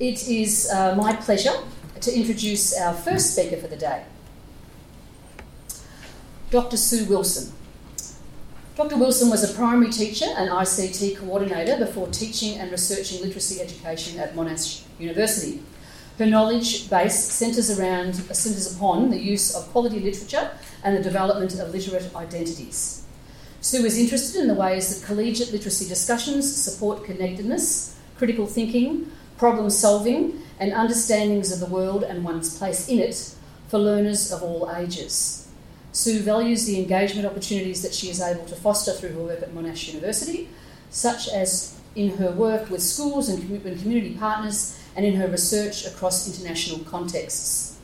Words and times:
it 0.00 0.28
is 0.28 0.70
uh, 0.70 0.94
my 0.94 1.14
pleasure 1.14 1.54
to 2.00 2.14
introduce 2.14 2.78
our 2.78 2.94
first 2.94 3.32
speaker 3.32 3.56
for 3.56 3.68
the 3.68 3.76
day, 3.76 4.04
Dr. 6.50 6.76
Sue 6.76 7.04
Wilson. 7.06 7.52
Dr. 8.74 8.96
Wilson 8.96 9.28
was 9.28 9.44
a 9.48 9.54
primary 9.54 9.90
teacher 9.90 10.26
and 10.36 10.50
ICT 10.50 11.18
coordinator 11.18 11.76
before 11.76 12.08
teaching 12.08 12.58
and 12.58 12.70
researching 12.70 13.20
literacy 13.22 13.60
education 13.60 14.18
at 14.18 14.34
Monash 14.34 14.82
University. 14.98 15.62
Her 16.18 16.26
knowledge 16.26 16.88
base 16.88 17.18
centres 17.18 17.78
around 17.78 18.14
centres 18.14 18.74
upon 18.74 19.10
the 19.10 19.18
use 19.18 19.54
of 19.54 19.70
quality 19.72 20.00
literature 20.00 20.50
and 20.82 20.96
the 20.96 21.02
development 21.02 21.58
of 21.58 21.70
literate 21.70 22.14
identities. 22.16 23.04
Sue 23.60 23.84
is 23.84 23.98
interested 23.98 24.40
in 24.40 24.48
the 24.48 24.54
ways 24.54 24.88
that 24.88 25.06
collegiate 25.06 25.52
literacy 25.52 25.86
discussions 25.88 26.50
support 26.54 27.04
connectedness, 27.04 27.96
critical 28.16 28.46
thinking, 28.46 29.10
problem 29.42 29.68
solving, 29.70 30.40
and 30.60 30.72
understandings 30.72 31.50
of 31.50 31.58
the 31.58 31.66
world 31.66 32.04
and 32.04 32.22
one's 32.22 32.56
place 32.56 32.88
in 32.88 33.00
it 33.00 33.34
for 33.66 33.76
learners 33.76 34.30
of 34.30 34.40
all 34.40 34.72
ages. 34.76 35.48
Sue 35.90 36.20
values 36.20 36.64
the 36.64 36.78
engagement 36.78 37.26
opportunities 37.26 37.82
that 37.82 37.92
she 37.92 38.08
is 38.08 38.20
able 38.20 38.44
to 38.44 38.54
foster 38.54 38.92
through 38.92 39.12
her 39.14 39.22
work 39.24 39.42
at 39.42 39.52
Monash 39.52 39.92
University, 39.92 40.48
such 40.90 41.26
as 41.26 41.80
in 41.96 42.18
her 42.18 42.30
work 42.30 42.70
with 42.70 42.80
schools 42.80 43.28
and 43.28 43.40
community 43.42 44.14
partners 44.14 44.78
and 44.94 45.04
in 45.04 45.16
her 45.16 45.26
research 45.26 45.86
across 45.86 46.28
international 46.28 46.78
contexts. 46.84 47.80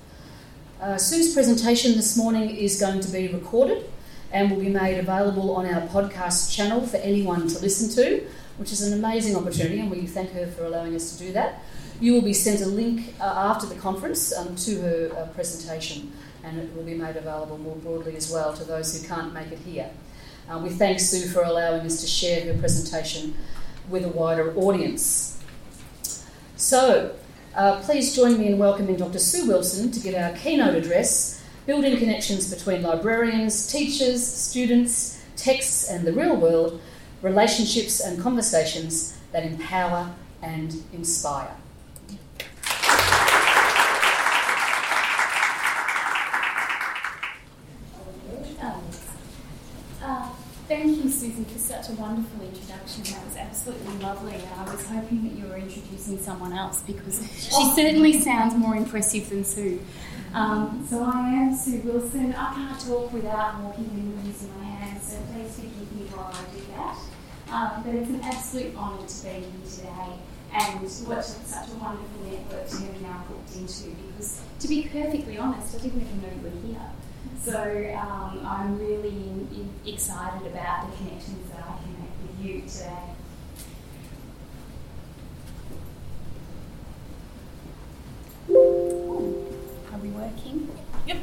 Uh, 0.80 0.96
Sue's 0.96 1.34
presentation 1.34 1.96
this 1.96 2.16
morning 2.16 2.50
is 2.50 2.78
going 2.78 3.00
to 3.00 3.10
be 3.10 3.26
recorded 3.26 3.90
and 4.30 4.48
will 4.48 4.60
be 4.60 4.68
made 4.68 4.96
available 4.96 5.56
on 5.56 5.66
our 5.66 5.80
podcast 5.88 6.54
channel 6.54 6.86
for 6.86 6.98
anyone 6.98 7.48
to 7.48 7.58
listen 7.58 7.90
to 7.96 8.24
which 8.58 8.72
is 8.72 8.82
an 8.82 8.92
amazing 8.92 9.36
opportunity, 9.36 9.80
and 9.80 9.90
we 9.90 10.06
thank 10.06 10.32
her 10.32 10.46
for 10.46 10.64
allowing 10.64 10.94
us 10.94 11.16
to 11.16 11.24
do 11.24 11.32
that. 11.32 11.62
You 12.00 12.12
will 12.12 12.22
be 12.22 12.34
sent 12.34 12.60
a 12.60 12.66
link 12.66 13.14
uh, 13.20 13.24
after 13.24 13.66
the 13.66 13.76
conference 13.76 14.36
um, 14.36 14.54
to 14.56 14.80
her 14.80 15.10
uh, 15.16 15.26
presentation, 15.34 16.12
and 16.44 16.58
it 16.58 16.74
will 16.76 16.84
be 16.84 16.94
made 16.94 17.16
available 17.16 17.58
more 17.58 17.76
broadly 17.76 18.16
as 18.16 18.30
well 18.30 18.52
to 18.54 18.64
those 18.64 19.00
who 19.00 19.06
can't 19.06 19.32
make 19.32 19.50
it 19.50 19.58
here. 19.60 19.90
Uh, 20.48 20.58
we 20.58 20.70
thank 20.70 21.00
Sue 21.00 21.28
for 21.28 21.42
allowing 21.42 21.82
us 21.82 22.00
to 22.00 22.06
share 22.06 22.52
her 22.52 22.58
presentation 22.58 23.34
with 23.88 24.04
a 24.04 24.08
wider 24.08 24.54
audience. 24.56 25.42
So, 26.56 27.14
uh, 27.54 27.80
please 27.80 28.14
join 28.14 28.38
me 28.38 28.46
in 28.46 28.58
welcoming 28.58 28.96
Dr. 28.96 29.18
Sue 29.18 29.46
Wilson 29.46 29.90
to 29.90 30.00
give 30.00 30.14
our 30.14 30.32
keynote 30.32 30.74
address 30.74 31.44
Building 31.66 31.98
Connections 31.98 32.52
Between 32.52 32.82
Librarians, 32.82 33.70
Teachers, 33.70 34.26
Students, 34.26 35.22
Texts, 35.36 35.90
and 35.90 36.06
the 36.06 36.12
Real 36.12 36.36
World 36.36 36.80
relationships 37.22 38.00
and 38.00 38.20
conversations 38.22 39.16
that 39.32 39.44
empower 39.44 40.12
and 40.42 40.82
inspire. 40.92 41.54
Uh, 50.00 50.30
thank 50.68 51.04
you, 51.04 51.10
Susan, 51.10 51.44
for 51.44 51.58
such 51.58 51.88
a 51.90 51.92
wonderful 51.92 52.40
introduction. 52.46 53.02
That 53.04 53.24
was 53.26 53.36
absolutely 53.36 53.98
lovely. 53.98 54.40
I 54.56 54.64
was 54.64 54.86
hoping 54.86 55.22
that 55.28 55.36
you 55.36 55.46
were 55.48 55.56
introducing 55.56 56.18
someone 56.18 56.52
else 56.52 56.82
because 56.82 57.20
she 57.34 57.70
certainly 57.74 58.20
sounds 58.20 58.54
more 58.54 58.74
impressive 58.76 59.28
than 59.28 59.44
Sue. 59.44 59.80
Um, 60.32 60.86
so 60.88 61.02
I 61.04 61.28
am 61.30 61.54
Sue 61.54 61.80
Wilson. 61.84 62.34
I 62.34 62.54
can't 62.54 62.80
talk 62.80 63.12
without 63.12 63.60
walking 63.60 63.90
and 63.92 64.26
using 64.26 64.56
my 64.58 64.64
hands, 64.64 65.12
so 65.12 65.16
please 65.32 65.54
forgive 65.56 65.92
me 65.92 66.06
while 66.14 66.32
I 66.32 66.54
do 66.54 66.62
that. 66.76 66.87
Um, 67.50 67.82
but 67.84 67.94
it's 67.94 68.10
an 68.10 68.20
absolute 68.22 68.76
honour 68.76 69.06
to 69.06 69.24
be 69.24 69.30
here 69.30 69.42
today 69.64 70.18
and 70.52 70.80
what 71.06 71.24
such 71.24 71.68
a 71.70 71.74
wonderful 71.76 72.22
network 72.30 72.68
to 72.68 72.76
have 72.76 73.00
now 73.02 73.24
booked 73.28 73.56
into 73.56 73.90
because, 73.96 74.42
to 74.60 74.68
be 74.68 74.82
perfectly 74.82 75.38
honest, 75.38 75.74
I 75.74 75.78
didn't 75.78 76.02
even 76.02 76.22
know 76.22 76.28
you 76.28 76.42
were 76.42 76.66
here. 76.66 76.90
So 77.42 77.98
um, 77.98 78.44
I'm 78.46 78.78
really 78.78 79.08
in, 79.08 79.48
in 79.54 79.70
excited 79.92 80.46
about 80.46 80.90
the 80.90 80.96
connections 80.96 81.50
that 81.50 81.64
I 81.64 81.82
can 81.82 81.92
make 82.00 82.10
with 82.22 82.44
you 82.44 82.62
today. 82.68 83.14
Are 89.92 89.98
we 89.98 90.08
working? 90.10 90.68
Yep. 91.06 91.18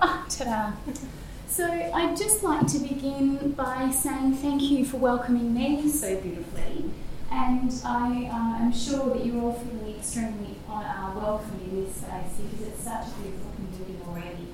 Ah, 0.00 0.26
ta-da. 0.28 0.72
So 1.56 1.64
I'd 1.64 2.14
just 2.14 2.42
like 2.42 2.66
to 2.66 2.78
begin 2.80 3.52
by 3.52 3.90
saying 3.90 4.34
thank 4.34 4.60
you 4.60 4.84
for 4.84 4.98
welcoming 4.98 5.54
me 5.54 5.88
so 5.88 6.20
beautifully. 6.20 6.90
And 7.32 7.72
I 7.82 8.28
uh, 8.30 8.62
am 8.62 8.74
sure 8.74 9.14
that 9.14 9.24
you're 9.24 9.40
all 9.40 9.54
feeling 9.54 9.96
extremely 9.96 10.56
uh, 10.68 11.14
welcome 11.16 11.58
in 11.64 11.82
this 11.82 11.96
space 11.96 12.36
because 12.36 12.68
it's 12.68 12.82
such 12.82 13.06
a 13.08 13.22
beautiful 13.22 13.52
community 13.56 13.96
already. 14.06 14.48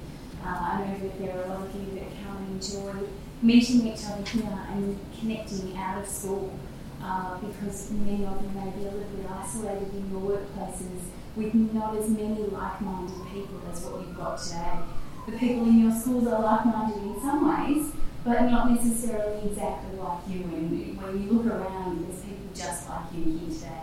Uh, 0.45 0.47
I 0.47 0.79
know 0.79 0.99
that 1.01 1.19
there 1.19 1.39
are 1.39 1.43
a 1.43 1.49
lot 1.49 1.67
of 1.67 1.75
you 1.75 1.99
that 1.99 2.07
come 2.23 2.37
and 2.37 2.63
enjoy 2.63 2.95
meeting 3.43 3.89
each 3.89 4.05
other 4.07 4.23
here 4.23 4.61
and 4.71 4.97
connecting 5.19 5.77
out 5.77 5.99
of 5.99 6.07
school 6.07 6.57
uh, 7.03 7.37
because 7.39 7.91
many 7.91 8.25
of 8.25 8.41
you 8.41 8.49
may 8.55 8.71
be 8.79 8.87
a 8.87 8.93
little 8.93 9.11
bit 9.17 9.27
isolated 9.29 9.93
in 9.93 10.09
your 10.09 10.21
workplaces 10.21 11.03
with 11.35 11.53
not 11.53 11.97
as 11.97 12.09
many 12.09 12.45
like 12.45 12.81
minded 12.81 13.17
people 13.33 13.61
as 13.73 13.81
what 13.87 14.07
you've 14.07 14.17
got 14.17 14.39
today 14.39 14.79
the 15.27 15.33
people 15.33 15.67
in 15.67 15.81
your 15.81 15.93
schools 15.93 16.27
are 16.27 16.43
like-minded 16.43 17.03
in 17.03 17.21
some 17.21 17.49
ways, 17.49 17.93
but 18.25 18.43
not 18.43 18.71
necessarily 18.71 19.49
exactly 19.49 19.99
like 19.99 20.19
you. 20.29 20.43
And 20.43 21.01
when 21.01 21.23
you 21.23 21.31
look 21.31 21.47
around, 21.47 22.07
there's 22.07 22.21
people 22.21 22.49
just 22.55 22.89
like 22.89 23.05
you 23.15 23.39
here 23.39 23.55
today. 23.55 23.83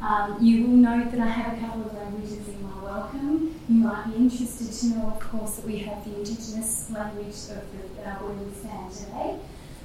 Um, 0.00 0.36
you 0.40 0.66
will 0.66 0.76
note 0.76 1.12
that 1.12 1.20
I 1.20 1.28
have 1.28 1.56
a 1.56 1.60
couple 1.60 1.82
of 1.82 1.94
languages 1.94 2.48
in 2.48 2.62
my 2.62 2.82
welcome. 2.82 3.60
You 3.68 3.74
might 3.76 4.06
be 4.06 4.16
interested 4.16 4.72
to 4.72 4.86
know, 4.86 5.06
of 5.08 5.20
course, 5.20 5.56
that 5.56 5.66
we 5.66 5.78
have 5.78 6.04
the 6.04 6.14
Indigenous 6.16 6.90
language 6.90 7.28
of 7.28 7.62
the, 7.72 8.08
uh, 8.08 8.14
where 8.16 8.34
we 8.34 8.52
stand 8.52 8.92
today. 8.92 9.38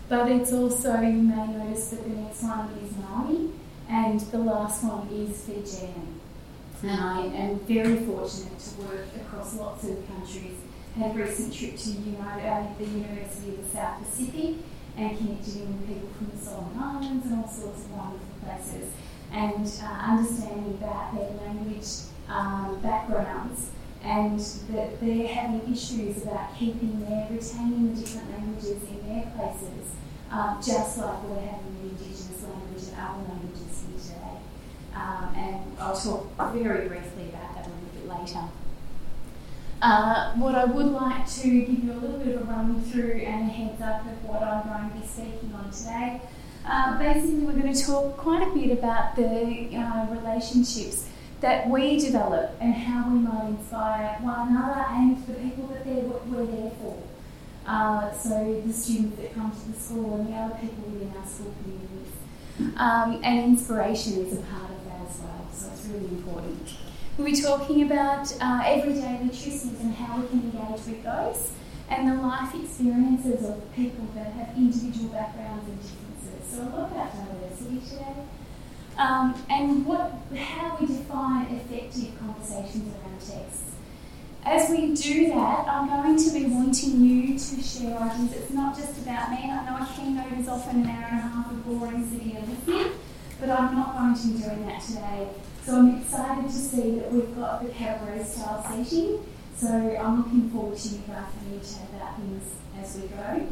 But 0.10 0.32
it's 0.32 0.54
also, 0.54 1.00
you 1.02 1.22
may 1.22 1.48
notice 1.48 1.90
that 1.90 2.04
the 2.04 2.10
next 2.10 2.42
one 2.42 2.70
is 2.84 2.98
Maori 2.98 3.50
and 3.90 4.20
the 4.20 4.38
last 4.40 4.84
one 4.84 5.08
is 5.10 5.42
Fijian. 5.42 6.20
And 6.82 7.02
I 7.02 7.26
am 7.26 7.60
very 7.60 7.98
fortunate 7.98 8.60
to 8.60 8.82
work 8.82 9.08
across 9.20 9.56
lots 9.56 9.84
of 9.84 10.08
countries 10.08 10.58
had 10.98 11.16
a 11.16 11.20
recent 11.20 11.54
trip 11.54 11.78
to 11.78 11.90
uh, 12.22 12.64
the 12.80 12.86
University 12.86 13.50
of 13.50 13.64
the 13.64 13.70
South 13.70 14.04
Pacific 14.04 14.56
and 14.98 15.16
connected 15.16 15.68
with 15.68 15.88
people 15.88 16.10
from 16.18 16.32
the 16.34 16.38
Solomon 16.38 16.80
Islands 16.80 17.26
and 17.28 17.36
all 17.36 17.48
sorts 17.48 17.86
of 17.86 17.92
wonderful 17.92 18.28
places. 18.44 18.90
And 19.32 19.66
uh, 19.84 20.12
understanding 20.12 20.74
about 20.82 21.14
their 21.14 21.30
language 21.46 21.88
um, 22.28 22.80
backgrounds 22.82 23.70
and 24.04 24.40
that 24.40 25.00
they're 25.00 25.28
having 25.28 25.72
issues 25.72 26.24
about 26.24 26.58
keeping 26.58 27.06
their, 27.06 27.28
retaining 27.30 27.94
the 27.94 28.02
different 28.02 28.32
languages 28.32 28.82
in 28.90 29.08
their 29.08 29.32
places, 29.36 29.94
um, 30.32 30.58
just 30.66 30.98
like 30.98 31.24
we're 31.26 31.42
having 31.42 31.76
the 31.78 31.90
Indigenous 31.90 32.42
language 32.42 32.84
and 32.90 32.98
other 32.98 33.22
languages 33.30 33.84
here 33.86 34.16
today. 34.16 34.38
Um, 34.96 35.36
and 35.36 35.78
I'll 35.80 35.96
talk 35.96 36.54
very 36.54 36.88
briefly 36.88 37.30
about 37.30 37.54
that 37.54 37.68
a 37.68 37.70
little 37.70 37.90
bit 37.94 38.08
later. 38.08 38.50
Uh, 39.80 40.34
what 40.34 40.56
I 40.56 40.66
would 40.66 40.88
like 40.88 41.30
to 41.30 41.50
give 41.50 41.84
you 41.84 41.92
a 41.92 42.00
little 42.00 42.18
bit 42.18 42.36
of 42.36 42.42
a 42.42 42.46
run 42.46 42.82
through 42.82 43.12
and 43.12 43.48
a 43.48 43.54
heads 43.54 43.80
up 43.80 44.06
of 44.08 44.24
what 44.24 44.42
I'm 44.42 44.68
going 44.68 44.90
to 44.90 44.98
be 44.98 45.06
speaking 45.06 45.54
on 45.54 45.70
today. 45.70 46.22
Uh, 46.66 46.98
basically, 46.98 47.46
we're 47.46 47.54
going 47.54 47.72
to 47.72 47.86
talk 47.86 48.18
quite 48.18 48.48
a 48.48 48.52
bit 48.52 48.72
about 48.72 49.16
the 49.16 49.76
uh, 49.76 50.08
relationships 50.10 51.08
that 51.42 51.70
we 51.70 52.00
develop 52.00 52.58
and 52.60 52.74
how 52.74 53.08
we 53.08 53.20
might 53.20 53.50
inspire 53.50 54.18
one 54.22 54.50
another 54.50 54.84
and 54.90 55.26
the 55.28 55.34
people 55.34 55.68
that 55.68 55.86
we're 55.86 56.46
there 56.48 56.72
for. 56.82 56.98
Uh, 57.68 58.12
so, 58.14 58.62
the 58.66 58.74
students 58.74 59.18
that 59.18 59.36
come 59.36 59.52
to 59.52 59.72
the 59.72 59.80
school 59.80 60.16
and 60.16 60.28
the 60.28 60.34
other 60.34 60.56
people 60.56 60.90
within 60.90 61.14
our 61.16 61.28
school 61.28 61.54
communities. 61.62 62.78
Um, 62.78 63.22
and 63.24 63.46
inspiration 63.46 64.14
is 64.26 64.40
a 64.40 64.42
part 64.42 64.72
of 64.72 64.84
that 64.86 65.08
as 65.08 65.20
well, 65.20 65.48
so 65.54 65.70
it's 65.72 65.86
really 65.86 66.08
important. 66.08 66.74
We'll 67.18 67.26
be 67.26 67.42
talking 67.42 67.82
about 67.82 68.32
uh, 68.40 68.62
everyday 68.64 69.18
literacies 69.24 69.80
and 69.80 69.92
how 69.96 70.22
we 70.22 70.28
can 70.28 70.40
engage 70.40 70.86
with 70.86 71.04
those, 71.04 71.52
and 71.90 72.08
the 72.08 72.22
life 72.22 72.54
experiences 72.54 73.44
of 73.44 73.74
people 73.74 74.06
that 74.14 74.34
have 74.34 74.56
individual 74.56 75.10
backgrounds 75.10 75.68
and 75.68 75.82
differences. 75.82 76.48
So 76.48 76.62
a 76.62 76.70
lot 76.70 76.92
about 76.92 77.12
diversity 77.14 77.82
today. 77.90 78.14
Um, 79.00 79.34
and 79.50 79.84
what, 79.88 80.14
how 80.38 80.78
we 80.80 80.86
define 80.86 81.48
effective 81.48 82.20
conversations 82.20 82.94
around 82.94 83.20
texts. 83.20 83.72
As 84.46 84.70
we 84.70 84.94
do 84.94 85.30
that, 85.30 85.68
I'm 85.68 85.88
going 85.88 86.24
to 86.24 86.32
be 86.32 86.46
wanting 86.46 87.02
you 87.02 87.34
to 87.34 87.62
share 87.64 87.98
ideas. 87.98 88.34
It's 88.34 88.52
not 88.52 88.78
just 88.78 88.96
about 89.02 89.32
me. 89.32 89.50
I 89.50 89.66
know 89.66 89.84
a 89.84 89.90
keynote 89.96 90.40
is 90.40 90.48
often 90.48 90.84
an 90.84 90.90
hour 90.90 91.08
and 91.10 91.18
a 91.18 91.22
half 91.22 91.52
of 91.52 91.66
boring 91.66 92.08
sitting 92.12 92.38
and 92.38 92.48
listening, 92.48 92.92
but 93.40 93.50
I'm 93.50 93.76
not 93.76 93.98
going 93.98 94.14
to 94.14 94.28
be 94.28 94.38
doing 94.38 94.68
that 94.68 94.84
today. 94.84 95.30
So 95.68 95.76
I'm 95.76 95.98
excited 95.98 96.46
to 96.46 96.54
see 96.54 96.92
that 96.92 97.12
we've 97.12 97.36
got 97.36 97.62
the 97.62 97.68
cabaret 97.68 98.24
style 98.24 98.64
seating. 98.64 99.22
So 99.58 99.68
I'm 99.68 100.20
looking 100.20 100.50
forward 100.50 100.78
to 100.78 100.88
you 100.88 101.00
guys 101.00 101.26
having 101.38 101.60
a 101.60 101.62
chat 101.62 101.90
about 101.94 102.16
things 102.16 102.56
as 102.80 102.96
we 102.96 103.10
go. 103.10 103.48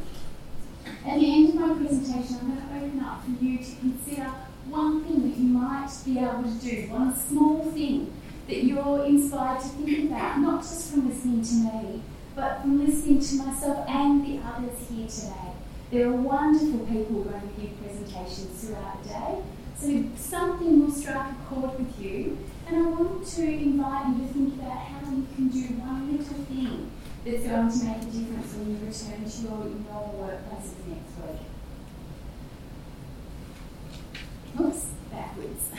At 1.05 1.19
the 1.19 1.33
end 1.33 1.49
of 1.49 1.55
my 1.55 1.73
presentation, 1.73 2.37
I'm 2.39 2.55
going 2.55 2.69
to 2.69 2.85
open 2.87 2.99
up 3.01 3.25
for 3.25 3.43
you 3.43 3.57
to 3.57 3.75
consider 3.81 4.31
one 4.69 5.03
thing 5.03 5.29
that 5.29 5.37
you 5.37 5.47
might 5.49 5.91
be 6.05 6.19
able 6.19 6.43
to 6.43 6.65
do, 6.65 6.89
one 6.89 7.13
small 7.13 7.69
thing 7.71 8.13
that 8.47 8.63
you're 8.63 9.03
inspired 9.03 9.59
to 9.59 9.67
think 9.67 10.09
about, 10.09 10.39
not 10.39 10.61
just 10.61 10.93
from 10.93 11.09
listening 11.09 11.43
to 11.43 11.53
me, 11.55 12.01
but 12.33 12.61
from 12.61 12.85
listening 12.85 13.19
to 13.19 13.45
myself 13.45 13.85
and 13.89 14.25
the 14.25 14.39
others 14.41 14.79
here 14.89 15.05
today. 15.05 15.51
There 15.91 16.07
are 16.07 16.15
wonderful 16.15 16.79
people 16.87 17.23
going 17.25 17.41
to 17.41 17.61
give 17.61 17.77
presentations 17.81 18.63
throughout 18.63 19.03
the 19.03 19.09
day, 19.09 19.43
so 19.77 20.03
something 20.15 20.81
will 20.81 20.91
strike 20.91 21.31
a 21.31 21.53
chord 21.53 21.77
with 21.77 21.99
you. 22.01 22.37
And 22.67 22.77
I 22.77 22.89
want 22.89 23.25
to 23.27 23.43
invite 23.43 24.07
you 24.07 24.27
to 24.27 24.33
think 24.33 24.53
about 24.55 24.77
how 24.77 25.11
you 25.11 25.27
can 25.35 25.47
do 25.49 25.61
one 25.79 26.11
little 26.11 26.43
thing 26.45 26.91
that's 27.25 27.43
going 27.43 27.71
to 27.71 27.85
make 27.85 28.01
a 28.01 28.05
difference 28.05 28.53
when 28.53 28.69
you 28.71 28.77
return 28.85 29.29
to 29.29 29.41
your 29.41 29.59
normal 29.85 30.15
workplaces 30.19 30.79
next 30.87 31.13
week. 31.21 31.41
Oops, 34.59 34.85
backwards. 35.11 35.69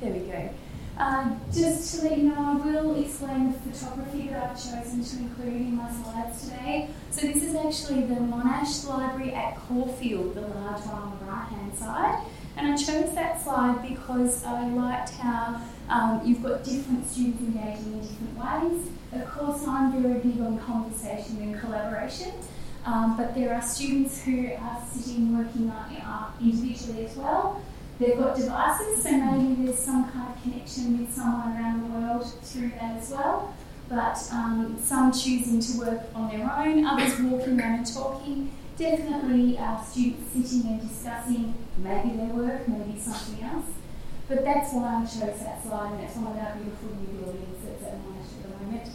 There 0.00 0.12
we 0.12 0.20
go. 0.20 0.50
Uh, 0.96 1.30
just 1.52 1.94
to 1.94 2.08
let 2.08 2.18
you 2.18 2.24
know, 2.24 2.34
I 2.36 2.54
will 2.54 3.00
explain 3.00 3.52
the 3.52 3.58
photography 3.58 4.28
that 4.28 4.50
I've 4.50 4.56
chosen 4.56 5.04
to 5.04 5.16
include 5.18 5.54
in 5.54 5.76
my 5.76 5.90
slides 5.92 6.42
today. 6.48 6.88
So 7.10 7.26
this 7.26 7.42
is 7.42 7.54
actually 7.54 8.02
the 8.02 8.20
Monash 8.20 8.88
Library 8.88 9.32
at 9.32 9.56
Caulfield, 9.56 10.34
the 10.34 10.40
large 10.40 10.84
one 10.86 11.02
on 11.02 11.18
the 11.20 11.24
right 11.24 11.48
hand 11.48 11.74
side. 11.76 12.24
And 12.58 12.72
I 12.72 12.76
chose 12.76 13.14
that 13.14 13.40
slide 13.40 13.88
because 13.88 14.44
I 14.44 14.66
liked 14.70 15.10
how 15.10 15.60
um, 15.88 16.20
you've 16.24 16.42
got 16.42 16.64
different 16.64 17.08
students 17.08 17.40
engaging 17.40 17.92
in 17.92 18.00
different 18.00 18.36
ways. 18.36 18.90
Of 19.12 19.30
course, 19.30 19.64
I'm 19.64 20.02
very 20.02 20.18
big 20.18 20.40
on 20.40 20.58
conversation 20.58 21.40
and 21.40 21.60
collaboration, 21.60 22.32
um, 22.84 23.16
but 23.16 23.32
there 23.36 23.54
are 23.54 23.62
students 23.62 24.24
who 24.24 24.50
are 24.60 24.82
sitting 24.90 25.38
working 25.38 25.70
uh, 25.70 26.32
individually 26.40 27.06
as 27.06 27.16
well. 27.16 27.62
They've 28.00 28.18
got 28.18 28.36
devices, 28.36 29.04
so 29.04 29.12
maybe 29.12 29.64
there's 29.64 29.78
some 29.78 30.10
kind 30.10 30.34
of 30.34 30.42
connection 30.42 30.98
with 30.98 31.14
someone 31.14 31.56
around 31.56 31.82
the 31.82 32.00
world 32.00 32.26
through 32.42 32.70
that 32.70 32.96
as 32.96 33.10
well. 33.10 33.54
But 33.88 34.18
um, 34.32 34.76
some 34.82 35.12
choosing 35.12 35.60
to 35.60 35.78
work 35.78 36.02
on 36.12 36.28
their 36.28 36.52
own, 36.58 36.84
others 36.84 37.20
walking 37.20 37.60
around 37.60 37.74
and 37.74 37.94
talking. 37.94 38.50
Definitely 38.78 39.58
uh, 39.58 39.82
students 39.82 40.32
sitting 40.32 40.70
and 40.70 40.88
discussing 40.88 41.52
maybe 41.78 42.16
their 42.16 42.28
work, 42.28 42.68
maybe 42.68 42.96
something 42.96 43.44
else. 43.44 43.66
But 44.28 44.44
that's 44.44 44.72
why 44.72 45.02
I 45.02 45.04
chose 45.04 45.40
that 45.40 45.60
slide, 45.64 45.94
and 45.94 46.04
it's 46.04 46.14
one 46.14 46.30
of 46.30 46.38
our 46.38 46.54
beautiful 46.54 46.90
new 46.94 47.18
buildings 47.18 47.58
that's 47.64 47.82
at 47.82 47.98
Monash 47.98 48.38
at 48.38 48.42
the 48.44 48.64
moment. 48.64 48.90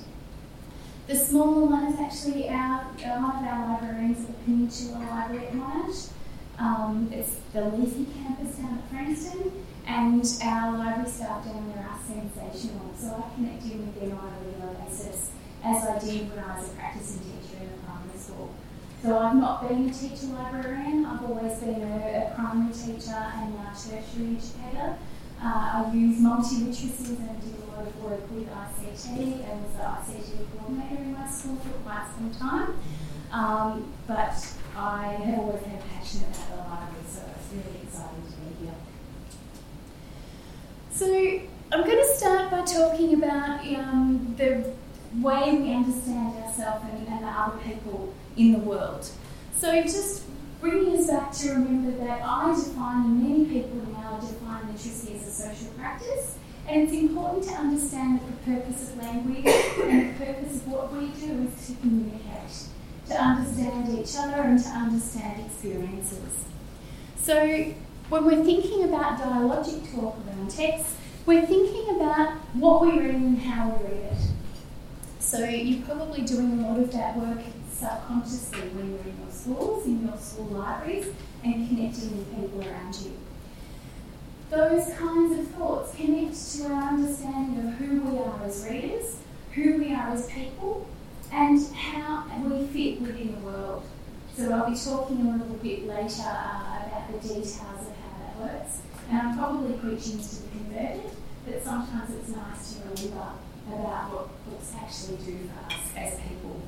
The 1.08 1.16
smaller 1.18 1.66
one 1.66 1.92
is 1.92 2.00
actually 2.00 2.48
our, 2.48 2.84
one 2.86 3.36
of 3.36 3.44
our 3.44 3.74
librarians 3.74 4.22
at 4.22 4.28
the 4.28 4.44
Peninsula 4.46 5.00
Library 5.00 5.48
at 5.48 5.54
Monash. 5.54 6.12
Um, 6.60 7.10
it's 7.12 7.36
the 7.52 7.66
Leafy 7.66 8.06
campus 8.14 8.56
down 8.56 8.78
at 8.78 8.90
Frankston, 8.90 9.52
and 9.86 10.24
our 10.46 10.78
library 10.78 11.10
staff 11.10 11.44
down 11.44 11.74
there 11.76 11.84
are 11.84 12.00
sensational. 12.08 12.94
So 12.96 13.08
I 13.20 13.36
connect 13.36 13.64
in 13.64 13.80
with 13.86 14.00
them 14.00 14.18
on 14.18 14.32
a 14.32 14.48
regular 14.48 14.76
basis, 14.86 15.32
as 15.62 15.84
I 15.84 16.00
did 16.00 16.30
when 16.30 16.40
I 16.40 16.56
was 16.58 16.70
a 16.70 16.74
practicing 16.76 17.20
teacher 17.20 17.64
in 17.64 17.68
a 17.68 17.86
primary 17.86 18.18
school. 18.18 18.54
So 19.04 19.18
I've 19.18 19.36
not 19.36 19.68
been 19.68 19.90
a 19.90 19.94
teacher 19.94 20.28
librarian, 20.28 21.06
I've 21.06 21.26
always 21.26 21.60
been 21.60 21.82
a, 21.82 22.32
a 22.32 22.36
primary 22.36 22.72
teacher 22.72 23.12
and 23.12 23.54
a 23.54 23.76
tertiary 23.76 24.38
educator. 24.38 24.96
Uh, 25.44 25.84
I 25.84 25.92
use 25.94 26.22
multi-literacies 26.22 27.20
and 27.20 27.42
do 27.42 27.52
a 27.52 27.76
lot 27.76 27.86
of 27.86 28.02
work 28.02 28.22
with 28.32 28.48
ICT 28.48 29.44
and 29.44 29.62
was 29.62 29.74
the 29.74 29.84
ICT 29.84 30.46
coordinator 30.58 31.02
in 31.02 31.12
my 31.12 31.30
school 31.30 31.58
for 31.58 31.74
quite 31.84 32.08
some 32.16 32.32
time. 32.32 32.80
Um, 33.34 33.92
but 34.08 34.56
I 34.78 35.08
have 35.08 35.40
always 35.40 35.64
had 35.64 35.80
a 35.82 36.00
passion 36.00 36.22
about 36.22 36.50
the 36.50 36.56
library, 36.56 37.04
so 37.06 37.24
it's 37.28 37.52
really 37.52 37.82
exciting 37.84 38.24
to 38.24 38.38
be 38.38 38.66
here. 38.66 38.76
So 40.92 41.08
I'm 41.74 41.86
going 41.86 41.98
to 41.98 42.16
start 42.16 42.50
by 42.50 42.62
talking 42.62 43.16
about 43.16 43.68
um, 43.68 44.34
the 44.38 44.72
way 45.22 45.58
we 45.60 45.74
understand 45.74 46.42
ourselves 46.42 46.86
and, 46.90 47.06
and 47.06 47.22
the 47.22 47.28
other 47.28 47.58
people 47.58 48.14
in 48.38 48.52
the 48.54 48.60
world. 48.60 49.10
So 49.58 49.82
just 49.82 50.24
bringing 50.60 50.98
us 50.98 51.08
back 51.08 51.32
to 51.34 51.50
remember 51.50 51.92
that 52.06 52.22
I 52.24 52.54
define, 52.56 53.06
and 53.06 53.24
many 53.24 53.46
people 53.46 53.86
now 53.92 54.20
define 54.20 54.68
literacy 54.68 55.16
as 55.16 55.28
a 55.28 55.32
social 55.32 55.68
practice. 55.74 56.38
And 56.68 56.84
it's 56.84 56.94
important 56.94 57.44
to 57.46 57.52
understand 57.52 58.22
that 58.22 58.28
the 58.28 58.52
purpose 58.52 58.90
of 58.90 58.98
language 58.98 59.46
and 59.46 60.16
the 60.16 60.26
purpose 60.26 60.56
of 60.56 60.68
what 60.68 60.94
we 60.94 61.08
do 61.08 61.48
is 61.48 61.68
to 61.68 61.76
communicate 61.82 62.24
to 63.08 63.22
understand 63.22 64.00
each 64.00 64.16
other 64.18 64.42
and 64.42 64.62
to 64.62 64.70
understand 64.70 65.46
experiences. 65.46 66.46
So, 67.18 67.74
when 68.10 68.26
we're 68.26 68.44
thinking 68.44 68.84
about 68.84 69.20
dialogic 69.20 69.94
talk 69.94 70.18
around 70.28 70.50
text, 70.50 70.96
we're 71.26 71.46
thinking 71.46 71.96
about 71.96 72.34
what 72.54 72.82
we 72.82 73.00
read 73.00 73.16
and 73.16 73.40
how 73.40 73.70
we 73.70 73.86
read 73.86 74.04
it. 74.12 74.18
So, 75.20 75.46
you're 75.46 75.86
probably 75.86 76.22
doing 76.22 76.60
a 76.60 76.68
lot 76.68 76.80
of 76.80 76.92
that 76.92 77.18
work 77.18 77.40
subconsciously 77.84 78.70
when 78.70 78.92
you're 78.92 79.08
in 79.12 79.20
your 79.20 79.32
schools, 79.32 79.86
in 79.86 80.08
your 80.08 80.18
school 80.18 80.46
libraries, 80.46 81.08
and 81.44 81.68
connecting 81.68 82.18
with 82.18 82.30
people 82.34 82.62
around 82.62 82.96
you. 82.96 83.12
Those 84.50 84.94
kinds 84.96 85.38
of 85.40 85.48
thoughts 85.56 85.96
connect 85.96 86.36
to 86.54 86.74
our 86.74 86.94
understanding 86.94 87.68
of 87.68 87.74
who 87.74 88.02
we 88.02 88.20
are 88.20 88.42
as 88.46 88.66
readers, 88.70 89.18
who 89.52 89.78
we 89.80 89.94
are 89.94 90.12
as 90.12 90.30
people, 90.32 90.88
and 91.32 91.60
how 91.74 92.26
we 92.46 92.68
fit 92.68 93.02
within 93.02 93.36
the 93.36 93.42
world. 93.42 93.84
So 94.38 94.52
I'll 94.52 94.70
be 94.70 94.78
talking 94.78 95.20
a 95.28 95.32
little 95.38 95.58
bit 95.58 95.86
later 95.86 96.24
uh, 96.24 96.88
about 96.88 97.12
the 97.12 97.20
details 97.20 97.52
of 97.52 97.96
how 98.00 98.16
that 98.20 98.40
works. 98.40 98.82
And 99.10 99.18
I'm 99.18 99.38
probably 99.38 99.78
preaching 99.78 100.20
to 100.20 100.36
the 100.36 100.48
converted, 100.50 101.12
but 101.46 101.64
sometimes 101.64 102.16
it's 102.16 102.30
nice 102.30 102.76
to 102.76 102.80
remember 102.82 103.34
about 103.68 104.14
what 104.14 104.46
books 104.46 104.72
actually 104.80 105.18
do 105.18 105.38
for 105.50 105.74
us 105.74 105.92
as 105.98 106.20
people. 106.22 106.62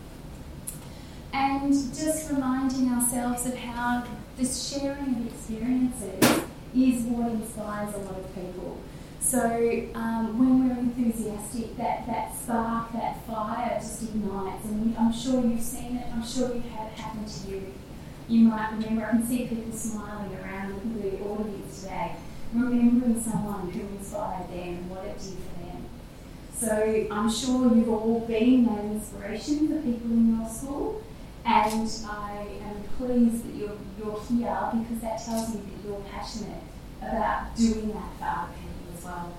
And 1.37 1.73
just 1.93 2.31
reminding 2.31 2.89
ourselves 2.91 3.45
of 3.45 3.55
how 3.55 4.05
this 4.37 4.69
sharing 4.69 5.17
of 5.17 5.27
experiences 5.27 6.43
is 6.73 7.03
what 7.03 7.29
inspires 7.29 7.93
a 7.93 7.97
lot 7.97 8.19
of 8.19 8.33
people. 8.33 8.77
So 9.19 9.41
um, 9.95 10.39
when 10.39 10.69
we're 10.69 10.79
enthusiastic, 10.79 11.75
that, 11.75 12.07
that 12.07 12.33
spark, 12.37 12.93
that 12.93 13.25
fire 13.27 13.77
just 13.81 14.03
ignites. 14.03 14.63
And 14.63 14.95
I'm 14.97 15.11
sure 15.11 15.43
you've 15.43 15.61
seen 15.61 15.97
it, 15.97 16.07
I'm 16.13 16.25
sure 16.25 16.55
you've 16.55 16.69
had 16.69 16.87
it 16.87 16.99
happen 16.99 17.25
to 17.25 17.51
you. 17.51 17.73
You 18.29 18.47
might 18.47 18.71
remember, 18.71 19.05
I 19.05 19.09
can 19.09 19.27
see 19.27 19.45
people 19.45 19.73
smiling 19.73 20.33
around 20.37 21.01
the 21.01 21.19
audience 21.19 21.81
today, 21.81 22.15
remembering 22.53 23.21
someone 23.21 23.71
who 23.71 23.81
inspired 23.97 24.47
them 24.49 24.57
and 24.57 24.89
what 24.89 25.03
it 25.03 25.17
did 25.17 25.35
for 25.35 25.59
them. 25.65 25.85
So 26.57 27.07
I'm 27.11 27.29
sure 27.29 27.75
you've 27.75 27.89
all 27.89 28.21
been 28.21 28.65
that 28.67 28.85
inspiration 28.85 29.67
for 29.67 29.81
people 29.81 30.11
in 30.11 30.37
your 30.39 30.47
school. 30.47 31.03
And 31.45 31.89
I 32.09 32.47
am 32.63 32.83
pleased 32.97 33.45
that 33.45 33.55
you're, 33.55 33.77
you're 33.99 34.19
here 34.21 34.69
because 34.73 35.01
that 35.01 35.23
tells 35.23 35.53
me 35.53 35.61
that 35.61 35.87
you're 35.87 36.01
passionate 36.11 36.63
about 37.01 37.55
doing 37.55 37.93
that 37.93 38.17
for 38.17 38.25
other 38.25 38.53
people 38.53 38.97
as 38.97 39.03
well. 39.03 39.37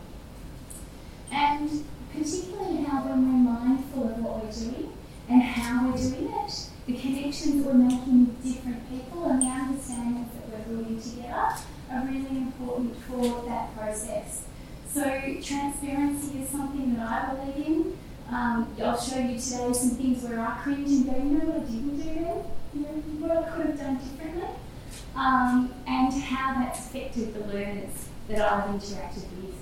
And 1.32 1.84
particularly 2.12 2.84
how 2.84 3.02
when 3.02 3.44
we're 3.44 3.52
mindful 3.52 4.04
of 4.04 4.18
what 4.18 4.44
we're 4.44 4.52
doing 4.52 4.92
and 5.28 5.42
how 5.42 5.90
we're 5.90 5.96
doing 5.96 6.32
it, 6.32 6.70
the 6.86 6.96
connections 6.96 7.64
that 7.64 7.74
we're 7.74 7.74
making 7.74 8.26
with 8.28 8.44
different 8.44 8.88
people 8.88 9.24
and 9.24 9.42
the 9.42 9.46
understandings 9.46 10.28
that 10.34 10.48
we're 10.48 10.76
building 10.76 11.00
together 11.00 11.56
are 11.90 12.06
really 12.06 12.38
important 12.38 12.96
for 13.02 13.44
that 13.48 13.76
process. 13.76 14.44
So 14.88 15.02
transparency 15.42 16.42
is 16.42 16.48
something 16.50 16.94
that 16.94 17.08
I 17.08 17.34
believe 17.34 17.66
in. 17.66 17.98
Um, 18.28 18.74
I'll 18.82 19.00
show 19.00 19.18
you 19.18 19.38
today 19.38 19.72
some 19.72 19.90
things 19.90 20.24
where 20.24 20.40
I 20.40 20.58
cringe 20.62 20.88
and 20.88 21.06
go, 21.06 21.16
you 21.16 21.24
know 21.24 21.46
what 21.46 21.62
I 21.62 21.70
didn't 21.70 21.96
do 21.96 22.02
there? 22.02 22.44
You 22.74 22.80
know, 22.80 23.26
what 23.26 23.36
I 23.36 23.50
could 23.50 23.66
have 23.66 23.78
done 23.78 23.98
differently? 23.98 24.48
Um, 25.14 25.72
and 25.86 26.12
how 26.12 26.54
that's 26.54 26.80
affected 26.80 27.34
the 27.34 27.40
learners 27.46 28.08
that 28.28 28.40
I've 28.52 28.68
interacted 28.70 29.30
with 29.36 29.54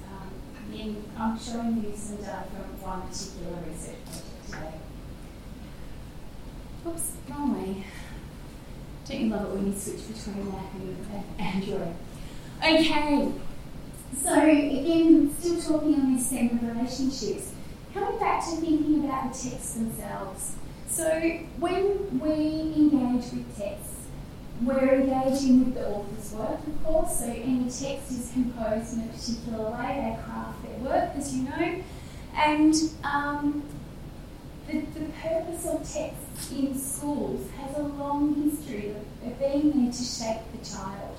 in, 0.74 1.04
I'm 1.16 1.38
showing 1.38 1.82
you 1.84 1.92
some 1.96 2.16
data 2.16 2.44
from 2.50 2.82
one 2.82 3.02
particular 3.02 3.58
research 3.68 3.96
project 4.04 4.46
today. 4.46 4.74
Oops, 6.86 7.12
wrong 7.30 7.54
way. 7.54 7.84
Don't 9.08 9.20
you 9.20 9.30
love 9.30 9.46
it 9.46 9.54
when 9.54 9.66
you 9.66 9.78
switch 9.78 10.08
between 10.08 10.50
Mac 10.50 10.74
and 10.74 11.24
Android? 11.38 11.94
Okay, 12.58 13.32
so 14.22 14.42
again, 14.42 15.34
still 15.38 15.60
talking 15.60 15.94
on 15.94 16.18
theme 16.18 16.58
of 16.62 16.76
relationships, 16.76 17.52
coming 17.94 18.18
back 18.18 18.44
to 18.44 18.56
thinking 18.56 19.04
about 19.04 19.32
the 19.32 19.50
texts 19.50 19.74
themselves. 19.74 20.56
So 20.88 21.08
when 21.58 22.20
we 22.20 22.72
engage 22.76 23.32
with 23.32 23.56
texts, 23.56 24.06
we're 24.62 25.02
engaging 25.02 25.64
with 25.64 25.74
the 25.74 25.88
author's 25.88 26.32
work, 26.32 26.66
of 26.66 26.84
course, 26.84 27.20
so 27.20 27.26
any 27.26 27.64
text 27.64 28.10
is 28.10 28.30
composed 28.32 28.94
in 28.94 29.04
a 29.04 29.12
particular 29.12 29.70
way, 29.70 30.16
they 30.16 30.22
craft 30.24 30.62
their 30.62 30.78
work, 30.78 31.10
as 31.16 31.34
you 31.34 31.44
know, 31.44 31.82
and 32.36 32.74
um, 33.04 33.62
the, 34.66 34.80
the 34.80 35.06
purpose 35.22 35.66
of 35.66 35.78
texts 35.78 36.52
in 36.52 36.76
schools 36.78 37.48
has 37.58 37.76
a 37.76 37.82
long 37.82 38.34
history 38.50 38.90
of, 38.90 38.96
of 39.26 39.38
being 39.38 39.82
there 39.82 39.92
to 39.92 40.02
shape 40.02 40.40
the 40.52 40.64
child. 40.64 41.16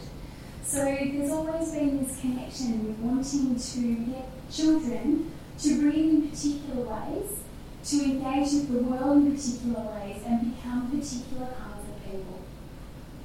So 0.63 0.83
there's 0.83 1.31
always 1.31 1.71
been 1.71 2.05
this 2.05 2.19
connection 2.19 2.87
with 2.87 2.97
wanting 2.99 3.59
to 3.59 4.11
get 4.11 4.51
children 4.51 5.31
to 5.59 5.89
read 5.89 5.95
in 5.95 6.29
particular 6.29 6.81
ways, 6.83 7.39
to 7.85 8.03
engage 8.03 8.51
with 8.53 8.73
the 8.73 8.79
world 8.79 9.17
in 9.17 9.35
particular 9.35 9.81
ways, 9.81 10.21
and 10.25 10.55
become 10.55 10.89
particular 10.89 11.47
kinds 11.47 11.89
of 11.89 12.11
people. 12.11 12.39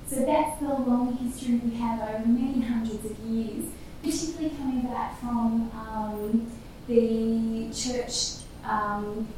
So 0.07 0.25
that's 0.25 0.61
the 0.61 0.69
long 0.69 1.17
history 1.17 1.57
we 1.57 1.77
have 1.77 2.01
over 2.01 2.27
many 2.27 2.61
hundreds 2.61 3.05
of 3.05 3.19
years, 3.21 3.67
particularly 4.03 4.57
coming 4.57 4.83
back 4.83 5.19
from 5.21 5.71
um, 5.73 6.51
the 6.87 7.71
church 7.73 8.43
um, 8.65 9.29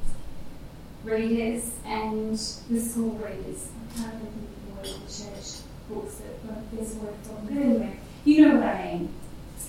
readers 1.04 1.72
and 1.84 2.32
the 2.32 2.80
school 2.80 3.10
readers. 3.16 3.68
I 3.94 4.00
can't 4.00 4.14
think 4.14 4.34
of 4.34 4.84
the 4.84 4.92
word 4.92 5.08
church 5.08 5.62
books 5.88 6.14
that 6.16 6.72
there's 6.72 6.96
a 6.96 6.98
word 7.00 7.14
for 7.22 7.34
them. 7.34 7.46
But 7.46 7.56
anyway, 7.56 7.98
you 8.24 8.48
know 8.48 8.54
what 8.56 8.64
I 8.64 8.92
mean. 8.92 9.08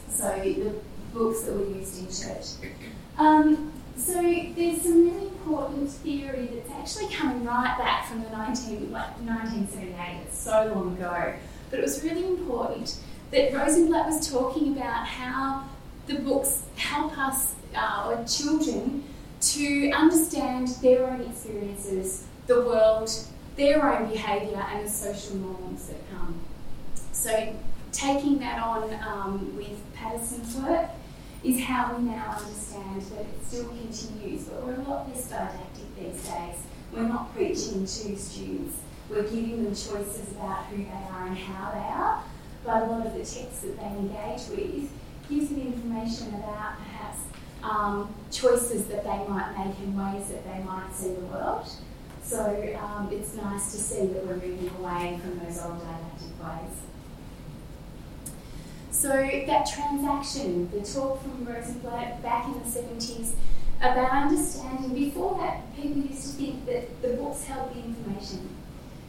So 0.09 0.29
the 0.39 0.73
books 1.13 1.41
that 1.43 1.53
were 1.53 1.65
used 1.65 1.99
in 1.99 2.05
church. 2.07 2.45
Um, 3.17 3.71
so 3.95 4.13
there's 4.13 4.81
some 4.81 5.05
really 5.05 5.27
important 5.27 5.89
theory 5.89 6.49
that's 6.53 6.71
actually 6.71 7.13
coming 7.13 7.43
right 7.45 7.77
back 7.77 8.07
from 8.07 8.23
the 8.23 8.29
19, 8.29 8.91
like 8.91 9.11
1978. 9.19 10.21
It's 10.25 10.37
so 10.37 10.71
long 10.73 10.97
ago, 10.97 11.33
but 11.69 11.79
it 11.79 11.81
was 11.81 12.03
really 12.03 12.25
important 12.25 12.97
that 13.31 13.53
Rosenblatt 13.53 14.07
was 14.07 14.29
talking 14.29 14.75
about 14.75 15.05
how 15.05 15.67
the 16.07 16.15
books 16.15 16.63
help 16.75 17.17
us, 17.17 17.55
uh, 17.75 18.09
or 18.09 18.25
children, 18.25 19.03
to 19.41 19.91
understand 19.91 20.69
their 20.81 21.07
own 21.07 21.21
experiences, 21.21 22.25
the 22.47 22.61
world, 22.61 23.11
their 23.55 23.93
own 23.93 24.09
behaviour, 24.09 24.65
and 24.71 24.85
the 24.85 24.89
social 24.89 25.35
norms 25.35 25.87
that 25.87 26.09
come. 26.11 26.39
So, 27.11 27.55
taking 27.91 28.39
that 28.39 28.61
on 28.61 28.93
um, 29.07 29.55
with 29.55 29.79
Patterson's 29.93 30.55
work 30.57 30.89
is 31.43 31.61
how 31.61 31.95
we 31.95 32.03
now 32.03 32.37
understand 32.39 33.01
that 33.01 33.21
it 33.21 33.45
still 33.45 33.65
continues, 33.65 34.45
but 34.45 34.63
we're 34.65 34.75
a 34.75 34.83
lot 34.83 35.09
less 35.09 35.29
didactic 35.29 35.95
these 35.97 36.23
days. 36.23 36.55
We're 36.93 37.03
not 37.03 37.33
preaching 37.35 37.81
to 37.81 37.87
students, 38.17 38.77
we're 39.09 39.23
giving 39.23 39.63
them 39.63 39.73
choices 39.73 40.31
about 40.31 40.65
who 40.65 40.77
they 40.77 41.07
are 41.11 41.27
and 41.27 41.37
how 41.37 41.71
they 41.71 41.79
are, 41.79 42.23
but 42.63 42.83
a 42.83 42.85
lot 42.85 43.05
of 43.05 43.13
the 43.13 43.19
texts 43.19 43.61
that 43.61 43.77
they 43.77 43.85
engage 43.85 44.47
with 44.49 44.89
gives 45.29 45.49
them 45.49 45.61
information 45.61 46.29
about 46.35 46.77
perhaps 46.77 47.19
um, 47.63 48.13
choices 48.31 48.85
that 48.85 49.03
they 49.03 49.27
might 49.27 49.57
make 49.57 49.77
in 49.79 49.97
ways 49.97 50.27
that 50.27 50.43
they 50.45 50.63
might 50.63 50.93
see 50.93 51.13
the 51.13 51.25
world. 51.25 51.67
So 52.23 52.39
um, 52.79 53.09
it's 53.11 53.35
nice 53.35 53.71
to 53.73 53.77
see 53.77 54.07
that 54.07 54.25
we're 54.25 54.35
moving 54.35 54.71
away 54.79 55.19
from 55.21 55.39
those 55.39 55.61
old 55.61 55.79
didactic 55.79 56.41
ways. 56.41 56.92
So 59.03 59.09
that 59.09 59.65
transaction, 59.65 60.71
the 60.71 60.79
talk 60.79 61.21
from 61.21 61.43
Rosenblatt 61.43 62.23
back 62.23 62.45
in 62.45 62.53
the 62.53 62.59
70s 62.59 63.33
about 63.81 64.09
understanding, 64.09 64.93
before 64.93 65.37
that 65.39 65.75
people 65.75 66.03
used 66.03 66.21
to 66.21 66.29
think 66.37 66.65
that 66.67 67.01
the 67.01 67.09
books 67.09 67.43
held 67.43 67.75
the 67.75 67.79
information. 67.79 68.47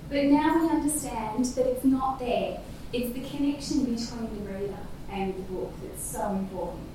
But 0.09 0.25
now 0.25 0.59
we 0.59 0.69
understand 0.69 1.45
that 1.45 1.67
it's 1.69 1.85
not 1.85 2.19
there. 2.19 2.59
It's 2.93 3.15
the 3.15 3.21
connection 3.21 3.85
between 3.85 4.45
the 4.45 4.53
reader 4.53 4.79
and 5.13 5.33
the 5.37 5.43
book 5.43 5.73
that's 5.81 6.05
so 6.05 6.29
important. 6.31 6.89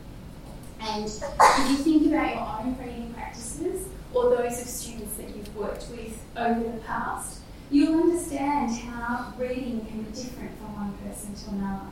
And 0.81 1.05
if 1.05 1.69
you 1.69 1.77
think 1.77 2.07
about 2.07 2.35
your 2.35 2.67
own 2.67 2.77
reading 2.85 3.13
practices 3.13 3.87
or 4.13 4.35
those 4.35 4.59
of 4.59 4.67
students 4.67 5.15
that 5.15 5.33
you've 5.33 5.55
worked 5.55 5.87
with 5.89 6.21
over 6.35 6.59
the 6.59 6.81
past, 6.85 7.39
you'll 7.71 7.97
understand 7.97 8.75
how 8.75 9.33
reading 9.37 9.85
can 9.85 10.03
be 10.03 10.11
different 10.11 10.57
from 10.57 10.75
one 10.75 10.97
person 10.97 11.33
to 11.33 11.51
another. 11.51 11.85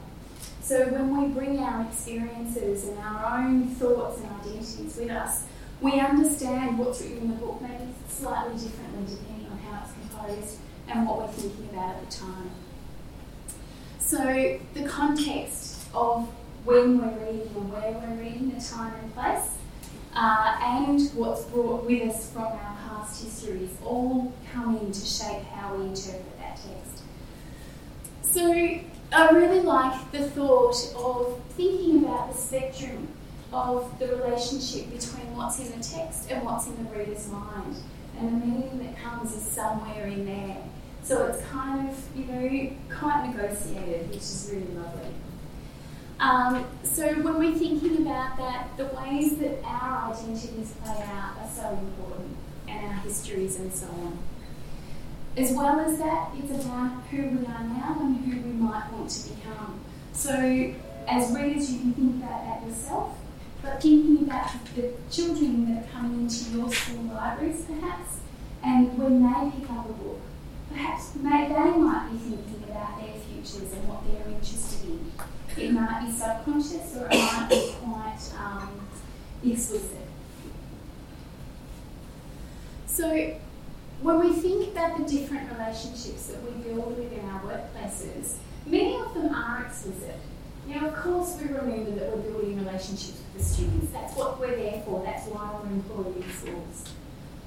So 0.61 0.85
when 0.87 1.17
we 1.17 1.33
bring 1.33 1.59
our 1.59 1.85
experiences 1.85 2.87
and 2.87 2.97
our 2.99 3.39
own 3.39 3.67
thoughts 3.67 4.19
and 4.19 4.29
identities 4.41 4.97
with 4.97 5.09
us, 5.09 5.43
we 5.79 5.99
understand 5.99 6.77
what's 6.77 7.01
written 7.01 7.17
in 7.19 7.29
the 7.29 7.35
book 7.35 7.61
maybe 7.61 7.93
slightly 8.09 8.53
differently 8.53 9.15
depending 9.15 9.47
on 9.51 9.57
how 9.59 9.83
it's 9.83 9.93
composed 9.93 10.57
and 10.87 11.07
what 11.07 11.19
we're 11.19 11.27
thinking 11.27 11.69
about 11.71 11.95
at 11.95 12.09
the 12.09 12.17
time. 12.17 12.51
So 13.99 14.59
the 14.73 14.83
context 14.83 15.87
of 15.93 16.27
when 16.65 16.97
we're 16.99 17.25
reading 17.25 17.49
and 17.55 17.71
where 17.71 17.91
we're 17.91 18.21
reading, 18.21 18.53
the 18.53 18.61
time 18.61 18.93
and 19.01 19.13
place, 19.13 19.57
uh, 20.13 20.57
and 20.61 21.01
what's 21.13 21.43
brought 21.45 21.85
with 21.85 22.09
us 22.09 22.31
from 22.31 22.43
our 22.43 22.77
past 22.87 23.23
histories 23.23 23.71
all 23.85 24.33
come 24.51 24.77
in 24.77 24.91
to 24.91 25.05
shape 25.05 25.43
how 25.43 25.75
we 25.75 25.85
interpret 25.85 26.37
that 26.39 26.57
text. 26.57 27.03
So 28.21 28.79
I 29.11 29.29
really 29.31 29.61
like 29.61 30.11
the 30.11 30.29
thought 30.29 30.75
of 30.95 31.39
thinking 31.51 32.03
about 32.03 32.33
the 32.33 32.37
spectrum 32.37 33.07
of 33.53 33.97
the 33.99 34.07
relationship 34.07 34.91
between 34.91 35.35
what's 35.35 35.59
in 35.59 35.67
the 35.77 35.83
text 35.83 36.29
and 36.29 36.43
what's 36.43 36.67
in 36.67 36.75
the 36.83 36.89
reader's 36.91 37.27
mind. 37.29 37.75
And 38.19 38.41
the 38.41 38.45
meaning 38.45 38.79
that 38.79 39.01
comes 39.01 39.35
is 39.35 39.43
somewhere 39.43 40.07
in 40.07 40.25
there. 40.25 40.57
So 41.03 41.27
it's 41.27 41.45
kind 41.47 41.89
of, 41.89 42.03
you 42.15 42.25
know, 42.25 42.75
quite 42.93 43.27
negotiated, 43.27 44.09
which 44.09 44.17
is 44.17 44.49
really 44.51 44.67
lovely. 44.75 45.11
Um, 46.19 46.65
so 46.83 47.07
when 47.21 47.37
we're 47.37 47.57
thinking 47.57 48.01
about 48.01 48.37
that, 48.37 48.75
the 48.75 48.85
ways 48.85 49.37
that 49.37 49.63
our 49.63 50.11
identities 50.11 50.73
play 50.83 51.01
out 51.03 51.37
are 51.39 51.49
so 51.49 51.69
important, 51.69 52.35
and 52.67 52.85
our 52.87 52.93
histories 52.93 53.57
and 53.57 53.71
so 53.71 53.87
on. 53.87 54.17
As 55.37 55.51
well 55.51 55.79
as 55.79 55.99
that, 55.99 56.31
it's 56.35 56.65
about 56.65 57.03
who 57.11 57.17
we 57.17 57.45
are 57.45 57.63
now 57.63 57.95
and 58.01 58.17
who 58.25 58.41
we 58.41 58.53
might 58.53 58.91
want 58.91 59.07
to 59.07 59.29
become. 59.29 59.79
So, 60.11 60.33
as 61.07 61.31
readers, 61.31 61.71
you 61.71 61.79
can 61.79 61.93
think 61.93 62.23
about 62.23 62.43
that 62.43 62.67
yourself, 62.67 63.15
but 63.61 63.79
thinking 63.79 64.23
about 64.25 64.49
the 64.75 64.93
children 65.11 65.75
that 65.75 65.83
are 65.83 65.87
coming 65.91 66.21
into 66.21 66.57
your 66.57 66.73
school 66.73 67.03
libraries, 67.03 67.65
perhaps, 67.65 68.17
and 68.63 68.97
when 68.97 69.21
they 69.21 69.51
pick 69.59 69.69
up 69.69 69.87
a 69.87 69.93
book, 69.93 70.19
perhaps 70.71 71.09
they 71.11 71.21
might 71.21 72.09
be 72.11 72.17
thinking 72.17 72.63
about 72.67 72.99
their 72.99 73.13
futures 73.13 73.73
and 73.73 73.87
what 73.87 74.03
they're 74.07 74.33
interested 74.33 74.89
in. 74.89 75.11
It 75.55 75.71
might 75.71 76.03
be 76.03 76.11
subconscious 76.11 76.97
or 76.97 77.07
it 77.11 77.17
might 77.17 77.47
be 77.49 77.75
quite 77.83 78.17
um, 78.39 78.87
explicit. 79.45 80.07
So, 82.87 83.37
when 84.01 84.19
we 84.19 84.33
think 84.33 84.71
about 84.71 84.97
the 84.97 85.03
different 85.05 85.51
relationships 85.51 86.27
that 86.27 86.41
we 86.43 86.51
build 86.61 86.97
within 86.97 87.27
our 87.29 87.41
workplaces, 87.41 88.35
many 88.65 88.95
of 88.95 89.13
them 89.13 89.33
are 89.33 89.65
explicit. 89.65 90.17
Now, 90.67 90.87
of 90.87 90.95
course, 90.95 91.37
we 91.41 91.47
remember 91.47 91.91
that 91.91 92.15
we're 92.15 92.31
building 92.31 92.59
relationships 92.63 93.21
with 93.33 93.37
the 93.37 93.43
students. 93.43 93.91
That's 93.91 94.15
what 94.15 94.39
we're 94.39 94.55
there 94.55 94.81
for. 94.85 95.01
That's 95.03 95.25
why 95.27 95.59
we're 95.63 95.71
employed 95.71 96.23
schools. 96.33 96.93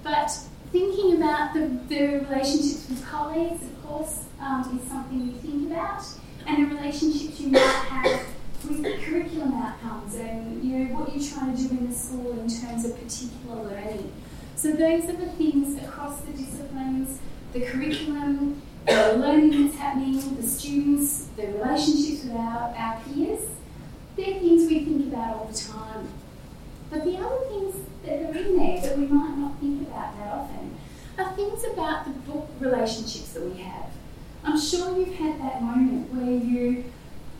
But 0.02 0.30
thinking 0.72 1.16
about 1.16 1.52
the, 1.52 1.78
the 1.88 2.24
relationships 2.28 2.88
with 2.88 3.06
colleagues, 3.06 3.62
of 3.62 3.86
course, 3.86 4.24
um, 4.40 4.80
is 4.82 4.88
something 4.88 5.20
you 5.20 5.32
think 5.32 5.70
about, 5.70 6.02
and 6.46 6.70
the 6.70 6.74
relationships 6.74 7.38
you 7.38 7.48
might 7.48 7.60
have 7.60 8.26
with 8.68 8.82
curriculum 9.04 9.54
outcomes 9.54 10.14
and 10.16 10.62
you 10.62 10.78
know 10.78 10.98
what 10.98 11.14
you're 11.14 11.24
trying 11.24 11.56
to 11.56 11.62
do 11.62 11.70
in 11.70 11.88
the 11.88 11.94
school 11.94 12.32
in 12.32 12.48
terms 12.48 12.84
of 12.84 12.94
particular 12.96 13.56
learning. 13.64 14.12
So 14.60 14.72
those 14.72 15.04
are 15.04 15.16
the 15.16 15.30
things 15.38 15.82
across 15.82 16.20
the 16.20 16.32
disciplines, 16.32 17.18
the 17.54 17.62
curriculum, 17.62 18.60
the 18.86 19.14
learning 19.16 19.64
that's 19.68 19.78
happening, 19.78 20.36
the 20.36 20.42
students, 20.42 21.28
the 21.34 21.46
relationships 21.46 22.24
with 22.24 22.34
our, 22.34 22.74
our 22.76 23.00
peers. 23.00 23.48
They're 24.16 24.38
things 24.38 24.68
we 24.70 24.84
think 24.84 25.10
about 25.10 25.36
all 25.36 25.44
the 25.46 25.56
time. 25.56 26.08
But 26.90 27.04
the 27.04 27.16
other 27.16 27.38
things 27.48 27.76
that 28.04 28.20
are 28.20 28.36
in 28.36 28.58
there 28.58 28.82
that 28.82 28.98
we 28.98 29.06
might 29.06 29.38
not 29.38 29.58
think 29.60 29.88
about 29.88 30.18
that 30.18 30.30
often 30.30 30.76
are 31.16 31.34
things 31.34 31.64
about 31.64 32.04
the 32.04 32.10
book 32.30 32.50
relationships 32.60 33.32
that 33.32 33.42
we 33.42 33.62
have. 33.62 33.86
I'm 34.44 34.60
sure 34.60 34.94
you've 34.94 35.14
had 35.14 35.40
that 35.40 35.62
moment 35.62 36.12
where 36.12 36.36
you 36.36 36.84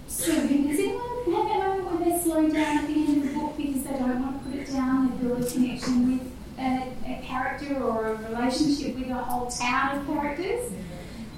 so 0.06 0.32
does 0.32 0.48
anyone 0.48 1.24
have 1.26 1.48
that 1.48 1.68
moment 1.68 1.84
where 1.84 1.98
they 1.98 2.18
slow 2.18 2.48
down 2.48 2.78
at 2.78 2.86
the 2.86 2.94
end 2.94 3.18
of 3.18 3.28
the 3.28 3.38
book 3.38 3.56
because 3.58 3.84
they 3.84 3.90
don't 3.90 4.22
want 4.22 4.42
to 4.42 4.50
put 4.50 4.58
it 4.58 4.72
down, 4.72 5.10
they 5.10 5.28
build 5.28 5.44
a 5.44 5.50
connection 5.50 6.18
with 6.18 6.29
a, 6.60 6.92
a 7.06 7.22
character 7.24 7.82
or 7.82 8.08
a 8.08 8.14
relationship 8.28 8.96
with 8.96 9.08
a 9.10 9.14
whole 9.14 9.50
town 9.50 9.98
of 9.98 10.06
characters, 10.06 10.70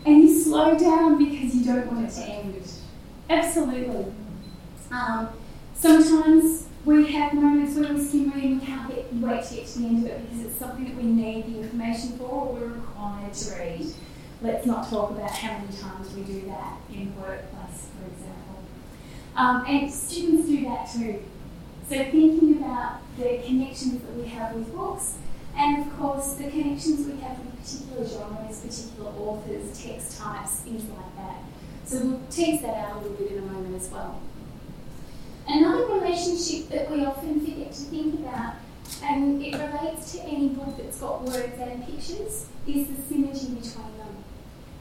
and 0.05 0.23
you 0.23 0.43
slow 0.43 0.77
down 0.77 1.19
because 1.19 1.55
you 1.55 1.65
don't 1.65 1.87
want 1.93 2.09
it 2.09 2.13
to 2.15 2.23
end. 2.23 2.73
Absolutely. 3.31 4.13
Um, 4.91 5.29
sometimes 5.75 6.67
we 6.85 7.13
have 7.13 7.33
moments 7.35 7.77
where 7.79 7.95
we 7.95 8.05
skim 8.05 8.31
read 8.31 8.45
and 8.45 8.61
we 8.61 8.67
can't 8.67 8.89
get, 8.89 9.15
wait 9.15 9.45
to 9.45 9.55
get 9.55 9.67
to 9.69 9.79
the 9.79 9.87
end 9.87 10.05
of 10.05 10.11
it 10.11 10.31
because 10.31 10.47
it's 10.47 10.59
something 10.59 10.85
that 10.85 10.97
we 10.97 11.05
need 11.05 11.47
the 11.47 11.61
information 11.61 12.19
for 12.19 12.25
or 12.25 12.53
we're 12.55 12.67
required 12.67 13.33
to 13.33 13.55
read. 13.55 13.87
Let's 14.43 14.67
not 14.67 14.91
talk 14.91 15.13
about 15.13 15.31
how 15.31 15.53
many 15.59 15.77
times 15.77 16.13
we 16.15 16.23
do 16.23 16.43
that 16.47 16.79
in 16.93 17.15
workplace, 17.17 17.89
for 17.97 18.11
example. 18.11 18.59
Um, 19.37 19.65
and 19.67 19.91
students 19.91 20.49
do 20.49 20.65
that 20.65 20.91
too. 20.93 21.23
So 21.89 21.99
thinking 21.99 22.59
about 22.59 23.01
the 23.19 23.43
connections 23.45 24.01
that 24.03 24.17
we 24.17 24.27
have 24.29 24.55
with 24.55 24.75
books, 24.75 25.19
and 25.57 25.87
of 25.87 25.99
course 25.99 26.35
the 26.35 26.49
connections 26.49 27.07
we 27.07 27.21
have 27.21 27.39
with 27.39 27.61
particular 27.61 28.07
genres, 28.07 28.61
particular 28.61 29.11
authors, 29.11 29.83
text 29.83 30.19
types, 30.19 30.61
things 30.61 30.85
like 30.89 31.17
that. 31.17 31.43
So 31.85 31.99
we'll 32.05 32.21
tease 32.31 32.63
that 32.63 32.77
out 32.77 32.97
a 32.97 32.99
little 33.01 33.17
bit 33.17 33.33
in 33.33 33.39
a 33.39 33.43
moment 33.43 33.75
as 33.81 33.91
well. 33.91 34.21
Another 35.47 35.87
relationship 35.87 36.69
that 36.71 36.91
we 36.91 37.05
often 37.05 37.41
forget 37.41 37.73
to 37.73 37.83
think 37.83 38.15
about, 38.21 38.55
and 39.03 39.43
it 39.43 39.55
relates 39.55 40.13
to 40.13 40.23
any 40.23 40.49
book 40.49 40.77
that's 40.79 41.01
got 41.01 41.23
words 41.23 41.59
and 41.59 41.85
pictures, 41.85 42.47
is 42.67 42.87
the 42.87 43.15
synergy 43.15 43.49
between 43.61 43.99
them. 43.99 44.25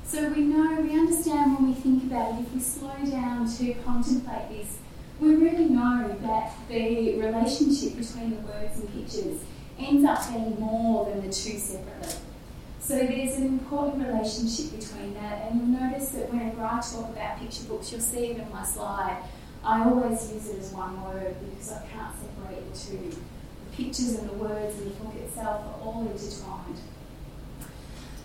So 0.05 0.29
we 0.29 0.41
know, 0.41 0.79
we 0.81 0.91
understand 0.91 1.55
when 1.55 1.69
we 1.69 1.73
think 1.73 2.03
about 2.03 2.35
it, 2.35 2.43
if 2.43 2.53
we 2.53 2.59
slow 2.59 2.93
down 3.09 3.49
to 3.57 3.73
contemplate 3.85 4.49
this, 4.49 4.77
we 5.21 5.35
really 5.35 5.65
know 5.65 6.17
that 6.23 6.51
the 6.67 7.19
relationship 7.19 7.95
between 7.95 8.31
the 8.31 8.41
words 8.41 8.79
and 8.79 8.91
pictures 8.91 9.39
ends 9.77 10.03
up 10.03 10.27
being 10.27 10.59
more 10.59 11.05
than 11.05 11.21
the 11.21 11.31
two 11.31 11.59
separately. 11.59 12.15
So 12.79 12.95
there's 12.97 13.37
an 13.37 13.45
important 13.45 14.07
relationship 14.07 14.77
between 14.77 15.13
that, 15.13 15.43
and 15.43 15.61
you'll 15.61 15.79
notice 15.79 16.09
that 16.09 16.33
whenever 16.33 16.63
I 16.63 16.81
talk 16.81 17.09
about 17.09 17.39
picture 17.39 17.63
books, 17.65 17.91
you'll 17.91 18.01
see 18.01 18.31
it 18.31 18.39
in 18.39 18.51
my 18.51 18.65
slide. 18.65 19.21
I 19.63 19.83
always 19.83 20.33
use 20.33 20.49
it 20.49 20.59
as 20.59 20.71
one 20.71 20.99
word 21.03 21.35
because 21.51 21.71
I 21.71 21.85
can't 21.85 22.15
separate 22.15 22.73
the 22.73 22.79
two. 22.79 23.11
The 23.11 23.77
pictures 23.77 24.15
and 24.15 24.27
the 24.27 24.33
words 24.33 24.75
and 24.79 24.87
the 24.87 24.95
book 24.95 25.13
itself 25.17 25.61
are 25.67 25.85
all 25.85 26.01
intertwined. 26.01 26.77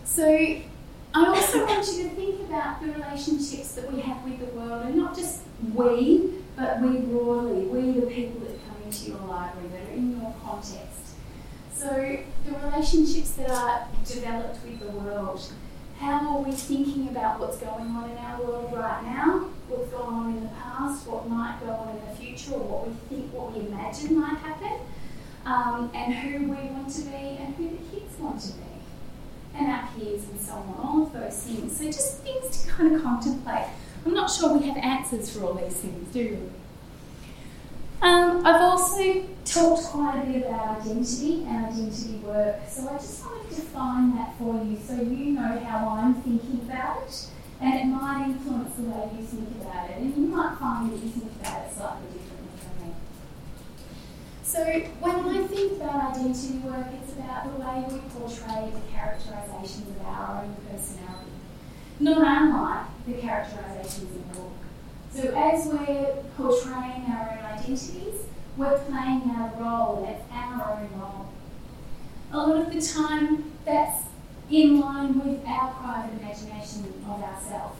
So 0.06 0.26
I 0.26 1.26
also 1.26 1.66
want 1.66 1.86
you 1.88 2.04
to 2.04 2.08
think 2.08 2.40
about 2.48 2.80
the 2.80 2.88
relationships 2.88 3.72
that 3.74 3.92
we 3.92 4.00
have 4.00 4.24
with 4.24 4.38
the 4.38 4.46
world, 4.58 4.86
and 4.86 4.96
not 4.96 5.14
just 5.14 5.42
we, 5.74 6.32
but 6.56 6.80
we 6.80 6.98
broadly, 6.98 7.66
we 7.66 8.00
the 8.00 8.06
people 8.06 8.40
that 8.40 8.58
come 8.66 8.82
into 8.84 9.10
your 9.10 9.20
library, 9.20 9.68
that 9.68 9.88
are 9.88 9.92
in 9.92 10.20
your 10.20 10.34
context. 10.42 11.14
So 11.74 12.18
the 12.44 12.52
relationships 12.52 13.32
that 13.32 13.50
are 13.50 13.88
developed 14.06 14.64
with 14.64 14.80
the 14.80 14.90
world, 14.92 15.52
how 15.98 16.38
are 16.38 16.42
we 16.42 16.52
thinking 16.52 17.08
about 17.08 17.38
what's 17.38 17.58
going 17.58 17.88
on 17.88 18.10
in 18.10 18.16
our 18.18 18.42
world 18.42 18.72
right 18.72 19.02
now, 19.04 19.50
what's 19.68 19.90
gone 19.90 20.14
on 20.14 20.36
in 20.36 20.42
the 20.44 20.50
past, 20.50 21.06
what 21.06 21.28
might 21.28 21.58
go 21.60 21.70
on 21.70 21.96
in 21.96 22.08
the 22.08 22.16
future, 22.16 22.54
or 22.54 22.60
what 22.60 22.88
we 22.88 22.94
think, 23.08 23.32
what 23.32 23.52
we 23.52 23.66
imagine 23.66 24.18
might 24.18 24.38
happen, 24.38 24.80
um, 25.44 25.90
and 25.94 26.14
who 26.14 26.38
we 26.44 26.68
want 26.70 26.88
to 26.90 27.02
be 27.02 27.38
and 27.38 27.54
who 27.56 27.68
the 27.68 27.76
kids 27.90 28.18
want 28.18 28.40
to 28.40 28.52
be 28.52 28.66
and 29.58 29.72
our 29.72 29.88
peers 29.96 30.24
and 30.24 30.40
so 30.40 30.52
on, 30.52 30.74
all 30.82 31.02
of 31.04 31.12
those 31.12 31.42
things. 31.42 31.76
So 31.76 31.84
just 31.84 32.18
things 32.18 32.62
to 32.62 32.70
kind 32.70 32.94
of 32.94 33.02
contemplate. 33.02 33.66
I'm 34.06 34.14
not 34.14 34.30
sure 34.30 34.56
we 34.56 34.68
have 34.68 34.76
answers 34.76 35.28
for 35.36 35.44
all 35.46 35.54
these 35.54 35.74
things, 35.74 36.12
do 36.12 36.38
we? 36.40 38.06
Um, 38.06 38.46
I've 38.46 38.60
also 38.60 39.24
talked 39.44 39.82
quite 39.86 40.22
a 40.22 40.26
bit 40.26 40.46
about 40.46 40.80
identity 40.80 41.42
and 41.42 41.66
identity 41.66 42.18
work, 42.18 42.60
so 42.68 42.88
I 42.88 42.98
just 42.98 43.24
wanted 43.24 43.50
to 43.50 43.56
define 43.56 44.14
that 44.14 44.38
for 44.38 44.62
you 44.62 44.78
so 44.86 44.94
you 44.94 45.32
know 45.32 45.58
how 45.58 45.88
I'm 45.88 46.14
thinking 46.22 46.60
about 46.68 47.02
it, 47.08 47.26
and 47.60 47.74
it 47.74 47.86
might 47.86 48.26
influence 48.26 48.76
the 48.76 48.82
way 48.82 49.10
you 49.18 49.26
think 49.26 49.48
about 49.60 49.90
it, 49.90 49.96
and 49.96 50.16
you 50.16 50.22
might 50.28 50.56
find 50.56 50.92
that 50.92 51.02
you 51.02 51.10
think 51.10 51.32
about 51.40 51.66
it 51.66 51.74
slightly 51.74 52.06
differently 52.12 52.58
from 52.62 52.86
me. 52.86 52.94
So 54.44 54.62
when 55.00 55.36
I 55.36 55.46
think 55.48 55.82
about 55.82 56.14
identity 56.14 56.58
work, 56.58 56.86
it's 57.02 57.12
about 57.14 57.42
the 57.44 57.60
way 57.60 57.84
we 57.90 57.98
portray 58.10 58.70
the 58.70 58.92
characterizations 58.92 59.88
of 59.88 60.06
our 60.06 60.44
own 60.44 60.54
personality, 60.70 61.25
not 62.00 62.18
unlike 62.18 62.86
the 63.06 63.14
characterizations 63.14 64.10
in 64.10 64.28
the 64.28 64.34
book. 64.38 64.52
So 65.12 65.22
as 65.34 65.66
we're 65.66 66.14
portraying 66.36 67.06
our 67.08 67.38
own 67.38 67.44
identities, 67.44 68.26
we're 68.56 68.78
playing 68.78 69.30
our 69.36 69.52
role, 69.58 70.04
that's 70.06 70.24
our 70.32 70.78
own 70.78 71.00
role. 71.00 71.28
A 72.32 72.38
lot 72.38 72.66
of 72.66 72.72
the 72.72 72.80
time, 72.80 73.52
that's 73.64 74.04
in 74.50 74.80
line 74.80 75.18
with 75.18 75.44
our 75.46 75.72
private 75.74 76.20
imagination 76.20 76.92
of 77.08 77.22
ourselves. 77.22 77.78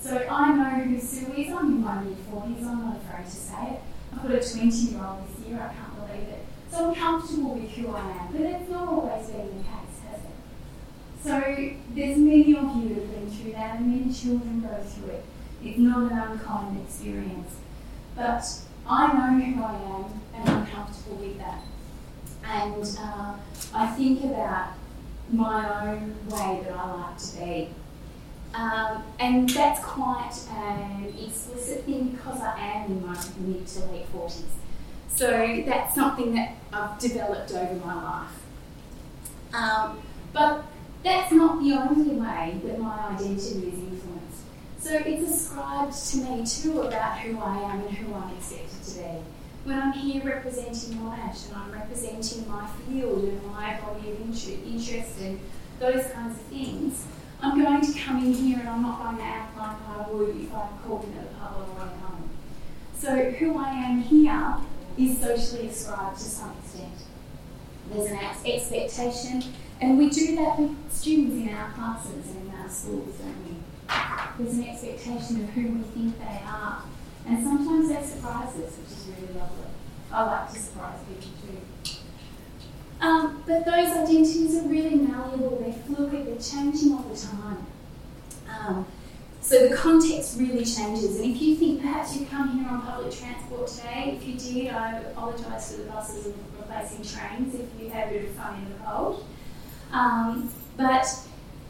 So 0.00 0.26
I 0.30 0.54
know 0.54 0.84
who 0.84 1.00
Sue 1.00 1.32
is, 1.32 1.52
I'm 1.52 1.66
in 1.66 1.80
my 1.82 2.02
mid 2.02 2.18
40s, 2.30 2.66
I'm 2.66 2.84
not 2.84 2.96
afraid 2.96 3.24
to 3.24 3.30
say 3.30 3.70
it. 3.72 3.80
I've 4.12 4.22
got 4.22 4.32
a 4.32 4.52
20 4.52 4.68
year 4.68 5.04
old 5.04 5.26
this 5.26 5.46
year, 5.46 5.56
I 5.56 5.74
can't 5.74 5.96
believe 5.96 6.28
it. 6.28 6.46
So 6.70 6.88
I'm 6.88 6.94
comfortable 6.94 7.54
with 7.54 7.70
who 7.70 7.88
I 7.94 8.10
am, 8.10 8.32
but 8.32 8.40
it's 8.42 8.70
not 8.70 8.88
always 8.88 9.26
been 9.28 9.46
the 9.46 9.64
case, 9.64 9.96
has 10.10 10.20
it? 10.20 10.30
So 11.24 11.40
there's 11.40 12.18
many 12.18 12.42
of 12.42 12.48
you 12.48 12.56
who've 12.56 13.10
been 13.10 13.30
through 13.30 13.52
that, 13.52 13.76
and 13.76 13.86
many 13.86 14.12
children 14.12 14.60
go 14.60 14.76
through 14.82 15.12
it. 15.12 15.24
It's 15.64 15.78
not 15.78 16.12
an 16.12 16.18
uncommon 16.18 16.82
experience. 16.82 17.56
But 18.14 18.44
I 18.86 19.06
know 19.06 19.42
who 19.42 19.64
I 19.64 19.74
am, 19.74 20.20
and 20.34 20.50
I'm 20.50 20.66
comfortable 20.66 21.16
with 21.16 21.38
that. 21.38 21.62
And 22.44 22.98
uh, 23.00 23.36
I 23.72 23.86
think 23.96 24.22
about 24.22 24.74
my 25.32 25.88
own 25.88 26.14
way 26.28 26.60
that 26.62 26.76
I 26.76 26.94
like 26.94 27.16
to 27.16 27.36
be. 27.38 27.70
Um, 28.52 29.02
and 29.18 29.48
that's 29.48 29.82
quite 29.82 30.38
an 30.50 31.06
explicit 31.18 31.84
thing 31.84 32.08
because 32.10 32.42
I 32.42 32.58
am 32.58 32.90
in 32.90 33.06
my 33.06 33.18
mid 33.38 33.66
to 33.66 33.80
late 33.86 34.12
40s. 34.12 34.42
So 35.08 35.62
that's 35.64 35.94
something 35.94 36.34
that 36.34 36.54
I've 36.70 36.98
developed 36.98 37.50
over 37.52 37.74
my 37.76 37.94
life. 37.94 39.54
Um, 39.54 40.02
but 40.34 40.64
that's 41.04 41.30
not 41.32 41.62
the 41.62 41.72
only 41.74 42.16
way 42.16 42.58
that 42.64 42.78
my 42.80 43.08
identity 43.10 43.36
is 43.36 43.78
influenced. 43.78 44.40
So 44.78 44.94
it's 44.94 45.30
ascribed 45.30 45.94
to 46.10 46.16
me 46.16 46.46
too 46.46 46.80
about 46.82 47.18
who 47.18 47.38
I 47.38 47.58
am 47.70 47.80
and 47.82 47.90
who 47.90 48.14
I'm 48.14 48.34
expected 48.34 48.82
to 48.82 48.98
be. 48.98 49.22
When 49.64 49.78
I'm 49.78 49.92
here 49.92 50.22
representing 50.24 50.96
Monash 50.98 51.48
and 51.48 51.56
I'm 51.56 51.72
representing 51.72 52.48
my 52.48 52.66
field 52.66 53.24
and 53.24 53.46
my 53.46 53.78
body 53.80 54.10
of 54.10 54.20
interest 54.20 55.20
and 55.20 55.40
those 55.78 56.06
kinds 56.10 56.38
of 56.38 56.46
things, 56.46 57.06
I'm 57.40 57.62
going 57.62 57.80
to 57.80 57.98
come 57.98 58.24
in 58.24 58.32
here 58.32 58.58
and 58.60 58.68
I'm 58.68 58.82
not 58.82 59.02
going 59.02 59.16
to 59.18 59.22
act 59.22 59.56
like 59.58 59.76
I 59.88 60.10
would 60.10 60.36
if 60.36 60.52
I 60.54 60.68
called 60.86 61.04
at 61.18 61.28
the 61.28 61.34
pub 61.36 61.66
the 61.66 61.72
way 61.72 61.88
home. 62.00 62.30
So 62.96 63.30
who 63.30 63.58
I 63.58 63.70
am 63.70 64.00
here 64.00 64.56
is 64.96 65.18
socially 65.18 65.68
ascribed 65.68 66.16
to 66.18 66.24
some 66.24 66.56
extent. 66.62 66.92
There's 67.90 68.10
an 68.10 68.18
expectation, 68.46 69.44
and 69.80 69.98
we 69.98 70.08
do 70.10 70.36
that 70.36 70.58
with 70.58 70.76
students 70.90 71.34
in 71.34 71.54
our 71.54 71.70
classes 71.72 72.30
and 72.30 72.48
in 72.48 72.54
our 72.54 72.68
schools, 72.68 73.16
don't 73.18 73.44
we? 73.46 73.54
There's 74.38 74.58
an 74.58 74.68
expectation 74.68 75.44
of 75.44 75.50
who 75.50 75.62
we 75.62 75.82
think 75.82 76.18
they 76.18 76.40
are, 76.46 76.82
and 77.26 77.44
sometimes 77.44 77.88
they 77.88 78.02
surprise 78.02 78.48
us, 78.48 78.76
which 78.78 78.90
is 78.90 79.06
really 79.08 79.38
lovely. 79.38 79.66
I 80.12 80.22
like 80.22 80.52
to 80.52 80.58
surprise 80.58 80.98
people 81.08 81.30
too. 81.42 81.98
Um, 83.00 83.42
but 83.46 83.64
those 83.64 83.90
identities 83.90 84.56
are 84.56 84.68
really 84.68 84.94
malleable, 84.94 85.58
they're 85.60 85.72
fluid, 85.72 86.26
they're 86.26 86.36
changing 86.36 86.92
all 86.92 87.02
the 87.02 87.16
time. 87.16 87.66
Um, 88.48 88.86
so 89.40 89.68
the 89.68 89.76
context 89.76 90.38
really 90.38 90.64
changes. 90.64 91.20
And 91.20 91.34
if 91.34 91.42
you 91.42 91.54
think 91.56 91.82
perhaps 91.82 92.16
you 92.16 92.24
come 92.26 92.58
here 92.58 92.66
on 92.66 92.80
public 92.80 93.12
transport 93.12 93.66
today, 93.66 94.18
if 94.18 94.26
you 94.26 94.38
did, 94.38 94.72
I 94.72 95.00
apologise 95.00 95.72
for 95.72 95.82
the 95.82 95.90
buses 95.90 96.26
and 96.26 96.34
replacing 96.58 97.04
trains 97.04 97.54
if 97.54 97.68
you 97.78 97.90
had 97.90 98.08
a 98.08 98.10
bit 98.10 98.24
of 98.24 98.30
fun 98.30 98.54
in 98.56 98.72
the 98.72 98.78
cold. 98.78 99.26
Um, 99.92 100.50
but 100.76 101.06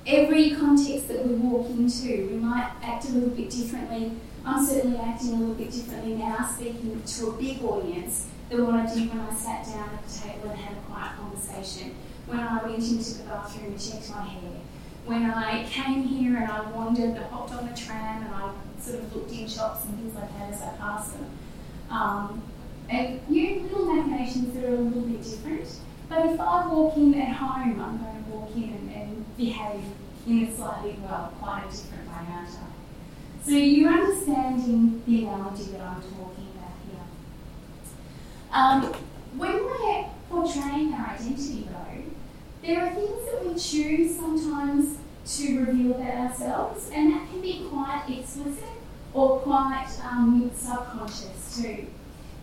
every 0.06 0.50
context 0.50 1.08
that 1.08 1.26
we 1.26 1.34
walk 1.34 1.68
into, 1.70 2.28
we 2.30 2.36
might 2.36 2.70
act 2.82 3.06
a 3.06 3.12
little 3.12 3.30
bit 3.30 3.50
differently. 3.50 4.12
I'm 4.44 4.64
certainly 4.64 4.98
acting 4.98 5.32
a 5.32 5.36
little 5.36 5.54
bit 5.54 5.70
differently 5.70 6.14
now, 6.14 6.48
speaking 6.54 7.02
to 7.02 7.26
a 7.28 7.32
big 7.32 7.62
audience 7.62 8.28
than 8.50 8.66
what 8.66 8.74
I 8.76 8.94
did 8.94 9.08
when 9.08 9.20
I 9.20 9.32
sat 9.32 9.64
down 9.64 9.88
at 9.88 10.06
the 10.06 10.18
table 10.18 10.50
and 10.50 10.58
had 10.58 10.76
a 10.76 10.80
quiet 10.82 11.16
conversation, 11.16 11.94
when 12.26 12.40
I 12.40 12.62
went 12.62 12.78
into 12.78 13.14
the 13.14 13.24
bathroom 13.24 13.72
and 13.72 13.80
checked 13.80 14.10
my 14.10 14.22
hair 14.22 14.60
when 15.06 15.30
I 15.30 15.64
came 15.64 16.02
here 16.02 16.36
and 16.36 16.50
I 16.50 16.70
wandered, 16.70 17.16
I 17.16 17.24
hopped 17.24 17.52
on 17.52 17.68
the 17.68 17.76
tram 17.76 18.24
and 18.24 18.34
I 18.34 18.52
sort 18.80 19.00
of 19.00 19.14
looked 19.14 19.32
in 19.32 19.46
shops 19.46 19.84
and 19.84 19.98
things 19.98 20.14
like 20.14 20.32
that 20.38 20.52
as 20.52 20.62
I 20.62 20.68
passed 20.76 21.12
them. 21.12 21.26
Um, 21.90 22.42
and 22.88 23.20
you 23.28 23.60
little 23.62 23.92
machinations 23.92 24.54
that 24.54 24.64
are 24.64 24.74
a 24.74 24.78
little 24.78 25.02
bit 25.02 25.22
different. 25.22 25.68
But 26.14 26.26
if 26.26 26.40
I 26.40 26.68
walk 26.68 26.96
in 26.96 27.12
at 27.20 27.34
home, 27.34 27.80
I'm 27.80 27.98
going 27.98 28.24
to 28.24 28.30
walk 28.30 28.50
in 28.54 28.72
and, 28.72 28.92
and 28.92 29.36
behave 29.36 29.82
in 30.28 30.44
a 30.44 30.54
slightly, 30.54 30.96
well, 31.02 31.32
quite 31.40 31.64
a 31.64 31.70
different 31.72 32.06
way, 32.06 32.32
aren't 32.32 32.50
I? 32.50 33.44
So 33.44 33.50
you're 33.50 33.90
understanding 33.90 35.02
the 35.06 35.24
analogy 35.24 35.72
that 35.72 35.80
I'm 35.80 36.00
talking 36.00 36.48
about 36.54 36.76
here. 36.86 37.02
Um, 38.52 38.94
when 39.36 39.64
we're 39.64 40.04
portraying 40.30 40.94
our 40.94 41.14
identity, 41.14 41.68
though, 41.68 42.04
there 42.62 42.86
are 42.86 42.94
things 42.94 43.32
that 43.32 43.44
we 43.44 43.58
choose 43.58 44.14
sometimes 44.14 44.98
to 45.38 45.64
reveal 45.64 45.96
about 45.96 46.30
ourselves, 46.30 46.90
and 46.94 47.12
that 47.12 47.28
can 47.28 47.40
be 47.40 47.66
quite 47.68 48.04
explicit 48.08 48.62
or 49.14 49.40
quite 49.40 49.88
um, 50.04 50.48
subconscious 50.54 51.60
too. 51.60 51.88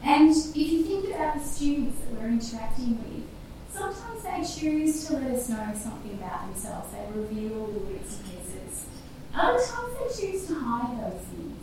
And 0.03 0.31
if 0.31 0.55
you 0.57 0.83
think 0.83 1.15
about 1.15 1.35
the 1.35 1.43
students 1.45 2.01
that 2.01 2.19
we're 2.19 2.27
interacting 2.27 2.97
with, 2.97 3.30
sometimes 3.73 4.23
they 4.23 4.59
choose 4.59 5.07
to 5.07 5.13
let 5.13 5.31
us 5.31 5.49
know 5.49 5.71
something 5.75 6.13
about 6.13 6.47
themselves. 6.47 6.91
They 6.91 7.19
reveal 7.19 7.65
little 7.65 7.81
bits 7.81 8.17
and 8.17 8.25
pieces. 8.25 8.85
Other 9.33 9.63
times 9.63 9.93
they 9.99 10.31
choose 10.31 10.47
to 10.47 10.55
hide 10.55 10.99
those 10.99 11.21
things. 11.21 11.57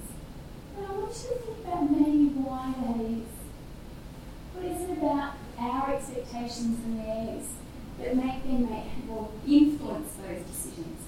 But 0.75 0.85
I 0.89 0.93
want 0.93 1.09
you 1.09 1.29
to 1.29 1.43
think 1.45 1.67
about 1.67 1.91
maybe 1.91 2.29
why 2.35 2.75
that 2.81 3.01
is. 3.01 3.29
What 4.55 4.65
is 4.65 4.91
it 4.91 4.99
about 4.99 5.35
our 5.59 5.95
expectations 5.95 6.79
and 6.85 6.99
theirs 7.01 7.47
that 7.99 8.17
make 8.17 8.43
them 8.45 8.71
make 8.71 9.11
or 9.11 9.29
influence 9.47 10.13
those 10.15 10.43
decisions. 10.47 11.01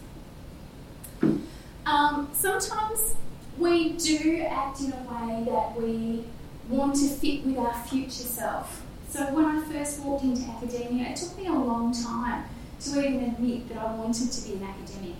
Um, 1.86 2.28
sometimes 2.32 3.14
we 3.58 3.90
do 3.90 4.44
act 4.48 4.80
in 4.80 4.92
a 4.92 4.96
way 4.96 5.44
that 5.46 5.80
we 5.80 6.24
want 6.68 6.96
to 6.96 7.08
fit 7.08 7.44
with 7.44 7.58
our 7.58 7.74
future 7.84 8.10
self. 8.10 8.82
So 9.10 9.24
when 9.34 9.44
I 9.44 9.60
first 9.64 10.00
walked 10.04 10.22
into 10.22 10.48
academia, 10.48 11.08
it 11.08 11.16
took 11.16 11.36
me 11.36 11.48
a 11.48 11.52
long 11.52 11.92
time 11.92 12.44
to 12.82 12.90
even 13.00 13.24
admit 13.24 13.68
that 13.68 13.78
I 13.78 13.94
wanted 13.96 14.30
to 14.30 14.48
be 14.48 14.54
an 14.54 14.62
academic 14.62 15.16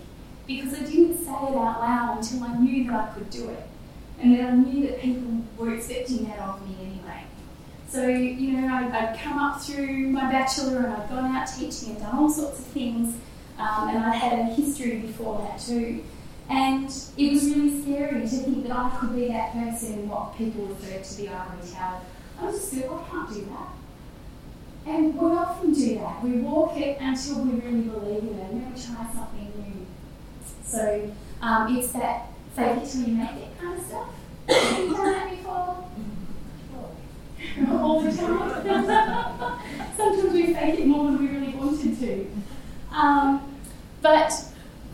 because 0.47 0.75
I 0.75 0.85
didn't 0.85 1.19
say 1.19 1.33
it 1.33 1.57
out 1.57 1.81
loud 1.81 2.19
until 2.19 2.45
I 2.45 2.57
knew 2.57 2.85
that 2.89 2.95
I 2.95 3.15
could 3.15 3.31
do 3.31 3.49
it 3.49 3.67
and 4.23 4.39
that 4.39 4.45
I 4.45 4.55
knew 4.55 4.87
that 4.87 5.01
people 5.01 5.43
were 5.57 5.75
expecting 5.75 6.25
that 6.27 6.39
of 6.39 6.69
me 6.69 6.77
anyway. 6.81 7.25
So, 7.89 8.07
you 8.07 8.53
know, 8.53 8.73
I'd, 8.73 8.93
I'd 8.93 9.19
come 9.19 9.39
up 9.39 9.61
through 9.61 10.07
my 10.09 10.31
bachelor 10.31 10.79
and 10.79 10.93
I'd 10.93 11.09
gone 11.09 11.35
out 11.35 11.49
teaching 11.49 11.91
and 11.91 11.99
done 11.99 12.17
all 12.17 12.31
sorts 12.31 12.61
of 12.61 12.67
things, 12.67 13.17
um, 13.59 13.89
and 13.89 13.99
I 13.99 14.15
had 14.15 14.39
a 14.39 14.45
history 14.45 15.01
before 15.01 15.41
that 15.41 15.59
too. 15.59 16.05
And 16.49 16.85
it 17.17 17.33
was 17.33 17.45
really 17.45 17.83
scary 17.83 18.21
to 18.21 18.29
think 18.29 18.69
that 18.69 18.77
I 18.77 18.97
could 19.01 19.17
be 19.17 19.29
that 19.29 19.53
person 19.53 20.09
what 20.09 20.37
people 20.39 20.67
refer 20.67 21.03
to 21.03 21.17
the 21.17 21.29
ivory 21.29 21.69
tower. 21.73 22.01
I 22.41 22.45
was 22.45 22.55
just 22.61 22.73
feel, 22.73 23.05
I 23.05 23.11
can't 23.11 23.35
do 23.35 23.45
that. 23.47 23.80
And 24.87 25.15
we 25.15 25.31
often 25.31 25.73
do 25.73 25.99
that. 25.99 26.23
We 26.23 26.39
walk 26.39 26.77
it 26.77 26.99
until 27.01 27.45
we 27.45 27.61
really 27.61 27.83
believe 27.83 28.23
in 28.23 28.39
it, 28.39 28.51
and 28.51 28.63
then 28.63 28.73
we 28.75 28.81
try 28.81 29.07
something 29.13 29.53
new. 29.57 29.87
So 30.65 31.13
um, 31.43 31.77
it's 31.77 31.93
that 31.93 32.27
fake 32.55 32.83
it 32.83 32.89
till 32.89 33.03
you 33.03 33.15
make 33.17 33.31
it 33.33 33.61
kind 33.61 33.79
of 33.79 33.85
stuff. 33.85 34.09
Have 34.49 34.79
you 34.79 34.95
done 34.95 35.13
that 35.13 35.31
before? 35.31 35.85
All 37.81 38.01
the 38.01 38.13
time. 38.13 38.61
Sometimes 39.97 40.33
we 40.33 40.55
fake 40.55 40.81
it 40.81 40.87
more 40.87 41.07
than 41.07 41.19
we 41.19 41.29
really 41.29 41.55
wanted 41.55 41.99
to. 42.01 42.27
Um, 42.93 43.57
but 44.03 44.33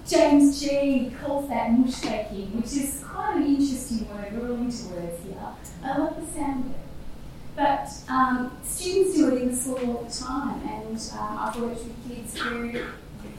James 0.06 0.60
Gee 0.60 1.12
calls 1.20 1.48
that 1.48 1.70
mushfaking, 1.70 2.54
which 2.54 2.72
is 2.72 3.02
quite 3.04 3.36
an 3.36 3.46
interesting 3.46 4.08
word. 4.08 4.32
We're 4.32 4.50
all 4.50 4.56
into 4.56 4.86
words 4.88 5.22
here. 5.24 5.36
I 5.82 5.98
love 5.98 6.20
the 6.20 6.38
sound 6.38 6.66
of 6.66 6.70
it. 6.70 6.85
But 7.56 7.88
um, 8.10 8.54
students 8.62 9.16
do 9.16 9.34
it 9.34 9.42
in 9.42 9.50
the 9.50 9.56
school 9.56 9.96
all 9.96 10.04
the 10.04 10.12
time, 10.12 10.60
and 10.68 11.10
um, 11.18 11.38
I've 11.40 11.58
worked 11.58 11.84
with 11.84 12.08
kids 12.08 12.38
who 12.38 12.84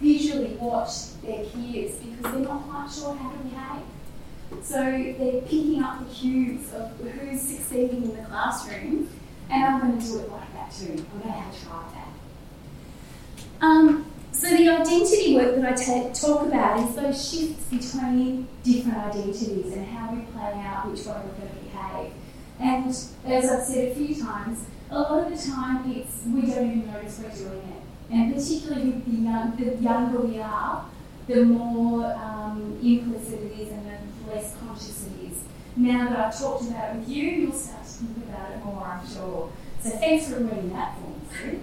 visually 0.01 0.55
watch 0.59 1.21
their 1.21 1.45
peers 1.45 1.97
because 1.97 2.33
they're 2.33 2.41
not 2.41 2.63
quite 2.63 2.91
sure 2.91 3.15
how 3.15 3.31
to 3.31 3.37
behave. 3.37 4.63
So 4.63 4.81
they're 4.81 5.41
picking 5.41 5.83
up 5.83 5.99
the 5.99 6.13
cues 6.13 6.73
of 6.73 6.97
who's 6.99 7.41
succeeding 7.41 8.03
in 8.03 8.17
the 8.17 8.23
classroom, 8.23 9.07
and 9.51 9.63
I'm 9.63 9.81
going 9.81 10.01
to 10.01 10.05
do 10.05 10.19
it 10.19 10.31
like 10.31 10.53
that 10.53 10.71
too. 10.71 10.93
I'm 10.93 11.19
going 11.19 11.21
to 11.21 11.29
have 11.29 11.53
to 11.53 11.65
try 11.65 11.83
that. 11.93 13.65
Um, 13.65 14.11
so 14.31 14.49
the 14.49 14.69
identity 14.69 15.35
work 15.35 15.55
that 15.55 15.79
I 15.79 16.09
talk 16.09 16.47
about 16.47 16.89
is 16.89 16.95
those 16.95 17.29
shifts 17.29 17.63
between 17.65 18.47
different 18.63 18.97
identities 18.97 19.73
and 19.73 19.85
how 19.87 20.13
we 20.13 20.21
play 20.31 20.53
out 20.65 20.89
which 20.89 21.05
way 21.05 21.13
we're 21.13 21.39
going 21.39 21.49
to 21.49 21.55
behave. 21.65 22.13
And 22.59 22.87
as 22.87 23.15
I've 23.25 23.63
said 23.63 23.91
a 23.91 23.95
few 23.95 24.15
times, 24.15 24.65
a 24.89 24.99
lot 24.99 25.31
of 25.31 25.37
the 25.37 25.51
time 25.51 25.91
it's 25.91 26.23
we 26.25 26.41
don't 26.41 26.65
even 26.65 26.91
notice 26.91 27.19
we're 27.19 27.29
doing 27.29 27.59
it. 27.59 28.13
And 28.13 28.33
particularly 28.33 28.91
with 28.91 29.05
the, 29.05 29.21
young, 29.21 29.55
the 29.57 29.75
younger 29.75 30.21
we 30.21 30.39
are, 30.39 30.85
the 31.27 31.43
more 31.43 32.05
um, 32.13 32.79
implicit 32.81 33.41
it 33.41 33.59
is 33.59 33.69
and 33.69 33.85
the 33.85 34.33
less 34.33 34.55
conscious 34.59 35.07
it 35.07 35.31
is. 35.31 35.39
Now 35.75 36.09
that 36.09 36.19
I've 36.19 36.39
talked 36.39 36.63
about 36.63 36.95
it 36.95 36.99
with 36.99 37.09
you, 37.09 37.23
you'll 37.23 37.53
start 37.53 37.83
to 37.83 37.89
think 37.89 38.17
about 38.29 38.51
it 38.51 38.63
more, 38.63 38.83
I'm 38.83 39.07
sure. 39.07 39.51
So 39.81 39.89
thanks 39.89 40.29
for 40.29 40.39
reading 40.39 40.73
that 40.73 40.97
for 40.97 41.45
me. 41.45 41.59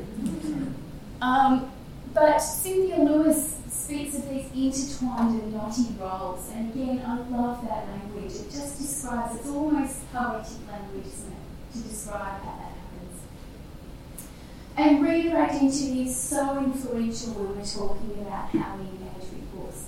Um, 1.21 1.73
but 2.13 2.39
Cynthia 2.39 2.99
Lewis 2.99 3.57
speaks 3.85 4.15
of 4.17 4.31
these 4.31 4.49
intertwined 4.55 5.43
and 5.43 5.53
knotty 5.53 5.95
roles, 6.01 6.51
and 6.55 6.73
again, 6.73 7.03
I 7.07 7.17
love 7.29 7.63
that 7.69 7.87
language. 7.87 8.33
It 8.33 8.51
just 8.51 8.79
describes, 8.79 9.37
it's 9.37 9.49
almost 9.49 10.11
poetic 10.11 10.67
language, 10.67 11.07
isn't 11.07 11.33
it, 11.33 11.73
to 11.75 11.79
describe 11.83 12.41
how 12.41 12.57
that 12.57 12.73
happens. 12.81 13.21
And 14.79 15.05
reader 15.05 15.37
identity 15.37 16.07
is 16.07 16.17
so 16.17 16.59
influential 16.59 17.35
when 17.35 17.59
we're 17.59 17.65
talking 17.65 18.23
about 18.23 18.49
how 18.49 18.77
we 18.77 18.89
engage 18.89 19.31
with 19.31 19.53
books. 19.53 19.85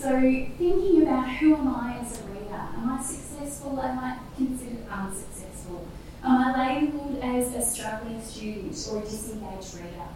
So, 0.00 0.08
thinking 0.56 1.02
about 1.02 1.28
who 1.28 1.54
am 1.54 1.68
I 1.68 1.98
as 2.00 2.20
a 2.20 2.24
reader? 2.24 2.54
Am 2.54 2.90
I 2.98 3.02
successful? 3.02 3.78
Am 3.78 3.98
I 3.98 4.18
considered 4.38 4.88
unsuccessful? 4.90 5.86
Am 6.24 6.38
I 6.38 6.80
labelled 6.80 7.18
as 7.22 7.54
a 7.54 7.60
struggling 7.60 8.22
student 8.22 8.74
or 8.90 9.00
a 9.00 9.02
disengaged 9.02 9.74
reader? 9.74 10.08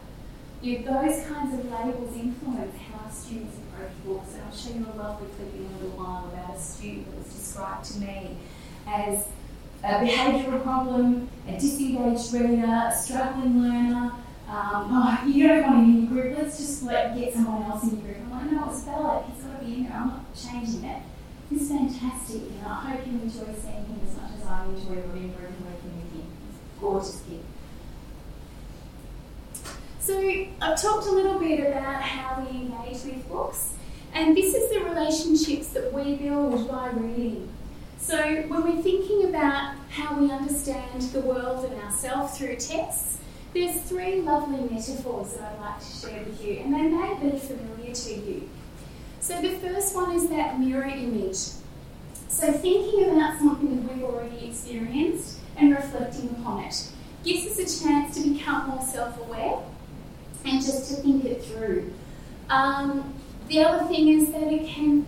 Those 0.61 1.25
kinds 1.27 1.55
of 1.55 1.71
labels 1.71 2.17
influence 2.17 2.77
how 2.91 3.09
students 3.11 3.57
approach 3.59 3.93
books. 4.05 4.35
And 4.35 4.43
I'll 4.43 4.57
show 4.57 4.75
you 4.75 4.87
a 4.93 4.97
lovely 4.99 5.29
clip 5.37 5.55
in 5.55 5.67
a 5.67 5.85
little 5.85 5.97
while 5.97 6.29
about 6.33 6.57
a 6.57 6.61
student 6.61 7.07
that 7.07 7.19
was 7.19 7.33
described 7.33 7.85
to 7.93 7.99
me 8.01 8.37
as 8.87 9.29
a 9.85 10.03
behavioural 10.03 10.63
problem, 10.65 11.29
a 11.47 11.53
disengaged 11.53 12.33
reader, 12.33 12.67
a 12.67 12.93
struggling 12.93 13.63
learner. 13.63 14.13
Um, 14.49 14.89
oh, 14.91 15.25
you 15.29 15.47
don't 15.47 15.63
want 15.63 15.77
him 15.79 15.85
in 15.85 16.03
your 16.03 16.11
group, 16.11 16.39
let's 16.39 16.57
just 16.57 16.83
like, 16.83 17.15
get 17.15 17.35
someone 17.35 17.71
else 17.71 17.85
in 17.85 17.91
your 17.91 18.01
group. 18.01 18.17
I'm 18.25 18.31
like, 18.31 18.51
no, 18.51 18.71
it's 18.71 18.83
valid, 18.83 19.27
he's 19.31 19.45
got 19.45 19.61
to 19.61 19.65
be 19.65 19.75
in 19.75 19.83
there, 19.85 19.93
I'm 19.93 20.09
not 20.09 20.35
changing 20.35 20.85
it. 20.85 21.03
He's 21.51 21.69
fantastic, 21.69 22.43
and 22.43 22.67
I 22.67 22.97
hope 22.97 23.07
you 23.07 23.13
enjoy 23.13 23.53
seeing 23.55 23.85
him 23.87 24.01
as 24.09 24.17
much 24.17 24.33
as 24.41 24.47
I 24.47 24.65
enjoy 24.65 25.05
remembering 25.07 25.55
working 25.63 25.95
with 26.01 26.13
him. 26.13 26.27
He's 26.49 26.57
a 26.57 26.81
gorgeous 26.81 27.23
kid. 27.29 27.45
So 30.09 30.19
I've 30.63 30.81
talked 30.81 31.07
a 31.07 31.11
little 31.11 31.39
bit 31.39 31.61
about 31.61 32.01
how 32.01 32.41
we 32.43 32.61
engage 32.61 33.05
with 33.05 33.29
books, 33.29 33.75
and 34.15 34.35
this 34.35 34.55
is 34.55 34.71
the 34.71 34.81
relationships 34.81 35.69
that 35.75 35.93
we 35.93 36.17
build 36.17 36.67
by 36.67 36.89
reading. 36.93 37.47
So 37.99 38.17
when 38.17 38.63
we're 38.63 38.83
thinking 38.83 39.29
about 39.29 39.75
how 39.91 40.19
we 40.19 40.31
understand 40.31 41.03
the 41.03 41.21
world 41.21 41.67
and 41.67 41.79
ourselves 41.83 42.39
through 42.39 42.57
texts, 42.57 43.19
there's 43.53 43.83
three 43.83 44.23
lovely 44.23 44.61
metaphors 44.75 45.35
that 45.35 45.53
I'd 45.53 45.61
like 45.61 45.81
to 45.81 45.85
share 45.85 46.25
with 46.25 46.43
you, 46.43 46.55
and 46.61 46.73
they 46.73 46.89
may 46.89 47.31
be 47.31 47.39
familiar 47.39 47.95
to 47.95 48.15
you. 48.15 48.49
So 49.21 49.43
the 49.43 49.59
first 49.59 49.95
one 49.95 50.13
is 50.13 50.31
that 50.31 50.59
mirror 50.59 50.87
image. 50.87 51.51
So 52.29 52.51
thinking 52.51 53.11
about 53.11 53.41
something 53.41 53.77
that 53.77 53.95
we've 53.95 54.05
already 54.05 54.47
experienced 54.47 55.41
and 55.59 55.71
reflecting 55.71 56.31
upon 56.31 56.65
it 56.65 56.93
gives 57.25 57.47
us 57.47 57.59
a 57.59 57.85
chance 57.85 58.15
to 58.15 58.27
become 58.27 58.71
more 58.71 58.83
self-aware 58.83 59.59
and 60.49 60.63
just 60.63 60.89
to 60.91 61.03
think 61.03 61.25
it 61.25 61.43
through. 61.45 61.93
Um, 62.49 63.15
the 63.49 63.65
other 63.65 63.87
thing 63.87 64.09
is 64.09 64.31
that 64.33 64.53
it 64.53 64.67
can 64.67 65.07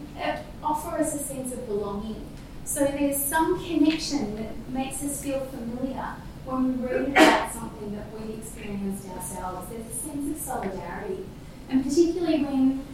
offer 0.62 0.98
us 0.98 1.14
a 1.14 1.18
sense 1.18 1.53
of 1.53 1.66
belonging. 1.66 2.26
So 2.64 2.85
there's 2.85 3.16
some 3.16 3.62
connection 3.64 4.37
that 4.37 4.68
makes 4.68 5.03
us 5.03 5.22
feel 5.22 5.40
familiar 5.40 6.14
when 6.44 6.81
we 6.81 6.87
read 6.87 7.09
about 7.09 7.53
something 7.53 7.94
that 7.96 8.07
we 8.12 8.35
experienced 8.35 9.09
ourselves. 9.09 9.68
There's 9.70 9.87
a 9.87 9.98
sense 9.98 10.37
of 10.37 10.42
solidarity. 10.42 11.26
And 11.68 11.85
particularly 11.85 12.44
when 12.44 12.85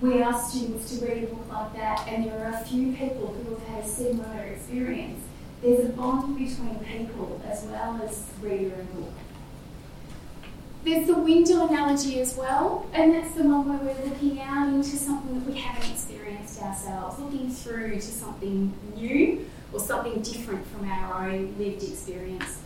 we 0.00 0.22
ask 0.22 0.50
students 0.50 0.96
to 0.98 1.04
read 1.06 1.24
a 1.24 1.26
book 1.26 1.48
like 1.50 1.74
that 1.74 2.06
and 2.08 2.26
there 2.26 2.46
are 2.46 2.60
a 2.60 2.64
few 2.64 2.92
people 2.92 3.28
who 3.28 3.54
have 3.54 3.62
had 3.68 3.84
a 3.84 3.88
similar 3.88 4.42
experience, 4.42 5.20
there's 5.62 5.86
a 5.86 5.88
bond 5.88 6.38
between 6.38 6.78
people 6.80 7.40
as 7.44 7.64
well 7.64 8.00
as 8.02 8.24
reader 8.40 8.74
and 8.74 8.94
book. 8.94 9.12
There's 10.84 11.06
the 11.08 11.18
window 11.18 11.66
analogy 11.66 12.20
as 12.20 12.36
well, 12.36 12.86
and 12.92 13.12
that's 13.12 13.34
the 13.34 13.42
one 13.42 13.68
where 13.68 13.78
we're 13.78 14.04
looking 14.08 14.40
out 14.40 14.68
into 14.68 14.96
something 14.96 15.34
that 15.34 15.52
we 15.52 15.58
haven't 15.58 15.90
experienced 15.90 16.62
ourselves, 16.62 17.18
looking 17.18 17.50
through 17.50 17.96
to 17.96 18.00
something 18.00 18.72
new 18.94 19.44
or 19.72 19.80
something 19.80 20.22
different 20.22 20.64
from 20.68 20.88
our 20.88 21.28
own 21.28 21.54
lived 21.58 21.82
experience. 21.82 22.58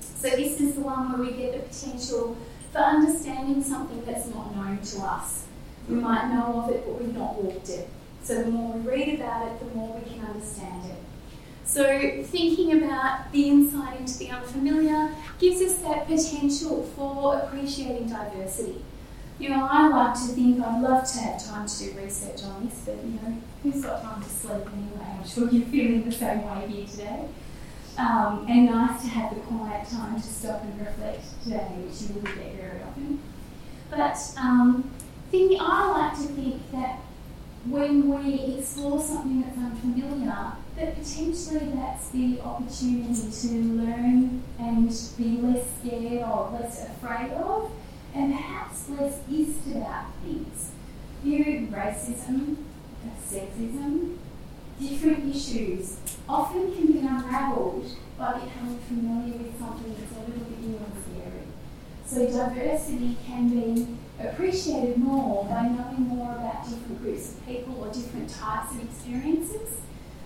So, 0.00 0.30
this 0.30 0.60
is 0.60 0.74
the 0.74 0.80
one 0.80 1.12
where 1.12 1.30
we 1.30 1.36
get 1.36 1.52
the 1.52 1.60
potential 1.60 2.36
for 2.72 2.78
understanding 2.78 3.62
something 3.62 4.04
that's 4.04 4.26
not 4.26 4.54
known 4.56 4.78
to 4.78 5.02
us. 5.02 5.44
We 5.88 5.94
might 5.94 6.28
know 6.32 6.62
of 6.62 6.70
it, 6.70 6.84
but 6.84 7.00
we've 7.00 7.14
not 7.14 7.40
walked 7.40 7.68
it. 7.68 7.88
So, 8.24 8.42
the 8.42 8.50
more 8.50 8.76
we 8.76 8.90
read 8.90 9.20
about 9.20 9.46
it, 9.46 9.60
the 9.60 9.66
more 9.66 9.96
we 9.96 10.10
can 10.10 10.26
understand 10.26 10.84
it. 10.90 10.96
So, 11.66 11.82
thinking 12.22 12.80
about 12.82 13.32
the 13.32 13.48
insight 13.48 14.00
into 14.00 14.18
the 14.18 14.30
unfamiliar 14.30 15.10
gives 15.40 15.60
us 15.60 15.78
that 15.78 16.06
potential 16.06 16.84
for 16.96 17.38
appreciating 17.40 18.08
diversity. 18.08 18.82
You 19.38 19.50
know, 19.50 19.68
I 19.70 19.88
like 19.88 20.14
to 20.14 20.28
think 20.28 20.64
I'd 20.64 20.80
love 20.80 21.06
to 21.12 21.18
have 21.18 21.44
time 21.44 21.66
to 21.66 21.78
do 21.78 21.92
research 21.98 22.44
on 22.44 22.64
this, 22.64 22.82
but 22.86 23.04
you 23.04 23.18
know, 23.20 23.36
who's 23.62 23.82
got 23.82 24.00
time 24.00 24.22
to 24.22 24.28
sleep 24.28 24.62
anyway? 24.72 25.18
I'm 25.18 25.28
sure 25.28 25.50
you're 25.50 25.66
feeling 25.66 26.04
the 26.04 26.12
same 26.12 26.46
way 26.46 26.66
here 26.68 26.86
today. 26.86 27.28
Um, 27.98 28.46
and 28.48 28.66
nice 28.66 29.02
to 29.02 29.08
have 29.08 29.34
the 29.34 29.40
quiet 29.40 29.88
time 29.88 30.16
to 30.16 30.26
stop 30.26 30.62
and 30.62 30.78
reflect 30.80 31.24
today, 31.42 31.66
which 31.78 32.02
you 32.02 32.14
wouldn't 32.14 32.36
get 32.36 32.54
very 32.54 32.82
often. 32.82 33.20
But 33.90 34.16
um, 34.38 34.90
thinking, 35.30 35.58
I 35.60 35.90
like 35.90 36.12
to 36.14 36.32
think 36.32 36.70
that 36.72 37.00
when 37.70 38.08
we 38.08 38.58
explore 38.58 39.00
something 39.00 39.42
that's 39.42 39.58
unfamiliar, 39.58 40.52
that 40.76 40.94
potentially 40.96 41.72
that's 41.74 42.10
the 42.10 42.40
opportunity 42.40 43.30
to 43.30 43.48
learn 43.48 44.42
and 44.58 44.88
be 45.16 45.40
less 45.42 45.64
scared 45.80 46.22
of, 46.22 46.52
less 46.52 46.84
afraid 46.84 47.32
of, 47.32 47.70
and 48.14 48.34
perhaps 48.34 48.88
less 48.90 49.18
east 49.28 49.66
about 49.66 50.06
things. 50.22 50.70
You 51.24 51.38
know, 51.38 51.76
racism, 51.76 52.56
sexism, 53.28 54.16
different 54.78 55.34
issues 55.34 55.98
often 56.28 56.74
can 56.74 56.86
be 56.92 56.98
unravelled 56.98 57.86
by 58.18 58.34
becoming 58.34 58.78
familiar 58.78 59.38
with 59.38 59.58
something 59.58 59.94
that's 59.98 60.12
a 60.12 60.30
little 60.30 60.44
bit 60.44 60.60
new 60.60 60.76
and 60.76 60.92
scary. 61.04 61.46
So 62.06 62.26
diversity 62.26 63.16
can 63.26 63.48
be 63.48 63.86
appreciated 64.18 64.96
more 64.98 65.44
by 65.44 65.62
knowing 65.62 66.08
more 66.08 66.32
about 66.32 66.64
different 66.64 67.02
groups 67.02 67.32
of 67.32 67.46
people 67.46 67.84
or 67.84 67.92
different 67.92 68.30
types 68.30 68.72
of 68.72 68.82
experiences. 68.82 69.80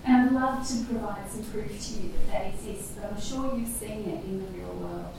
And 0.05 0.15
I'd 0.15 0.31
love 0.31 0.67
to 0.67 0.85
provide 0.85 1.29
some 1.29 1.43
proof 1.45 1.87
to 1.87 1.93
you 1.93 2.11
that 2.11 2.31
that 2.31 2.53
exists, 2.53 2.93
but 2.95 3.11
I'm 3.11 3.21
sure 3.21 3.55
you've 3.57 3.67
seen 3.67 4.09
it 4.09 4.23
in 4.25 4.39
the 4.39 4.51
real 4.57 4.73
world. 4.73 5.13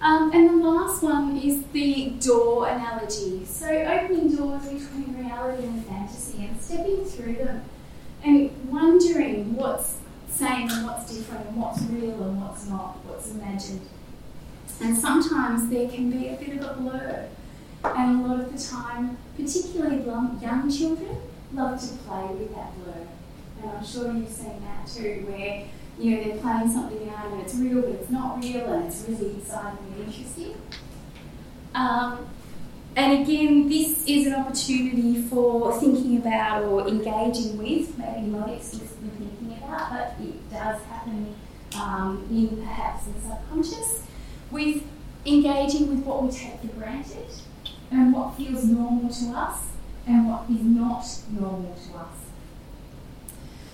Um, 0.00 0.30
and 0.32 0.48
the 0.48 0.68
last 0.68 1.02
one 1.02 1.36
is 1.36 1.64
the 1.72 2.10
door 2.20 2.68
analogy. 2.68 3.44
So 3.44 3.66
opening 3.66 4.34
doors 4.34 4.62
between 4.62 5.16
reality 5.18 5.64
and 5.64 5.84
fantasy 5.86 6.44
and 6.46 6.60
stepping 6.60 7.04
through 7.04 7.34
them 7.34 7.64
and 8.24 8.50
wondering 8.70 9.56
what's 9.56 9.96
same 10.30 10.70
and 10.70 10.86
what's 10.86 11.12
different 11.12 11.46
and 11.46 11.56
what's 11.60 11.80
real 11.82 12.22
and 12.22 12.40
what's 12.40 12.68
not, 12.68 13.04
what's 13.04 13.30
imagined. 13.32 13.80
And 14.80 14.96
sometimes 14.96 15.68
there 15.68 15.88
can 15.88 16.10
be 16.10 16.28
a 16.28 16.36
bit 16.36 16.58
of 16.58 16.64
a 16.64 16.80
blur. 16.80 17.28
And 17.84 18.24
a 18.24 18.28
lot 18.28 18.40
of 18.40 18.52
the 18.52 18.58
time, 18.58 19.18
particularly 19.36 20.04
young 20.04 20.70
children, 20.70 21.16
love 21.52 21.80
to 21.80 21.96
play 22.04 22.26
with 22.34 22.54
that 22.54 22.74
blur. 22.76 23.06
And 23.62 23.70
I'm 23.70 23.84
sure 23.84 24.12
you've 24.12 24.28
seen 24.28 24.62
that 24.62 24.86
too, 24.86 25.26
where 25.28 25.64
you 25.98 26.16
know 26.16 26.24
they're 26.24 26.38
playing 26.38 26.70
something 26.70 27.08
out 27.10 27.26
and 27.32 27.40
it's 27.40 27.54
real 27.56 27.82
but 27.82 27.90
it's 27.90 28.10
not 28.10 28.40
real 28.42 28.72
and 28.72 28.86
it's 28.86 29.04
really 29.08 29.36
exciting 29.36 29.78
and 29.96 30.06
interesting. 30.06 30.54
Um, 31.74 32.28
and 32.96 33.22
again, 33.22 33.68
this 33.68 34.04
is 34.06 34.26
an 34.26 34.34
opportunity 34.34 35.22
for 35.22 35.78
thinking 35.78 36.16
about 36.18 36.64
or 36.64 36.88
engaging 36.88 37.58
with, 37.58 37.96
maybe 37.96 38.26
not 38.26 38.48
explicitly 38.50 39.10
thinking 39.18 39.58
about, 39.58 39.90
but 39.90 40.14
it 40.20 40.50
does 40.50 40.82
happen 40.82 41.34
um, 41.76 42.26
in 42.30 42.56
perhaps 42.56 43.04
the 43.06 43.20
subconscious, 43.20 44.02
with 44.50 44.82
engaging 45.26 45.88
with 45.88 46.04
what 46.04 46.22
we 46.22 46.30
take 46.30 46.60
for 46.60 46.68
granted 46.68 47.28
and 47.90 48.12
what 48.12 48.36
feels 48.36 48.64
normal 48.64 49.12
to 49.12 49.26
us 49.30 49.68
and 50.06 50.28
what 50.28 50.44
is 50.50 50.62
not 50.62 51.04
normal 51.30 51.74
to 51.74 51.98
us. 51.98 52.28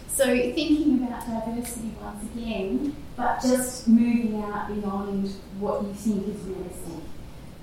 So, 0.09 0.27
thinking 0.27 1.03
about 1.03 1.27
diversity 1.27 1.93
once 2.01 2.23
again, 2.33 2.95
but 3.17 3.41
just 3.43 3.89
moving 3.89 4.43
out 4.43 4.69
beyond 4.69 5.29
what 5.59 5.83
you 5.83 5.93
think 5.93 6.29
is 6.29 6.41
realistic, 6.43 7.03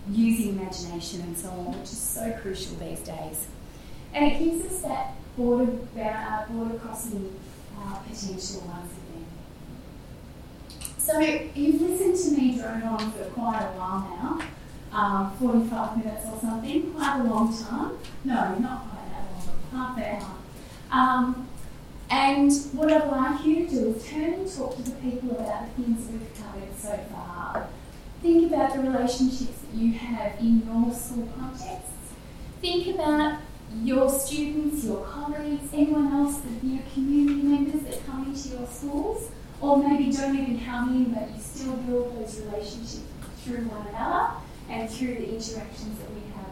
using 0.10 0.60
imagination 0.60 1.22
and 1.22 1.38
so 1.38 1.50
on, 1.50 1.72
which 1.72 1.84
is 1.84 1.98
so 1.98 2.38
crucial 2.42 2.76
these 2.76 3.00
days. 3.00 3.48
And 4.14 4.26
it 4.32 4.40
gives 4.40 4.66
us 4.66 4.82
that 4.82 5.14
border, 5.38 5.72
uh, 5.98 6.46
border 6.50 6.78
crossing 6.78 7.34
uh, 7.78 7.96
potential 7.96 8.64
once 8.68 8.92
again. 8.92 9.01
So, 11.04 11.20
you've 11.20 11.82
listened 11.82 12.16
to 12.16 12.40
me 12.40 12.60
drone 12.60 12.84
on 12.84 13.12
for 13.14 13.24
quite 13.32 13.60
a 13.60 13.72
while 13.76 14.40
now. 14.92 14.96
Um, 14.96 15.36
45 15.38 15.98
minutes 15.98 16.28
or 16.32 16.40
something, 16.40 16.92
quite 16.92 17.22
a 17.22 17.24
long 17.24 17.58
time. 17.58 17.98
No, 18.24 18.56
not 18.60 18.88
quite 18.88 19.10
that 19.10 19.26
long, 19.34 19.58
half 19.72 19.98
an 19.98 20.22
hour. 20.22 20.38
Um, 20.92 21.48
and 22.12 22.52
what 22.74 22.94
I'd 22.94 23.08
like 23.08 23.44
you 23.44 23.66
to 23.66 23.70
do 23.72 23.88
is 23.96 24.08
turn 24.08 24.34
and 24.34 24.56
talk 24.56 24.76
to 24.76 24.84
the 24.84 24.92
people 24.98 25.32
about 25.32 25.76
the 25.76 25.84
things 25.84 26.08
we've 26.12 26.36
covered 26.36 26.78
so 26.78 27.00
far. 27.12 27.68
Think 28.22 28.52
about 28.52 28.74
the 28.74 28.82
relationships 28.82 29.58
that 29.58 29.74
you 29.74 29.94
have 29.94 30.40
in 30.40 30.62
your 30.68 30.94
school 30.94 31.28
contexts. 31.36 32.14
Think 32.62 32.94
about 32.94 33.40
your 33.82 34.08
students, 34.08 34.84
your 34.86 35.04
colleagues, 35.04 35.68
anyone 35.74 36.14
else—the 36.14 36.68
your 36.68 36.84
community 36.94 37.42
members 37.42 37.82
that 37.84 38.06
come 38.06 38.26
into 38.28 38.50
your 38.50 38.68
schools, 38.68 39.32
or 39.62 39.78
maybe 39.78 40.12
don't 40.12 40.36
even 40.36 40.60
come 40.66 40.90
in, 40.96 41.14
but 41.14 41.30
you 41.30 41.40
still 41.40 41.74
build 41.74 42.20
those 42.20 42.42
relationships 42.42 43.02
through 43.44 43.66
one 43.66 43.88
another 43.88 44.34
and 44.70 44.90
through 44.90 45.16
the 45.16 45.36
interactions 45.36 46.00
that 46.00 46.12
we 46.12 46.22
have. 46.36 46.52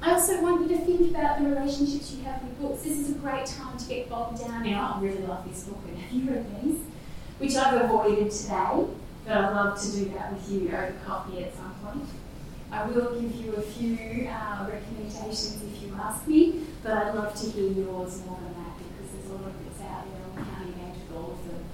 I 0.00 0.12
also 0.12 0.40
want 0.42 0.70
you 0.70 0.76
to 0.76 0.84
think 0.84 1.10
about 1.10 1.40
the 1.42 1.48
relationships 1.48 2.12
you 2.12 2.22
have 2.24 2.42
with 2.42 2.60
books. 2.60 2.82
This 2.82 2.98
is 2.98 3.10
a 3.10 3.18
great 3.18 3.46
time 3.46 3.76
to 3.76 3.88
get 3.88 4.08
bogged 4.08 4.38
down 4.38 4.66
oh, 4.68 4.94
I 4.96 5.00
really 5.00 5.26
love 5.26 5.48
this 5.48 5.64
book, 5.64 5.78
and 5.88 5.98
have 5.98 6.12
you 6.12 6.30
read 6.30 6.62
these? 6.62 6.78
Which 7.38 7.56
I've 7.56 7.82
avoided 7.82 8.30
today, 8.30 8.84
but 9.26 9.36
I'd 9.36 9.52
love 9.52 9.80
to 9.80 9.92
do 9.92 10.04
that 10.10 10.32
with 10.32 10.50
you 10.50 10.68
over 10.68 10.94
coffee 11.04 11.44
at 11.44 11.54
some 11.54 11.74
point. 11.84 12.08
I 12.70 12.86
will 12.86 13.18
give 13.18 13.34
you 13.34 13.54
a 13.54 13.62
few 13.62 14.28
uh, 14.28 14.68
recommendations 14.68 15.62
if 15.62 15.82
you 15.82 15.94
ask 16.00 16.26
me, 16.26 16.64
but 16.82 16.92
I'd 16.92 17.14
love 17.14 17.34
to 17.34 17.46
hear 17.50 17.70
yours 17.70 18.22
more 18.26 18.38
than 18.42 18.54
that 18.62 18.76
because 18.76 19.12
there's 19.12 19.30
a 19.30 19.34
lot 19.34 19.46
of 19.46 19.64
bits 19.64 19.80
out 19.80 20.04
there 20.04 20.22
and 20.22 20.36
we 20.36 20.42
can't 20.42 20.66
engage 20.66 21.00
with 21.08 21.16
all 21.16 21.32
of 21.32 21.48
them. 21.48 21.64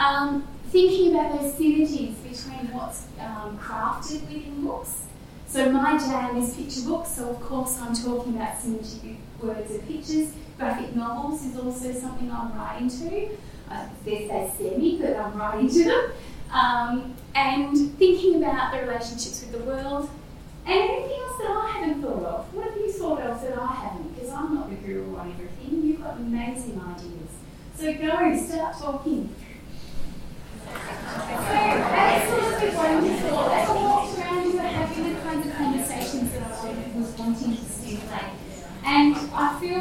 Um, 0.00 0.48
thinking 0.68 1.14
about 1.14 1.40
those 1.40 1.52
synergies 1.54 2.14
between 2.22 2.72
what's 2.72 3.06
um, 3.20 3.58
crafted 3.58 4.22
within 4.22 4.64
books 4.64 5.02
so 5.50 5.68
my 5.68 5.98
jam 5.98 6.36
is 6.36 6.54
picture 6.54 6.82
books, 6.82 7.16
so 7.16 7.30
of 7.30 7.40
course 7.40 7.76
I'm 7.80 7.92
talking 7.92 8.36
about 8.36 8.54
synergy 8.58 9.16
words 9.42 9.68
and 9.72 9.88
pictures. 9.88 10.32
Graphic 10.56 10.94
novels 10.94 11.44
is 11.44 11.56
also 11.58 11.92
something 11.92 12.30
I'm 12.30 12.56
writing 12.56 12.88
to. 12.88 13.30
Uh, 13.68 13.88
they 14.04 14.28
say 14.28 14.48
semi, 14.56 15.00
but 15.00 15.16
I'm 15.16 15.36
writing 15.36 15.68
to 15.68 15.84
them. 15.84 16.12
Um, 16.52 17.14
and 17.34 17.76
thinking 17.98 18.36
about 18.36 18.70
the 18.72 18.82
relationships 18.82 19.40
with 19.40 19.50
the 19.50 19.64
world 19.64 20.08
and 20.66 20.78
anything 20.78 21.18
else 21.18 21.38
that 21.38 21.50
I 21.50 21.78
haven't 21.80 22.02
thought 22.02 22.22
of. 22.22 22.54
What 22.54 22.68
have 22.68 22.76
you 22.76 22.92
thought 22.92 23.20
of 23.22 23.42
that 23.42 23.58
I 23.58 23.66
haven't? 23.66 24.14
Because 24.14 24.30
I'm 24.30 24.54
not 24.54 24.70
the 24.70 24.76
guru 24.76 25.16
on 25.16 25.32
everything. 25.32 25.82
You've 25.82 26.00
got 26.00 26.16
amazing 26.16 26.80
ideas. 26.80 27.30
So 27.74 27.92
go, 27.92 28.46
start 28.46 28.78
talking. 28.78 29.34
And 34.30 34.60
I 34.60 34.66
had 34.68 34.94
been 34.94 35.14
the 35.14 35.20
kinds 35.20 35.46
of 35.46 35.54
conversations 35.54 36.32
that 36.32 36.42
I 36.42 36.98
was 36.98 37.18
wanting 37.18 37.56
to 37.56 37.64
stimulate. 37.64 38.34
And 38.84 39.16
I 39.34 39.60
feel 39.60 39.80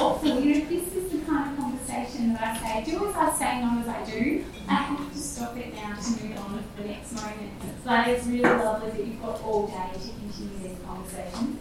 awful. 0.00 0.40
You 0.40 0.54
know, 0.54 0.66
this 0.66 0.94
is 0.94 1.12
the 1.12 1.18
kind 1.20 1.52
of 1.52 1.58
conversation 1.58 2.32
that 2.34 2.42
I 2.42 2.82
say, 2.82 2.90
do 2.90 3.08
as 3.08 3.14
I 3.14 3.32
say, 3.32 3.60
not 3.60 3.78
as 3.78 3.88
I 3.88 4.04
do. 4.10 4.44
I 4.68 4.74
have 4.74 5.12
to 5.12 5.18
stop 5.18 5.56
it 5.56 5.74
now 5.74 5.94
to 5.94 6.24
move 6.24 6.38
on 6.38 6.62
to 6.62 6.82
the 6.82 6.88
next 6.88 7.12
moment. 7.12 7.52
But 7.84 8.08
it's 8.08 8.26
really 8.26 8.42
lovely 8.42 8.90
that 8.90 9.06
you've 9.06 9.22
got 9.22 9.42
all 9.42 9.66
day 9.66 9.90
to 9.92 10.08
continue 10.08 10.58
these 10.68 10.78
conversations. 10.84 11.58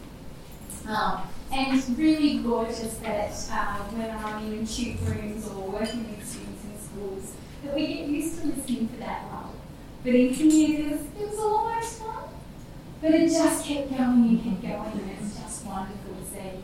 Um, 0.87 1.21
and 1.51 1.77
it's 1.77 1.89
really 1.89 2.39
gorgeous 2.39 2.95
that 2.97 3.31
uh, 3.51 3.77
when 3.93 4.09
I'm 4.09 4.53
in 4.53 4.65
tube 4.65 4.97
rooms 5.07 5.47
or 5.47 5.69
working 5.69 6.09
with 6.09 6.27
students 6.27 6.63
in 6.63 6.79
schools, 6.79 7.33
that 7.63 7.75
we 7.75 7.87
get 7.87 8.07
used 8.07 8.41
to 8.41 8.47
listening 8.47 8.87
for 8.87 8.97
that 8.97 9.23
long. 9.31 9.55
But 10.03 10.15
in 10.15 10.33
communities, 10.33 11.01
it 11.19 11.29
was 11.29 11.39
almost 11.39 11.99
fun. 11.99 12.23
But 13.01 13.11
it 13.11 13.29
just 13.29 13.65
kept 13.65 13.89
going 13.89 13.99
and 13.99 14.43
kept 14.43 14.61
going, 14.61 15.03
and 15.03 15.17
it's 15.19 15.39
just 15.39 15.65
wonderful 15.65 16.15
to 16.15 16.25
see. 16.25 16.59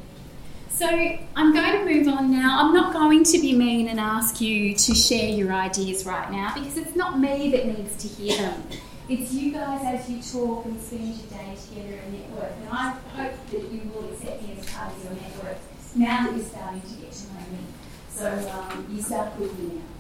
So 0.69 0.87
I'm 0.87 1.53
going 1.53 1.71
to 1.71 1.85
move 1.91 2.07
on 2.07 2.31
now. 2.31 2.63
I'm 2.63 2.73
not 2.73 2.93
going 2.93 3.23
to 3.23 3.39
be 3.39 3.55
mean 3.55 3.87
and 3.87 3.99
ask 3.99 4.39
you 4.39 4.75
to 4.75 4.93
share 4.93 5.29
your 5.29 5.51
ideas 5.51 6.05
right 6.05 6.31
now 6.31 6.53
because 6.53 6.77
it's 6.77 6.95
not 6.95 7.19
me 7.19 7.49
that 7.51 7.65
needs 7.65 7.95
to 8.03 8.07
hear 8.07 8.37
them. 8.37 8.63
It's 9.09 9.33
you 9.33 9.53
guys 9.53 9.81
as 9.85 10.09
you 10.09 10.21
talk 10.21 10.65
and 10.65 10.79
spend 10.79 11.15
your 11.15 11.27
day 11.29 11.55
together 11.67 11.99
and 12.03 12.13
network. 12.13 12.51
And 12.59 12.69
I 12.69 12.89
hope 13.15 13.49
that 13.51 13.71
you 13.71 13.89
will 13.91 14.09
accept 14.09 14.43
me 14.43 14.55
as 14.59 14.69
part 14.69 14.91
of 14.93 15.03
your 15.03 15.13
network 15.13 15.57
now 15.95 16.25
that 16.25 16.35
you're 16.35 16.45
starting 16.45 16.81
to 16.81 16.95
get 17.01 17.11
to 17.11 17.27
know 17.33 17.39
me. 17.39 17.63
So 18.09 18.51
um, 18.51 18.85
you 18.91 19.01
start 19.01 19.39
with 19.39 19.57
me 19.57 19.75
now. 19.75 19.96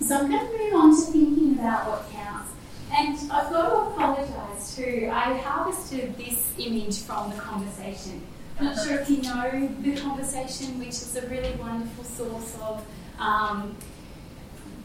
So 0.00 0.16
I'm 0.16 0.30
going 0.30 0.46
to 0.46 0.58
move 0.58 0.74
on 0.74 0.96
to 0.96 1.12
thinking 1.12 1.58
about 1.58 1.86
what 1.86 2.10
counts. 2.10 2.52
And 2.92 3.14
I've 3.30 3.50
got 3.50 3.68
to 3.68 3.76
apologise 3.92 4.74
too. 4.74 5.10
I 5.12 5.36
harvested 5.36 6.16
this 6.16 6.52
image 6.58 7.02
from 7.02 7.30
the 7.30 7.36
conversation. 7.36 8.26
I'm 8.58 8.66
not 8.66 8.84
sure 8.84 8.98
if 8.98 9.08
you 9.08 9.22
know 9.22 9.68
the 9.80 9.96
conversation, 9.96 10.78
which 10.78 10.88
is 10.88 11.16
a 11.16 11.26
really 11.28 11.52
wonderful 11.56 12.04
source 12.04 12.56
of 12.60 12.84
um, 13.18 13.76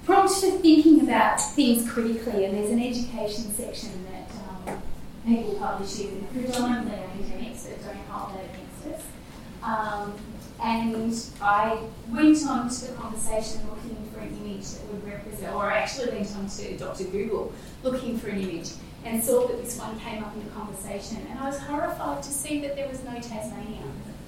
prompts 0.05 0.41
to 0.41 0.51
thinking 0.59 1.01
about 1.01 1.41
things 1.41 1.89
critically. 1.89 2.45
And 2.45 2.57
there's 2.57 2.71
an 2.71 2.79
education 2.79 3.53
section 3.53 4.05
that 4.11 4.29
um, 4.69 4.81
people 5.25 5.55
publish 5.55 5.99
in, 6.01 6.27
predominantly 6.27 6.93
academics 6.93 7.63
that 7.63 7.83
don't 7.83 7.97
hold 8.07 8.37
that 8.37 8.45
against 8.45 9.01
us. 9.01 9.07
Um, 9.63 10.13
and 10.63 11.25
I 11.41 11.79
went 12.09 12.45
on 12.47 12.69
to 12.69 12.85
the 12.85 12.93
conversation 12.93 13.61
looking 13.69 14.04
for 14.15 14.21
an 14.21 14.37
image 14.43 14.71
that 14.71 14.87
would 14.87 15.05
represent, 15.05 15.53
or 15.53 15.65
I 15.65 15.79
actually 15.79 16.11
went 16.11 16.35
on 16.35 16.47
to 16.47 16.77
Dr. 16.77 17.03
Google 17.05 17.53
looking 17.83 18.17
for 18.17 18.29
an 18.29 18.41
image 18.41 18.71
and 19.03 19.23
saw 19.23 19.45
that 19.47 19.61
this 19.61 19.77
one 19.77 19.99
came 19.99 20.23
up 20.23 20.33
in 20.35 20.43
the 20.43 20.51
conversation. 20.51 21.25
And 21.29 21.39
I 21.39 21.47
was 21.47 21.59
horrified 21.59 22.23
to 22.23 22.29
see 22.31 22.61
that 22.61 22.75
there 22.75 22.87
was 22.87 23.03
no 23.03 23.13
Tasmania. 23.13 23.83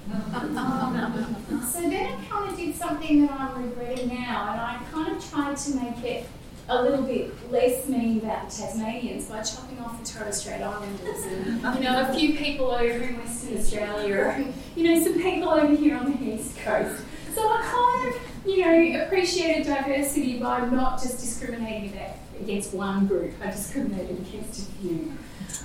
so 1.70 1.80
then 1.80 2.12
I 2.12 2.24
kind 2.28 2.50
of 2.50 2.56
did 2.56 2.74
something 2.76 3.26
that 3.26 3.32
I'm 3.32 3.62
regretting 3.62 4.08
now, 4.08 4.52
and 4.52 4.60
I 4.60 4.80
kind 4.90 5.14
of 5.14 5.30
tried 5.30 5.56
to 5.56 5.74
make 5.74 6.04
it 6.04 6.26
a 6.70 6.82
little 6.82 7.02
bit 7.02 7.50
less 7.50 7.88
mean 7.88 8.18
about 8.18 8.50
the 8.50 8.56
Tasmanians 8.56 9.24
by 9.26 9.42
chopping 9.42 9.78
off 9.80 10.02
the 10.02 10.10
Torres 10.10 10.36
Strait 10.36 10.60
Islanders 10.60 11.24
and, 11.24 11.62
you 11.74 11.80
know, 11.80 12.08
a 12.08 12.14
few 12.14 12.36
people 12.36 12.70
over 12.70 13.04
in 13.04 13.18
Western 13.18 13.56
Australia 13.56 14.34
and, 14.36 14.54
you 14.76 14.84
know, 14.84 15.02
some 15.02 15.14
people 15.14 15.48
over 15.48 15.74
here 15.74 15.96
on 15.96 16.12
the 16.12 16.34
East 16.34 16.56
Coast. 16.58 17.02
So 17.38 17.48
I 17.48 17.62
kind 17.62 18.14
of, 18.14 18.46
you 18.46 18.64
know, 18.64 19.04
appreciated 19.04 19.66
diversity 19.66 20.40
by 20.40 20.66
not 20.66 21.00
just 21.00 21.20
discriminating 21.20 21.96
against 22.40 22.74
one 22.74 23.06
group, 23.06 23.34
I 23.40 23.50
discriminated 23.52 24.18
against 24.18 24.68
a 24.68 24.72
few. 24.72 25.12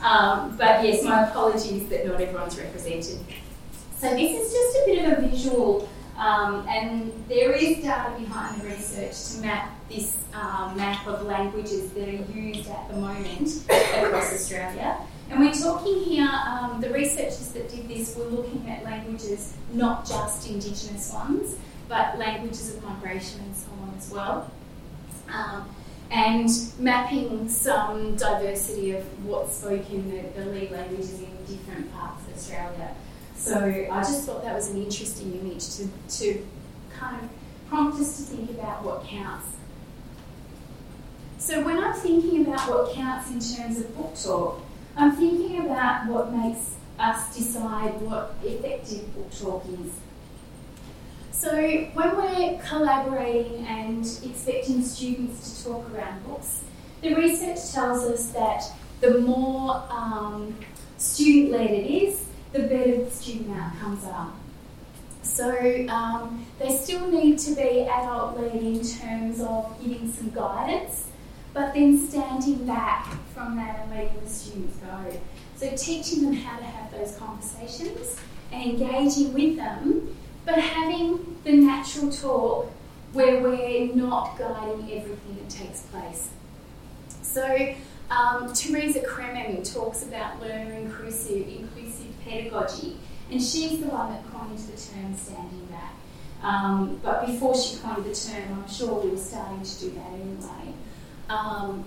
Um, 0.04 0.56
but 0.56 0.86
yes, 0.86 1.04
my 1.04 1.28
apologies 1.28 1.90
that 1.90 2.06
not 2.06 2.22
everyone's 2.22 2.60
represented. 2.60 3.20
So 3.98 4.10
this 4.10 4.40
is 4.40 4.54
just 4.54 4.78
a 4.78 4.84
bit 4.86 5.12
of 5.12 5.24
a 5.24 5.28
visual, 5.28 5.90
um, 6.16 6.68
and 6.68 7.12
there 7.28 7.54
is 7.54 7.78
data 7.78 8.14
behind 8.20 8.62
the 8.62 8.68
research 8.68 9.32
to 9.32 9.42
map 9.42 9.72
this 9.90 10.18
um, 10.34 10.78
map 10.78 11.08
of 11.08 11.26
languages 11.26 11.90
that 11.92 12.08
are 12.08 12.32
used 12.38 12.70
at 12.70 12.88
the 12.90 12.98
moment 12.98 13.64
across 13.70 14.32
Australia. 14.32 14.98
And 15.30 15.40
we're 15.40 15.54
talking 15.54 16.00
here, 16.04 16.28
um, 16.28 16.80
the 16.82 16.90
researchers 16.90 17.50
that 17.54 17.70
did 17.70 17.88
this 17.88 18.16
were 18.16 18.26
looking 18.26 18.70
at 18.70 18.84
languages, 18.84 19.56
not 19.72 20.06
just 20.08 20.50
Indigenous 20.50 21.12
ones, 21.14 21.56
but 21.88 22.18
languages 22.18 22.76
of 22.76 22.84
migration 22.84 23.42
and 23.42 23.56
so 23.56 23.70
on 23.82 23.94
as 23.98 24.12
well. 24.12 24.52
Um, 25.34 25.70
and 26.12 26.50
mapping 26.78 27.50
some 27.50 28.16
diversity 28.16 28.92
of 28.92 29.04
what's 29.26 29.58
spoken, 29.58 30.12
the, 30.12 30.40
the 30.40 30.46
lead 30.52 30.72
languages 30.72 31.22
in 31.22 31.30
different 31.48 31.92
parts 31.94 32.28
of 32.28 32.36
Australia. 32.36 32.96
So 33.36 33.88
I 33.92 34.00
just 34.02 34.26
thought 34.26 34.44
that 34.44 34.56
was 34.56 34.70
an 34.70 34.82
interesting 34.82 35.34
image 35.40 35.76
to, 35.78 35.88
to 36.20 36.46
kind 36.96 37.24
of 37.24 37.30
prompt 37.68 38.00
us 38.00 38.18
to 38.18 38.24
think 38.24 38.52
about 38.52 38.84
what 38.84 39.06
counts. 39.06 39.48
So 41.40 41.62
when 41.66 41.84
I'm 41.84 41.94
thinking 41.94 42.46
about 42.46 42.70
what 42.70 42.94
counts 42.94 43.30
in 43.30 43.58
terms 43.58 43.80
of 43.80 43.98
book 43.98 44.16
talk, 44.16 44.63
I'm 44.96 45.12
thinking 45.16 45.66
about 45.66 46.08
what 46.08 46.32
makes 46.32 46.76
us 47.00 47.36
decide 47.36 48.00
what 48.02 48.36
effective 48.44 49.14
book 49.16 49.32
talk 49.32 49.66
is. 49.68 49.92
So 51.32 51.52
when 51.94 52.16
we're 52.16 52.60
collaborating 52.60 53.66
and 53.66 54.06
expecting 54.24 54.84
students 54.84 55.64
to 55.64 55.70
talk 55.70 55.92
around 55.94 56.26
books, 56.26 56.64
the 57.02 57.16
research 57.16 57.72
tells 57.74 58.04
us 58.04 58.30
that 58.30 58.64
the 59.02 59.20
more 59.20 59.84
um, 59.90 60.56
student-led 60.98 61.72
it 61.72 62.04
is, 62.04 62.26
the 62.54 62.60
better 62.60 63.04
the 63.04 63.12
student 63.12 63.58
outcomes 63.58 64.06
are. 64.06 64.32
So 65.24 65.88
um, 65.90 66.46
they 66.60 66.78
still 66.78 67.10
need 67.10 67.40
to 67.40 67.56
be 67.56 67.82
adult-led 67.82 68.56
in 68.56 68.84
terms 68.84 69.42
of 69.42 69.76
giving 69.84 70.14
some 70.14 70.30
guidance, 70.30 71.08
but 71.54 71.74
then 71.74 72.08
standing 72.08 72.66
back 72.66 73.08
from 73.34 73.56
that 73.56 73.80
and 73.80 73.92
letting 73.92 74.20
the 74.24 74.30
students 74.30 74.78
go. 74.78 75.20
So 75.56 75.76
teaching 75.76 76.24
them 76.24 76.34
how 76.34 76.58
to 76.58 76.66
have 76.66 76.92
those 76.92 77.16
conversations 77.18 78.18
and 78.52 78.72
engaging 78.72 79.34
with 79.34 79.58
them 79.58 80.16
but 80.46 80.56
having 80.60 81.38
the 81.44 81.54
natural 81.54 82.12
talk 82.12 82.72
where 83.14 83.42
we're 83.42 83.94
not 83.96 84.38
guiding 84.38 84.92
everything 84.92 85.38
that 85.38 85.50
takes 85.50 85.82
place. 85.84 86.30
So, 87.22 87.76
um, 88.10 88.54
Teresa 88.54 89.00
Cremin 89.00 89.72
talks 89.74 90.04
about 90.04 90.42
learner 90.42 90.74
inclusive, 90.74 91.48
inclusive 91.48 92.08
pedagogy, 92.24 92.98
and 93.32 93.42
she's 93.42 93.80
the 93.80 93.88
one 93.88 94.12
that 94.12 94.24
coined 94.32 94.58
the 94.58 94.72
term 94.72 95.16
standing 95.16 95.66
back. 95.68 95.94
Um, 96.42 97.00
but 97.02 97.26
before 97.26 97.56
she 97.56 97.78
coined 97.78 98.04
the 98.04 98.14
term, 98.14 98.64
I'm 98.64 98.70
sure 98.70 99.02
we 99.02 99.12
were 99.12 99.18
starting 99.18 99.64
to 99.64 99.80
do 99.80 99.92
that 99.92 100.08
anyway. 100.14 100.73
Um, 101.34 101.86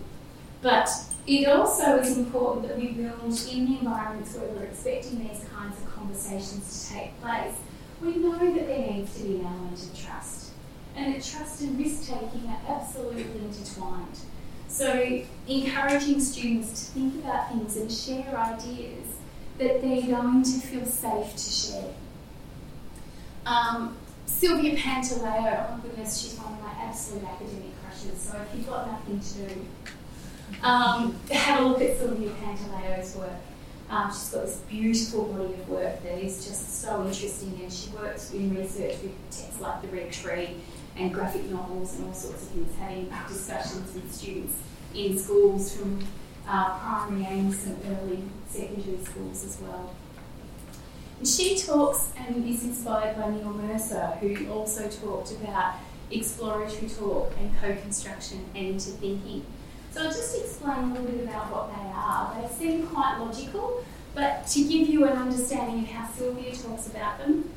but 0.62 0.88
it 1.26 1.48
also 1.48 1.98
is 1.98 2.16
important 2.18 2.68
that 2.68 2.78
we 2.78 2.88
build 2.88 3.22
in 3.52 3.66
the 3.66 3.78
environments 3.78 4.34
where 4.34 4.48
we're 4.48 4.64
expecting 4.64 5.18
these 5.18 5.44
kinds 5.54 5.80
of 5.80 5.94
conversations 5.94 6.88
to 6.88 6.94
take 6.94 7.20
place 7.20 7.54
we 8.00 8.16
know 8.16 8.38
that 8.38 8.66
there 8.66 8.90
needs 8.92 9.16
to 9.16 9.24
be 9.24 9.36
an 9.36 9.46
element 9.46 9.82
of 9.82 9.98
trust, 9.98 10.52
and 10.94 11.14
that 11.14 11.24
trust 11.24 11.62
and 11.62 11.78
risk 11.78 12.08
taking 12.08 12.48
are 12.48 12.60
absolutely 12.68 13.40
intertwined. 13.44 14.18
So, 14.68 15.22
encouraging 15.48 16.20
students 16.20 16.86
to 16.86 16.92
think 16.92 17.24
about 17.24 17.50
things 17.50 17.76
and 17.76 17.90
share 17.90 18.36
ideas 18.36 19.16
that 19.58 19.80
they're 19.80 20.02
going 20.02 20.42
to 20.42 20.60
feel 20.60 20.84
safe 20.84 21.32
to 21.32 21.38
share. 21.38 21.94
Um, 23.46 23.96
Sylvia 24.26 24.76
Pantaleo, 24.76 25.66
oh 25.70 25.80
goodness, 25.82 26.20
she's 26.20 26.38
one 26.38 26.52
of 26.52 26.60
my 26.60 26.72
absolute 26.82 27.24
academic 27.24 27.72
crushes. 27.82 28.20
So 28.20 28.38
if 28.40 28.54
you've 28.54 28.66
got 28.66 28.86
nothing 28.86 29.20
to 29.20 29.54
do, 29.54 29.66
um, 30.62 31.16
have 31.30 31.62
a 31.62 31.66
look 31.66 31.80
at 31.80 31.96
Sylvia 31.96 32.30
Pantaleo's 32.30 33.16
work. 33.16 33.30
Um, 33.88 34.10
she's 34.10 34.30
got 34.30 34.46
this 34.46 34.56
beautiful 34.68 35.24
body 35.26 35.54
of 35.54 35.68
work 35.68 36.02
that 36.02 36.18
is 36.18 36.44
just 36.44 36.82
so 36.82 37.06
interesting, 37.06 37.58
and 37.62 37.72
she 37.72 37.90
works 37.90 38.32
in 38.32 38.54
research 38.54 38.96
with 39.02 39.14
texts 39.30 39.60
like 39.60 39.80
The 39.82 39.88
Red 39.88 40.12
Tree 40.12 40.56
and 40.96 41.14
graphic 41.14 41.44
novels 41.44 41.96
and 41.96 42.06
all 42.06 42.14
sorts 42.14 42.42
of 42.42 42.48
things, 42.48 42.74
having 42.78 43.12
discussions 43.28 43.94
with 43.94 44.12
students 44.12 44.56
in 44.92 45.16
schools 45.16 45.76
from 45.76 46.02
uh, 46.48 46.78
primary 46.78 47.38
and 47.38 47.54
early 47.86 48.22
secondary 48.48 48.98
schools 49.04 49.44
as 49.44 49.60
well. 49.60 49.94
She 51.24 51.56
talks 51.56 52.12
and 52.16 52.46
is 52.46 52.62
inspired 52.64 53.16
by 53.16 53.30
Neil 53.30 53.50
Mercer, 53.50 54.06
who 54.20 54.50
also 54.50 54.88
talked 54.88 55.32
about 55.32 55.76
exploratory 56.10 56.88
talk 56.88 57.32
and 57.40 57.50
co-construction 57.60 58.44
and 58.54 58.66
interthinking. 58.66 59.44
So 59.92 60.02
I'll 60.02 60.10
just 60.10 60.36
explain 60.38 60.78
a 60.78 60.92
little 60.92 61.06
bit 61.06 61.24
about 61.24 61.50
what 61.50 61.74
they 61.74 61.90
are. 61.90 62.36
They 62.40 62.54
seem 62.54 62.86
quite 62.86 63.18
logical, 63.18 63.82
but 64.14 64.46
to 64.48 64.62
give 64.62 64.88
you 64.88 65.06
an 65.06 65.16
understanding 65.16 65.84
of 65.84 65.86
how 65.88 66.12
Sylvia 66.12 66.54
talks 66.54 66.86
about 66.86 67.18
them, 67.18 67.50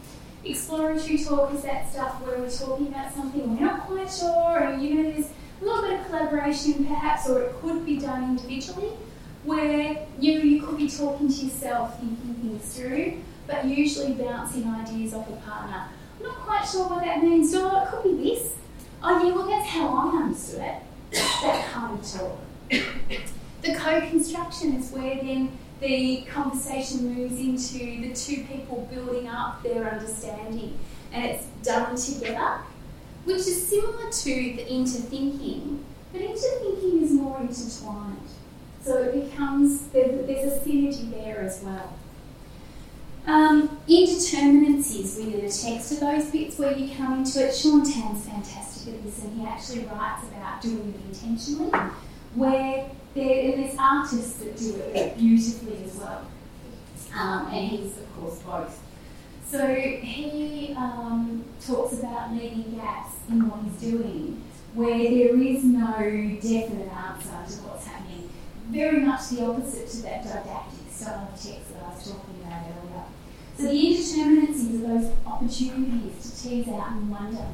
exploratory 0.45 1.21
talk 1.21 1.53
is 1.53 1.63
that 1.63 1.91
stuff 1.91 2.21
where 2.21 2.39
we're 2.39 2.49
talking 2.49 2.87
about 2.87 3.13
something 3.13 3.55
we're 3.55 3.65
not 3.65 3.81
quite 3.81 4.09
sure, 4.09 4.57
and 4.59 4.81
you 4.81 4.95
know, 4.95 5.11
there's 5.11 5.27
a 5.61 5.65
little 5.65 5.81
bit 5.81 5.99
of 5.99 6.07
collaboration 6.07 6.85
perhaps, 6.85 7.27
or 7.29 7.41
it 7.41 7.55
could 7.61 7.85
be 7.85 7.99
done 7.99 8.23
individually, 8.23 8.91
where 9.43 10.07
you 10.17 10.39
know, 10.39 10.43
you 10.45 10.61
could 10.61 10.77
be 10.77 10.89
talking 10.89 11.27
to 11.27 11.45
yourself, 11.45 11.99
thinking 11.99 12.35
things 12.35 12.73
through, 12.73 13.21
but 13.49 13.65
usually 13.65 14.13
bouncing 14.13 14.67
ideas 14.67 15.13
off 15.13 15.27
a 15.27 15.33
partner. 15.33 15.87
I'm 16.17 16.23
not 16.23 16.37
quite 16.37 16.65
sure 16.67 16.87
what 16.87 17.03
that 17.03 17.23
means. 17.23 17.51
So 17.51 17.81
it 17.81 17.89
could 17.89 18.03
be 18.03 18.29
this. 18.29 18.53
Oh 19.01 19.23
yeah, 19.23 19.33
well 19.33 19.47
that's 19.47 19.67
how 19.67 19.89
I 19.89 20.17
understood 20.23 20.61
it 20.61 20.83
that 21.11 21.65
kind 21.71 21.99
of 21.99 22.05
talk. 22.05 22.37
The 23.61 23.75
co-construction 23.75 24.75
is 24.75 24.91
where 24.91 25.15
then 25.15 25.57
the 25.81 26.21
conversation 26.29 27.13
moves 27.13 27.39
into 27.39 28.01
the 28.01 28.13
two 28.13 28.43
people 28.43 28.87
building 28.93 29.27
up 29.27 29.63
their 29.63 29.89
understanding 29.89 30.77
and 31.11 31.25
it's 31.25 31.45
done 31.63 31.95
together, 31.95 32.59
which 33.25 33.37
is 33.37 33.67
similar 33.67 34.11
to 34.11 34.23
the 34.23 34.71
interthinking, 34.71 35.83
but 36.11 36.21
interthinking 36.21 37.03
is 37.03 37.11
more 37.11 37.39
intertwined. 37.39 38.17
So 38.81 39.03
it 39.03 39.29
becomes, 39.29 39.87
there's 39.87 40.53
a 40.53 40.59
synergy 40.59 41.09
there 41.11 41.41
as 41.41 41.61
well. 41.63 41.93
Um, 43.25 43.79
indeterminacies 43.87 45.17
within 45.17 45.45
a 45.45 45.49
text 45.49 45.91
are 45.91 45.99
those 45.99 46.31
bits 46.31 46.57
where 46.57 46.75
you 46.75 46.95
come 46.95 47.19
into 47.19 47.47
it. 47.47 47.55
Shaun 47.55 47.83
Tan's 47.83 48.25
fantastic 48.25 48.95
at 48.95 49.03
this, 49.03 49.23
and 49.23 49.39
he 49.39 49.45
actually 49.45 49.85
writes 49.85 50.23
about 50.29 50.61
doing 50.61 50.93
it 50.93 51.15
intentionally, 51.15 51.71
where 52.35 52.89
there, 53.13 53.55
there's 53.55 53.75
artists 53.77 54.37
that 54.37 54.57
do 54.57 54.75
it 54.75 55.17
beautifully 55.17 55.83
as 55.85 55.95
well. 55.95 56.25
Um, 57.15 57.47
and 57.47 57.67
he's, 57.67 57.97
of 57.97 58.15
course, 58.15 58.39
both. 58.39 58.79
So 59.45 59.65
he 59.75 60.75
um, 60.77 61.43
talks 61.65 61.93
about 61.99 62.31
leaving 62.33 62.75
gaps 62.75 63.15
in 63.29 63.49
what 63.49 63.61
he's 63.63 63.91
doing, 63.91 64.43
where 64.73 64.97
there 64.97 65.41
is 65.41 65.63
no 65.63 65.95
definite 66.41 66.91
answer 66.91 67.57
to 67.57 67.61
what's 67.63 67.87
happening. 67.87 68.29
Very 68.69 68.99
much 68.99 69.29
the 69.29 69.45
opposite 69.45 69.89
to 69.89 69.97
that 70.03 70.23
didactic 70.23 70.91
style 70.91 71.29
of 71.33 71.41
text 71.41 71.73
that 71.73 71.83
I 71.83 71.95
was 71.95 72.11
talking 72.11 72.35
about 72.45 72.61
earlier. 72.61 73.03
So 73.57 73.63
the 73.63 73.71
indeterminacies 73.73 74.78
are 74.78 74.78
those 74.89 75.11
opportunities 75.25 76.31
to 76.31 76.43
tease 76.43 76.67
out 76.67 76.91
and 76.91 77.11
wonder. 77.11 77.45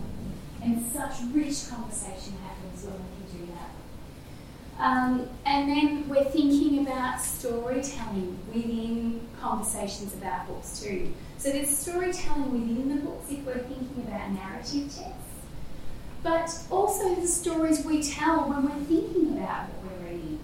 And 0.63 0.85
such 0.87 1.21
rich 1.33 1.69
conversation 1.69 2.33
happens 2.43 2.83
when 2.83 2.93
we 2.93 3.37
can 3.37 3.47
do 3.47 3.53
that. 3.53 4.83
Um, 4.83 5.29
and 5.45 5.69
then 5.69 6.09
we're 6.09 6.25
thinking 6.25 6.85
about 6.85 7.21
storytelling 7.21 8.39
within 8.53 9.21
conversations 9.39 10.13
about 10.13 10.47
books 10.47 10.79
too. 10.81 11.13
So 11.37 11.51
there's 11.51 11.69
storytelling 11.69 12.51
within 12.51 12.89
the 12.89 13.01
books 13.01 13.31
if 13.31 13.45
we're 13.45 13.59
thinking 13.59 14.05
about 14.07 14.31
narrative 14.31 14.93
texts, 14.93 15.11
but 16.23 16.57
also 16.71 17.15
the 17.15 17.27
stories 17.27 17.85
we 17.85 18.01
tell 18.01 18.49
when 18.49 18.63
we're 18.63 18.85
thinking 18.85 19.37
about 19.37 19.67
what 19.69 19.99
we're 19.99 20.07
reading. 20.07 20.39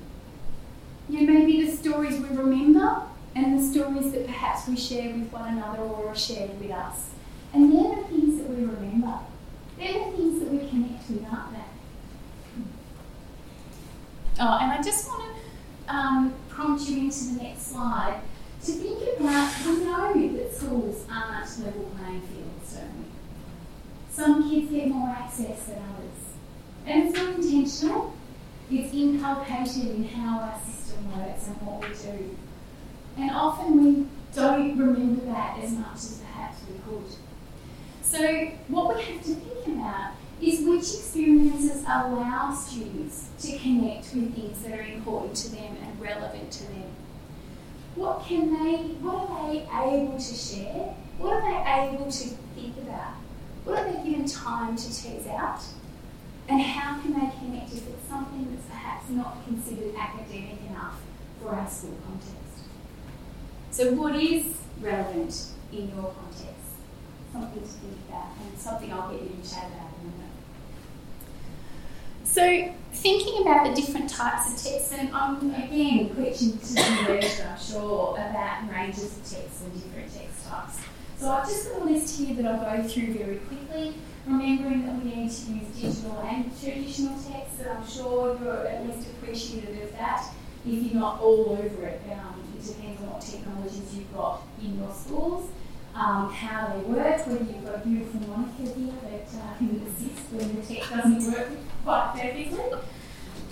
You 1.10 1.22
know, 1.22 1.34
maybe 1.34 1.66
the 1.66 1.76
stories 1.76 2.20
we 2.20 2.30
remember 2.30 3.04
and 3.36 3.58
the 3.58 3.64
stories 3.64 4.12
that 4.12 4.26
perhaps 4.26 4.68
we 4.68 4.76
share 4.76 5.14
with 5.14 5.32
one 5.32 5.58
another 5.58 5.80
or 5.80 6.10
are 6.10 6.16
shared 6.16 6.60
with 6.60 6.72
us. 6.72 7.12
And 7.54 7.72
they're 7.72 7.96
the 7.96 8.04
things 8.04 8.38
that 8.38 8.50
we 8.50 8.66
remember. 8.66 9.20
They're 9.78 9.94
the 9.94 10.18
things 10.18 10.40
that 10.40 10.52
we 10.52 10.68
connect 10.70 11.10
with, 11.10 11.26
aren't 11.32 11.54
they? 11.54 11.60
Oh, 14.40 14.58
and 14.62 14.72
I 14.72 14.82
just 14.82 15.08
want 15.08 15.24
to 15.24 15.94
um, 15.94 16.34
prompt 16.50 16.90
you 16.90 16.98
into 16.98 17.26
the 17.26 17.44
next 17.44 17.72
slide 17.72 18.22
to 18.64 18.72
think 18.72 19.20
about 19.20 19.52
we 19.66 19.86
know 19.86 20.38
that 20.38 20.54
schools 20.56 21.06
aren't 21.10 21.60
level 21.60 21.92
playing 21.98 22.22
fields, 22.22 22.76
we? 22.76 23.06
Some 24.12 24.50
kids 24.50 24.72
get 24.72 24.88
more 24.88 25.10
access 25.10 25.64
than 25.66 25.78
others. 25.78 26.12
And 26.86 27.08
it's 27.08 27.18
not 27.18 27.36
intentional, 27.36 28.14
it's 28.70 28.94
inculcated 28.94 29.96
in 29.96 30.04
how 30.06 30.40
our 30.40 30.60
system 30.66 31.12
works 31.18 31.48
and 31.48 31.56
what 31.62 31.82
we 31.82 31.96
do. 31.96 32.38
And 33.18 33.32
often 33.32 33.84
we 33.84 34.08
don't 34.34 34.78
remember 34.78 35.26
that 35.26 35.60
as 35.60 35.72
much 35.72 35.96
as 35.96 36.22
perhaps 36.26 36.58
we 36.68 36.80
could. 36.80 37.12
So, 38.02 38.52
what 38.68 38.96
we 38.96 39.04
have 39.04 39.24
to 39.24 39.36
think 39.36 39.68
about 39.78 40.12
is 40.42 40.62
which 40.62 40.80
experiences 40.80 41.84
allow 41.84 42.54
students 42.54 43.30
to 43.42 43.58
connect 43.60 44.14
with 44.16 44.36
things 44.36 44.62
that 44.64 44.78
are 44.78 44.84
important 44.84 45.36
to 45.36 45.52
them 45.52 45.78
and 45.84 46.02
relevant 46.02 46.52
to 46.52 46.64
them. 46.64 46.92
What 47.96 48.26
can 48.26 48.52
they, 48.52 48.78
what 49.02 49.30
are 49.30 49.52
they 49.52 49.60
able 49.60 50.18
to 50.18 50.34
share? 50.34 50.96
What 51.18 51.34
are 51.34 51.42
they 51.42 51.94
able 51.94 52.10
to 52.10 52.28
think 52.56 52.78
about? 52.78 53.14
What 53.66 53.80
are 53.80 53.92
they 53.92 54.10
given 54.10 54.26
time 54.26 54.76
to 54.76 54.84
tease 54.88 55.28
out? 55.28 55.62
And 56.50 56.62
how 56.62 57.00
can 57.00 57.14
they 57.14 57.32
connect 57.38 57.74
if 57.74 57.88
it's 57.88 58.10
something 58.10 58.48
that's 58.50 58.68
perhaps 58.68 59.10
not 59.10 59.46
considered 59.46 59.94
academic 59.96 60.58
enough 60.70 61.00
for 61.42 61.50
our 61.50 61.70
school 61.70 61.96
context? 62.06 62.41
So, 63.72 63.94
what 63.94 64.16
is 64.16 64.58
relevant 64.82 65.46
in 65.72 65.88
your 65.96 66.14
context? 66.14 66.76
Something 67.32 67.62
to 67.62 67.68
think 67.68 67.98
about, 68.10 68.36
and 68.44 68.60
something 68.60 68.92
I'll 68.92 69.10
get 69.10 69.22
you 69.22 69.30
to 69.30 69.50
chat 69.50 69.68
about 69.68 69.92
in 70.04 70.10
a 70.10 70.12
minute. 70.12 70.32
So, 72.26 72.74
thinking 72.92 73.42
about 73.42 73.70
the 73.70 73.82
different 73.82 74.10
types 74.10 74.48
of 74.48 74.72
texts, 74.72 74.92
and 74.92 75.14
I'm 75.16 75.38
again 75.56 76.10
preaching 76.10 76.58
to 76.58 76.74
the 76.74 77.06
literature, 77.08 77.48
I'm 77.50 77.58
sure, 77.58 78.16
about 78.18 78.70
ranges 78.70 79.18
of 79.18 79.24
texts 79.24 79.64
and 79.64 79.74
different 79.74 80.14
text 80.14 80.48
types. 80.50 80.80
So, 81.18 81.32
I've 81.32 81.48
just 81.48 81.72
got 81.72 81.82
a 81.82 81.86
list 81.86 82.20
here 82.20 82.36
that 82.36 82.46
I'll 82.46 82.78
go 82.78 82.86
through 82.86 83.14
very 83.14 83.38
quickly, 83.38 83.96
remembering 84.28 84.86
that 84.86 85.02
we 85.02 85.16
need 85.16 85.32
to 85.32 85.52
use 85.54 85.68
digital 85.80 86.20
and 86.20 86.52
traditional 86.62 87.18
texts, 87.24 87.62
and 87.62 87.70
I'm 87.70 87.88
sure 87.88 88.38
you're 88.44 88.68
at 88.68 88.86
least 88.86 89.08
appreciative 89.12 89.82
of 89.82 89.92
that 89.94 90.26
if 90.66 90.92
you're 90.92 91.02
not 91.02 91.20
all 91.22 91.52
over 91.52 91.86
it. 91.86 92.02
Um, 92.12 92.44
it 92.58 92.66
depends 92.66 93.02
on 93.02 93.10
what 93.12 93.22
technologies 93.22 93.96
you've 93.96 94.14
got 94.14 94.42
in 94.62 94.78
your 94.80 94.94
schools 94.94 95.50
um, 95.96 96.32
how 96.32 96.74
they 96.74 96.82
work, 96.84 97.28
whether 97.28 97.44
you've 97.44 97.66
got 97.66 97.76
a 97.76 97.80
beautiful 97.80 98.22
Monica 98.22 98.64
here 98.78 98.94
that 99.04 99.28
uh, 99.40 99.54
can 99.58 99.82
assist 99.88 100.32
when 100.32 100.56
the 100.56 100.62
tech 100.62 100.90
doesn't 100.90 101.32
work 101.32 101.50
quite 101.84 102.12
perfectly. 102.14 102.80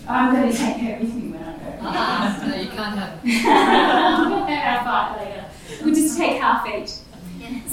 I'm 0.07 0.33
going 0.33 0.51
to 0.51 0.57
take 0.57 0.77
her 0.77 0.99
with 0.99 1.13
me 1.13 1.31
when 1.31 1.43
I 1.43 1.57
go. 1.57 1.87
Uh-uh. 1.87 2.47
no, 2.47 2.55
you 2.55 2.69
can't 2.69 2.97
have 2.97 3.19
it. 3.23 3.45
Our 4.77 4.83
fight 4.83 5.17
later. 5.19 5.45
We'll 5.83 5.93
just 5.93 6.17
take 6.17 6.41
half 6.41 6.65
each. 6.67 6.89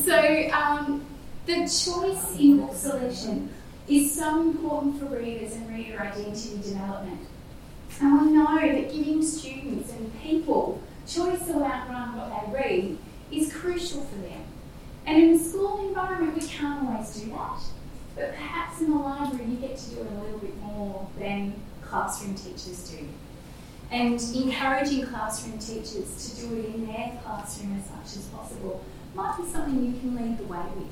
So, 0.05 0.51
um, 0.53 1.05
the 1.47 1.55
choice 1.55 2.39
in 2.39 2.59
book 2.59 2.74
selection 2.74 3.51
is 3.89 4.14
so 4.14 4.41
important 4.41 4.99
for 4.99 5.07
readers 5.07 5.55
and 5.55 5.68
reader 5.70 6.01
identity 6.01 6.57
development. 6.62 7.20
And 8.01 8.20
we 8.20 8.32
know 8.32 8.57
that 8.61 8.92
giving 8.92 9.22
students 9.22 9.92
and 9.92 10.20
people 10.20 10.82
choice 11.07 11.47
to 11.47 11.64
outrun 11.64 12.16
what 12.16 12.30
they 12.30 12.53
read 12.53 12.99
is 13.30 13.53
crucial 13.53 14.03
for 14.03 14.16
them. 14.16 14.44
And 15.07 15.22
in 15.22 15.32
the 15.34 15.38
school 15.38 15.88
environment, 15.88 16.34
we 16.34 16.47
can't 16.47 16.86
always 16.88 17.14
do 17.14 17.30
that. 17.30 17.62
But 18.16 18.34
perhaps 18.34 18.80
in 18.80 18.90
the 18.90 18.97
library, 18.97 19.44
you 19.51 19.57
get 19.57 19.76
to 19.76 19.90
do 19.90 20.01
it 20.01 20.07
a 20.11 20.20
little 20.22 20.38
bit 20.38 20.57
more 20.62 21.09
than 21.18 21.55
classroom 21.82 22.34
teachers 22.34 22.90
do. 22.90 23.07
And 23.90 24.20
encouraging 24.20 25.07
classroom 25.07 25.59
teachers 25.59 26.34
to 26.34 26.47
do 26.49 26.59
it 26.59 26.74
in 26.74 26.86
their 26.86 27.18
classroom 27.22 27.80
as 27.80 27.90
much 27.90 28.16
as 28.16 28.26
possible 28.26 28.84
might 29.14 29.36
be 29.36 29.44
something 29.51 29.84
you 29.84 29.99
can 30.01 30.16
lead 30.16 30.38
the 30.38 30.44
way 30.44 30.64
with. 30.76 30.88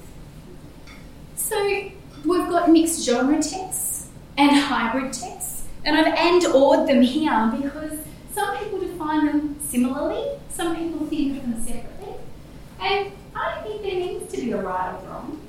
So, 1.35 1.91
we've 2.25 2.49
got 2.49 2.71
mixed 2.71 3.05
genre 3.05 3.43
texts 3.43 4.09
and 4.37 4.51
hybrid 4.53 5.13
texts, 5.13 5.54
and 5.85 5.97
I've 5.97 6.07
and 6.07 6.43
ored 6.55 6.87
them 6.89 7.03
here 7.03 7.53
because 7.57 7.99
some 8.35 8.57
people 8.59 8.81
define 8.81 9.27
them 9.27 9.57
similarly, 9.61 10.39
some 10.49 10.77
people 10.77 11.07
think 11.07 11.37
of 11.37 11.43
them 11.43 11.63
separately, 11.63 12.15
and 12.81 13.13
I 13.35 13.55
don't 13.55 13.65
think 13.65 13.83
there 13.83 13.95
needs 13.95 14.33
to 14.33 14.41
be 14.41 14.53
a 14.53 14.63
right 14.63 14.95
or 14.95 15.09
wrong, 15.09 15.41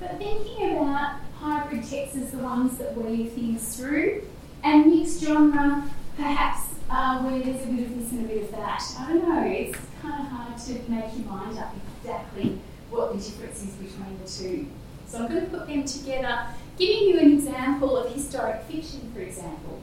but 0.00 0.18
thinking 0.18 0.76
about 0.76 1.20
hybrid 1.38 1.84
texts 1.84 2.16
as 2.16 2.30
the 2.30 2.38
ones 2.38 2.78
that 2.78 2.96
weave 2.96 3.32
things 3.32 3.76
through, 3.76 4.22
and 4.62 4.86
mixed 4.86 5.22
genre, 5.22 5.88
perhaps 6.16 6.74
uh, 6.90 7.22
where 7.22 7.40
there's 7.40 7.62
a 7.64 7.66
bit 7.66 7.86
of 7.86 7.98
this 7.98 8.12
and 8.12 8.24
a 8.24 8.28
bit 8.28 8.42
of 8.44 8.50
that. 8.52 8.82
I 8.98 9.08
don't 9.08 9.28
know, 9.28 9.42
it's 9.46 9.78
kind 10.00 10.20
of 10.20 10.28
hard 10.28 10.58
to 10.58 10.72
make 10.90 11.16
your 11.16 11.26
mind 11.30 11.58
up 11.58 11.74
exactly 12.00 12.58
what 12.90 13.12
the 13.12 13.18
difference 13.22 13.62
is 13.62 13.74
between 13.74 14.18
the 14.22 14.28
two. 14.28 14.66
So 15.06 15.18
I'm 15.18 15.28
going 15.28 15.44
to 15.44 15.50
put 15.50 15.66
them 15.66 15.84
together, 15.84 16.46
giving 16.78 17.08
you 17.08 17.18
an 17.18 17.32
example 17.32 17.96
of 17.96 18.12
historic 18.12 18.62
fiction, 18.62 19.10
for 19.14 19.20
example. 19.20 19.80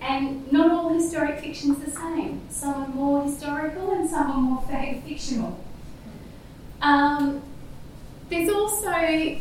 And 0.00 0.50
not 0.52 0.70
all 0.70 0.88
historic 0.90 1.40
fiction 1.40 1.72
is 1.72 1.78
the 1.78 1.90
same. 1.90 2.42
Some 2.50 2.74
are 2.74 2.88
more 2.88 3.24
historical 3.24 3.92
and 3.92 4.08
some 4.08 4.30
are 4.30 4.40
more 4.40 4.62
fictional. 5.06 5.58
Um, 6.80 7.42
there's 8.28 8.50
also 8.50 8.90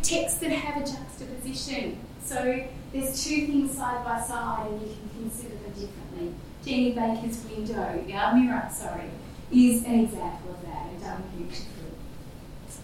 texts 0.01 0.39
that 0.39 0.51
have 0.51 0.81
a 0.81 0.85
juxtaposition. 0.85 1.99
So 2.23 2.65
there's 2.93 3.23
two 3.23 3.47
things 3.47 3.77
side 3.77 4.03
by 4.03 4.21
side 4.21 4.67
and 4.67 4.81
you 4.81 4.87
can 4.87 5.29
consider 5.29 5.55
them 5.55 5.71
differently. 5.71 6.33
Jeannie 6.63 6.91
Baker's 6.91 7.43
window, 7.45 8.03
yeah, 8.07 8.33
mirror, 8.33 8.67
sorry, 8.73 9.09
is 9.51 9.83
an 9.83 9.99
example 10.01 10.51
of 10.51 10.61
that 10.63 10.87
and 10.87 11.01
done 11.01 11.23
beautifully. 11.37 11.73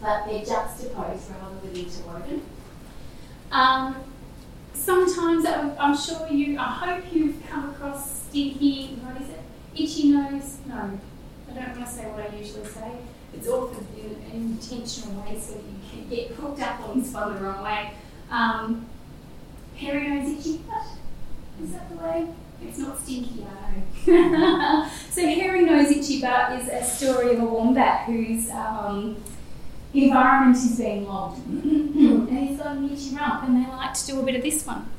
But 0.02 0.26
they're 0.26 0.46
juxtaposed 0.46 1.30
rather 1.32 1.56
than 1.64 1.76
interwoven. 1.76 2.42
Um, 3.54 3.96
sometimes 4.74 5.46
I'm 5.46 5.96
sure 5.96 6.28
you, 6.28 6.58
I 6.58 6.64
hope 6.64 7.04
you've 7.14 7.36
come 7.48 7.70
across 7.70 8.24
stinky, 8.24 8.98
what 9.02 9.22
is 9.22 9.30
it? 9.30 9.40
Itchy 9.76 10.12
nose? 10.12 10.58
No, 10.66 10.76
I 10.76 11.54
don't 11.54 11.78
want 11.78 11.86
to 11.86 11.92
say 11.92 12.06
what 12.08 12.32
I 12.32 12.36
usually 12.36 12.66
say 12.66 12.98
it's 13.36 13.48
often 13.48 13.86
in 13.98 14.12
an 14.32 14.32
intentional 14.32 15.22
way 15.22 15.40
so 15.40 15.54
you 15.54 15.80
can 15.92 16.10
get 16.10 16.32
hooked 16.32 16.62
up 16.62 16.82
on 16.88 17.04
spun 17.04 17.36
the 17.36 17.42
wrong 17.42 17.64
way. 17.64 17.94
Um, 18.30 18.86
hairy 19.76 20.08
nose 20.08 20.30
itchy. 20.40 20.62
Is 21.62 21.72
that 21.72 21.90
the 21.90 21.98
way? 21.98 22.28
It's 22.62 22.78
not 22.78 23.00
stinky, 23.00 23.46
I 23.46 24.08
know. 24.08 24.90
so 25.10 25.22
hairy 25.22 25.66
nose 25.66 25.92
itchy 25.92 26.22
butt 26.22 26.60
is 26.60 26.70
a 26.70 26.84
story 26.84 27.34
of 27.34 27.42
a 27.42 27.46
wombat 27.46 28.06
who's 28.06 28.50
um, 28.50 29.18
environment 29.94 30.58
is 30.58 30.78
being 30.78 31.08
logged. 31.08 31.46
and 31.48 32.38
he's 32.38 32.58
got 32.58 32.78
an 32.78 32.90
itchy 32.90 33.16
rump 33.16 33.44
and 33.44 33.64
they 33.64 33.70
like 33.70 33.94
to 33.94 34.08
do 34.08 34.20
a 34.20 34.24
bit 34.24 34.36
of 34.36 34.42
this 34.42 34.66
one. 34.66 34.90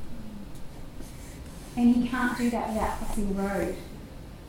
And 1.77 1.95
he 1.95 2.07
can't 2.07 2.37
do 2.37 2.49
that 2.51 2.69
without 2.69 2.97
crossing 2.99 3.35
the 3.35 3.41
road, 3.41 3.75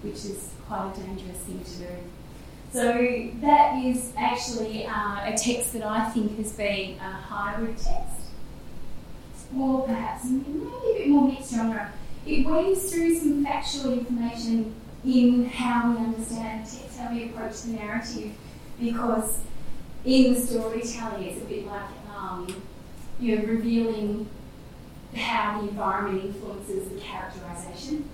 which 0.02 0.14
is 0.14 0.50
quite 0.66 0.92
a 0.96 1.00
dangerous 1.00 1.38
thing 1.38 1.64
to 1.64 1.78
do. 1.78 1.88
So 2.72 3.30
that 3.40 3.82
is 3.84 4.12
actually 4.16 4.86
uh, 4.86 5.32
a 5.32 5.34
text 5.36 5.72
that 5.72 5.82
I 5.82 6.10
think 6.10 6.36
has 6.36 6.52
been 6.52 6.98
a 6.98 7.10
hybrid 7.10 7.76
text, 7.78 8.20
or 9.56 9.86
perhaps 9.86 10.24
maybe 10.26 10.68
a 10.68 10.94
bit 10.94 11.08
more 11.08 11.28
mixed 11.28 11.52
genre. 11.54 11.92
It 12.26 12.46
weaves 12.46 12.92
through 12.92 13.14
some 13.16 13.44
factual 13.44 13.92
information 13.92 14.74
in 15.04 15.46
how 15.46 15.90
we 15.90 15.98
understand 15.98 16.66
text, 16.66 16.98
how 16.98 17.12
we 17.12 17.24
approach 17.30 17.62
the 17.62 17.72
narrative, 17.72 18.32
because 18.80 19.40
in 20.06 20.34
the 20.34 20.40
storytelling 20.40 21.24
it's 21.24 21.42
a 21.42 21.44
bit 21.46 21.66
like 21.66 21.90
um, 22.16 22.46
you 23.18 23.36
know 23.36 23.44
revealing 23.44 24.28
how 25.14 25.60
the 25.60 25.68
environment 25.68 26.24
influences 26.24 26.88
the 26.88 27.00
characterization 27.00 28.08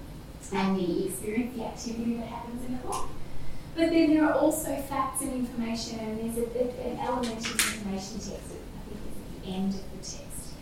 and 0.52 0.76
the 0.76 1.06
experience, 1.06 1.56
the 1.56 1.64
activity 1.64 2.14
that 2.14 2.26
happens 2.26 2.64
in 2.66 2.72
the 2.72 2.82
book. 2.82 3.08
But 3.74 3.90
then 3.90 4.14
there 4.14 4.24
are 4.26 4.34
also 4.34 4.76
facts 4.76 5.22
and 5.22 5.32
information, 5.32 5.98
and 5.98 6.36
there's 6.36 6.46
a, 6.46 6.86
an 6.86 6.98
element 6.98 7.38
of 7.38 7.52
information 7.52 8.18
text 8.18 8.28
I 8.28 8.28
think 8.28 9.00
is 9.06 9.16
at 9.16 9.42
the 9.42 9.50
end 9.50 9.74
of 9.74 9.90
the 9.92 9.96
text. 9.96 10.52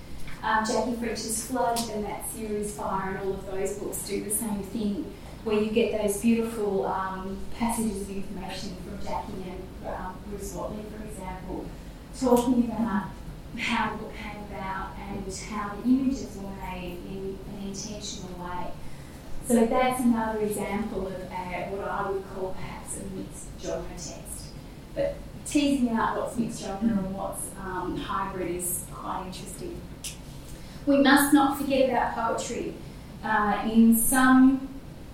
Um, 0.42 0.64
Jackie 0.64 0.96
French's 0.96 1.46
Flood 1.46 1.78
and 1.90 2.04
that 2.04 2.30
series 2.30 2.72
Fire 2.72 3.16
and 3.16 3.18
all 3.18 3.34
of 3.34 3.46
those 3.46 3.78
books 3.78 4.06
do 4.06 4.22
the 4.22 4.30
same 4.30 4.62
thing, 4.62 5.12
where 5.44 5.60
you 5.60 5.70
get 5.70 6.00
those 6.00 6.20
beautiful 6.20 6.86
um, 6.86 7.36
passages 7.58 8.02
of 8.02 8.10
information 8.10 8.76
from 8.84 9.04
Jackie 9.04 9.32
and 9.32 9.62
um, 9.86 10.14
Bruce 10.28 10.52
Whatley, 10.54 10.84
for 10.90 11.04
example, 11.04 11.66
talking 12.18 12.64
about 12.66 13.04
how 13.58 13.90
the 13.92 13.98
book 13.98 14.12
came 14.14 14.42
about 14.50 14.90
and 14.98 15.34
how 15.50 15.74
the 15.74 15.88
images 15.88 16.36
were 16.36 16.50
made 16.64 16.98
in 17.08 17.38
an 17.56 17.68
intentional 17.68 18.38
way. 18.38 18.66
So 19.46 19.66
that's 19.66 20.00
another 20.00 20.40
example 20.40 21.08
of 21.08 21.14
uh, 21.14 21.70
what 21.70 21.88
I 21.88 22.10
would 22.10 22.24
call 22.34 22.54
perhaps 22.54 22.98
a 22.98 23.04
mixed 23.16 23.46
genre 23.60 23.88
text. 23.90 24.52
But 24.94 25.16
teasing 25.44 25.90
out 25.90 26.16
what's 26.16 26.36
mixed 26.36 26.62
genre 26.62 26.88
and 26.88 27.14
what's 27.14 27.50
um, 27.60 27.96
hybrid 27.96 28.56
is 28.56 28.84
quite 28.92 29.24
interesting. 29.26 29.80
We 30.86 30.98
must 30.98 31.34
not 31.34 31.58
forget 31.58 31.90
about 31.90 32.14
poetry. 32.14 32.74
Uh, 33.22 33.68
in 33.70 33.96
some 33.96 34.68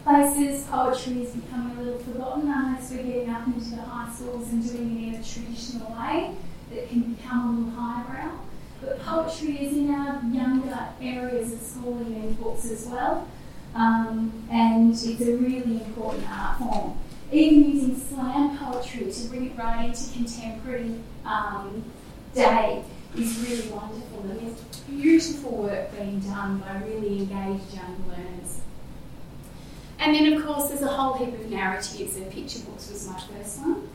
places, 0.06 0.64
poetry 0.66 1.22
is 1.22 1.32
becoming 1.32 1.76
a 1.78 1.82
little 1.82 1.98
forgotten 1.98 2.48
unless 2.48 2.92
we're 2.92 3.02
getting 3.02 3.28
up 3.28 3.44
into 3.48 3.70
the 3.70 3.82
high 3.82 4.12
schools 4.14 4.48
and 4.52 4.62
doing 4.62 5.02
it 5.02 5.08
in 5.08 5.20
a 5.20 5.24
traditional 5.24 5.90
way 5.90 6.32
that 6.70 6.88
can 6.88 7.14
become 7.14 7.48
a 7.48 7.58
little 7.58 7.80
highbrow. 7.80 8.38
But 8.80 9.02
poetry 9.02 9.66
is 9.66 9.76
in 9.76 9.90
our 9.90 10.22
younger 10.30 10.88
areas 11.00 11.52
of 11.52 11.60
schooling 11.60 12.14
and 12.14 12.40
books 12.40 12.66
as 12.66 12.86
well, 12.86 13.26
um, 13.74 14.32
and 14.48 14.92
it's 14.92 15.04
a 15.04 15.36
really 15.36 15.82
important 15.84 16.24
art 16.30 16.58
form. 16.58 16.98
Even 17.32 17.72
using 17.72 17.98
slam 17.98 18.56
poetry 18.56 19.10
to 19.10 19.28
bring 19.28 19.50
it 19.50 19.58
right 19.58 19.86
into 19.86 20.12
contemporary 20.12 21.00
um, 21.24 21.84
day 22.32 22.84
is 23.16 23.38
really 23.40 23.68
wonderful. 23.72 24.20
And 24.20 24.40
there's 24.40 24.80
beautiful 24.88 25.64
work 25.64 25.90
being 25.96 26.20
done 26.20 26.58
by 26.58 26.80
really 26.86 27.18
engaged 27.18 27.74
young 27.74 28.04
learners. 28.08 28.60
And 30.06 30.14
then, 30.14 30.34
of 30.34 30.46
course, 30.46 30.68
there's 30.68 30.82
a 30.82 30.86
whole 30.86 31.14
heap 31.14 31.34
of 31.34 31.50
narratives, 31.50 32.14
and 32.14 32.30
picture 32.30 32.60
books 32.60 32.92
was 32.92 33.08
my 33.08 33.18
first 33.18 33.58
one. 33.58 33.88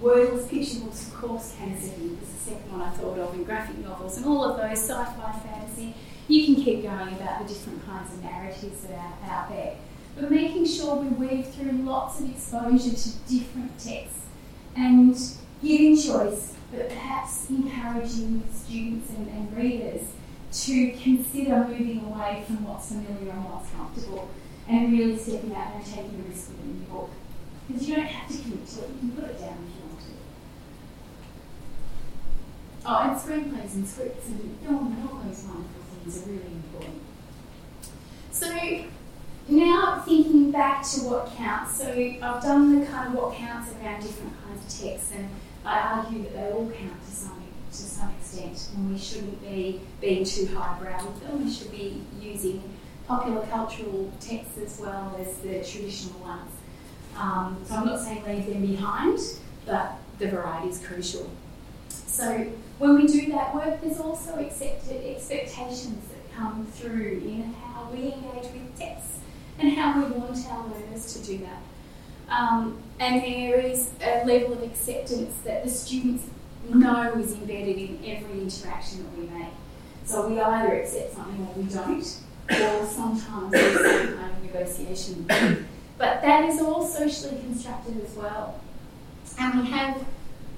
Wordless 0.00 0.48
picture 0.48 0.80
books, 0.80 1.06
of 1.06 1.14
course, 1.14 1.54
came 1.56 1.80
second. 1.80 2.18
Was 2.18 2.30
the 2.30 2.50
second 2.50 2.72
one 2.72 2.80
I 2.80 2.90
thought 2.90 3.16
of, 3.16 3.32
and 3.32 3.46
graphic 3.46 3.78
novels, 3.78 4.16
and 4.16 4.26
all 4.26 4.42
of 4.42 4.56
those 4.56 4.80
sci-fi, 4.80 5.38
fantasy. 5.38 5.94
You 6.26 6.46
can 6.46 6.64
keep 6.64 6.82
going 6.82 7.14
about 7.14 7.46
the 7.46 7.54
different 7.54 7.86
kinds 7.86 8.12
of 8.12 8.24
narratives 8.24 8.80
that 8.80 8.98
are 8.98 9.30
out 9.30 9.50
there, 9.50 9.76
but 10.16 10.32
making 10.32 10.66
sure 10.66 10.96
we 10.96 11.06
weave 11.10 11.46
through 11.54 11.70
lots 11.84 12.18
of 12.18 12.28
exposure 12.28 12.96
to 12.96 13.10
different 13.32 13.78
texts 13.78 14.26
and 14.74 15.16
giving 15.62 15.96
choice, 15.96 16.54
but 16.72 16.88
perhaps 16.88 17.48
encouraging 17.50 18.42
students 18.52 19.10
and, 19.10 19.28
and 19.28 19.56
readers 19.56 20.08
to 20.50 20.90
consider 21.00 21.68
moving 21.68 22.04
away 22.04 22.42
from 22.48 22.64
what's 22.64 22.88
familiar 22.88 23.30
and 23.30 23.44
what's 23.44 23.70
comfortable 23.70 24.28
and 24.68 24.92
really 24.92 25.18
stepping 25.18 25.54
out 25.54 25.74
and 25.74 25.84
taking 25.84 26.24
a 26.24 26.28
risk 26.28 26.50
with 26.50 26.60
a 26.60 26.66
new 26.66 26.84
book. 26.86 27.10
Because 27.66 27.88
you 27.88 27.96
don't 27.96 28.06
have 28.06 28.30
to 28.30 28.42
commit 28.42 28.66
to 28.66 28.80
it, 28.80 28.88
you 28.90 28.98
can 28.98 29.10
put 29.12 29.24
it 29.24 29.40
down 29.40 29.56
if 29.66 29.74
you 29.76 29.82
want 29.88 30.00
to. 30.00 30.06
Oh, 32.84 32.98
and 33.02 33.16
screenplays 33.16 33.74
and 33.74 33.86
scripts 33.86 34.28
and 34.28 34.58
film 34.64 34.96
and 34.98 35.08
all 35.08 35.18
those 35.20 35.44
wonderful 35.44 35.82
things 36.02 36.18
are 36.18 36.30
really 36.30 36.52
important. 36.52 37.02
So 38.30 38.48
now 39.48 40.02
thinking 40.04 40.50
back 40.50 40.82
to 40.90 41.00
what 41.00 41.34
counts. 41.36 41.78
So 41.78 41.88
I've 41.88 42.42
done 42.42 42.80
the 42.80 42.86
kind 42.86 43.08
of 43.08 43.14
what 43.14 43.34
counts 43.34 43.72
around 43.72 44.00
different 44.00 44.32
kinds 44.44 44.62
of 44.64 44.86
texts 44.86 45.12
and 45.14 45.28
I 45.64 45.78
argue 45.78 46.24
that 46.24 46.32
they 46.34 46.50
all 46.50 46.70
count 46.70 47.04
to 47.04 47.10
some 47.10 47.42
to 47.70 47.78
some 47.78 48.10
extent 48.20 48.68
and 48.76 48.92
we 48.92 48.98
shouldn't 48.98 49.40
be 49.40 49.80
being 50.00 50.24
too 50.24 50.46
highbrow 50.46 51.06
with 51.06 51.20
them. 51.26 51.44
We 51.44 51.50
should 51.50 51.70
be 51.70 52.02
using 52.20 52.62
popular 53.12 53.44
cultural 53.48 54.10
texts 54.20 54.56
as 54.56 54.80
well 54.80 55.14
as 55.20 55.36
the 55.38 55.62
traditional 55.62 56.18
ones. 56.20 56.50
Um, 57.14 57.62
so 57.66 57.74
I'm 57.74 57.84
not 57.84 58.00
saying 58.00 58.24
leave 58.24 58.46
them 58.46 58.66
behind, 58.66 59.18
but 59.66 59.98
the 60.18 60.28
variety 60.28 60.68
is 60.70 60.78
crucial. 60.78 61.28
So 61.90 62.46
when 62.78 62.94
we 62.94 63.06
do 63.06 63.30
that 63.32 63.54
work, 63.54 63.82
there's 63.82 64.00
also 64.00 64.36
accepted 64.36 65.04
expectations 65.04 66.08
that 66.08 66.34
come 66.34 66.64
through 66.72 67.20
in 67.22 67.52
how 67.52 67.90
we 67.92 68.14
engage 68.14 68.50
with 68.50 68.78
texts 68.78 69.18
and 69.58 69.74
how 69.74 70.00
we 70.00 70.10
want 70.12 70.38
our 70.50 70.66
learners 70.68 71.12
to 71.12 71.26
do 71.26 71.38
that. 71.38 71.62
Um, 72.30 72.78
and 72.98 73.22
there 73.22 73.60
is 73.60 73.90
a 74.02 74.24
level 74.24 74.54
of 74.54 74.62
acceptance 74.62 75.36
that 75.44 75.64
the 75.64 75.70
students 75.70 76.24
know 76.66 77.12
is 77.18 77.32
embedded 77.32 77.76
in 77.76 77.98
every 78.06 78.40
interaction 78.40 79.02
that 79.02 79.18
we 79.18 79.26
make. 79.38 79.52
So 80.06 80.28
we 80.28 80.40
either 80.40 80.80
accept 80.80 81.14
something 81.14 81.46
or 81.46 81.62
we 81.62 81.68
don't, 81.68 82.22
or 82.50 82.86
sometimes 82.86 83.24
some 83.26 84.16
kind 84.16 84.20
of 84.20 84.42
negotiation. 84.42 85.26
But 85.98 86.22
that 86.22 86.48
is 86.48 86.60
all 86.60 86.86
socially 86.86 87.40
constructed 87.40 88.02
as 88.04 88.14
well. 88.14 88.60
And 89.38 89.60
we 89.60 89.70
have 89.70 90.04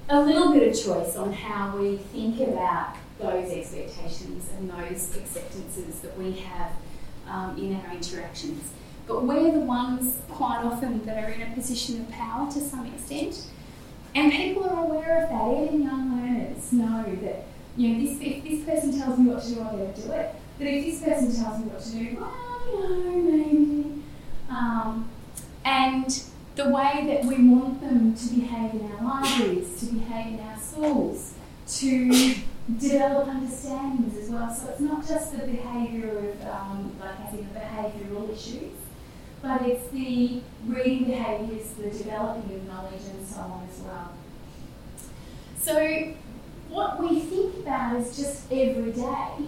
a 0.09 0.21
little 0.21 0.53
bit 0.53 0.67
of 0.67 0.83
choice 0.83 1.15
on 1.15 1.33
how 1.33 1.77
we 1.77 1.97
think 1.97 2.39
about 2.39 2.95
those 3.19 3.51
expectations 3.51 4.49
and 4.57 4.69
those 4.69 5.15
acceptances 5.15 5.99
that 5.99 6.17
we 6.17 6.33
have 6.33 6.71
um, 7.27 7.57
in 7.57 7.75
our 7.75 7.93
interactions. 7.93 8.71
But 9.07 9.23
we're 9.23 9.51
the 9.51 9.59
ones 9.59 10.19
quite 10.29 10.63
often 10.63 11.05
that 11.05 11.23
are 11.23 11.29
in 11.29 11.41
a 11.43 11.53
position 11.53 12.01
of 12.01 12.09
power 12.09 12.51
to 12.51 12.59
some 12.59 12.85
extent. 12.87 13.45
And 14.15 14.31
people 14.31 14.63
are 14.63 14.83
aware 14.85 15.23
of 15.23 15.29
that. 15.29 15.63
Even 15.67 15.83
young 15.83 16.11
learners 16.11 16.71
know 16.71 17.03
that, 17.21 17.45
you 17.77 17.89
know, 17.89 17.99
this, 18.03 18.17
if 18.19 18.43
this 18.43 18.63
person 18.63 18.99
tells 18.99 19.19
me 19.19 19.29
what 19.29 19.43
to 19.43 19.49
do, 19.53 19.61
I 19.61 19.75
better 19.75 20.01
do 20.01 20.11
it. 20.11 20.35
But 20.57 20.67
if 20.67 20.85
this 20.85 21.03
person 21.03 21.35
tells 21.35 21.59
me 21.59 21.65
what 21.65 21.81
to 21.81 21.91
do, 21.91 22.17
well, 22.19 22.31
you 22.67 23.23
know, 23.23 23.31
maybe. 23.31 24.03
Um, 24.49 25.09
and 25.65 26.23
the 26.55 26.69
way 26.69 27.05
that 27.07 27.25
we 27.25 27.43
want 27.49 27.81
them 27.81 28.15
to 28.15 28.35
behave 28.35 28.73
in 28.73 28.91
our 28.91 29.03
libraries, 29.03 29.79
to 29.79 29.85
behave 29.87 30.39
in 30.39 30.39
our 30.39 30.57
schools, 30.57 31.33
to 31.67 32.35
develop 32.79 33.27
understandings 33.27 34.17
as 34.17 34.29
well. 34.29 34.53
So 34.53 34.69
it's 34.69 34.79
not 34.79 35.05
just 35.05 35.31
the 35.33 35.45
behaviour 35.45 36.29
of, 36.29 36.47
um, 36.47 36.95
like 36.99 37.31
think, 37.31 37.53
the 37.53 37.59
behavioural 37.59 38.31
issues, 38.31 38.73
but 39.41 39.61
it's 39.63 39.89
the 39.89 40.41
reading 40.65 41.05
behaviours, 41.05 41.71
the 41.71 41.89
developing 41.89 42.55
of 42.55 42.67
knowledge, 42.67 43.01
and 43.09 43.27
so 43.27 43.41
on 43.41 43.67
as 43.69 43.81
well. 43.83 44.13
So 45.59 46.13
what 46.69 46.99
we 46.99 47.19
think 47.19 47.57
about 47.57 47.95
is 47.97 48.15
just 48.15 48.51
every 48.51 48.91
day, 48.91 49.47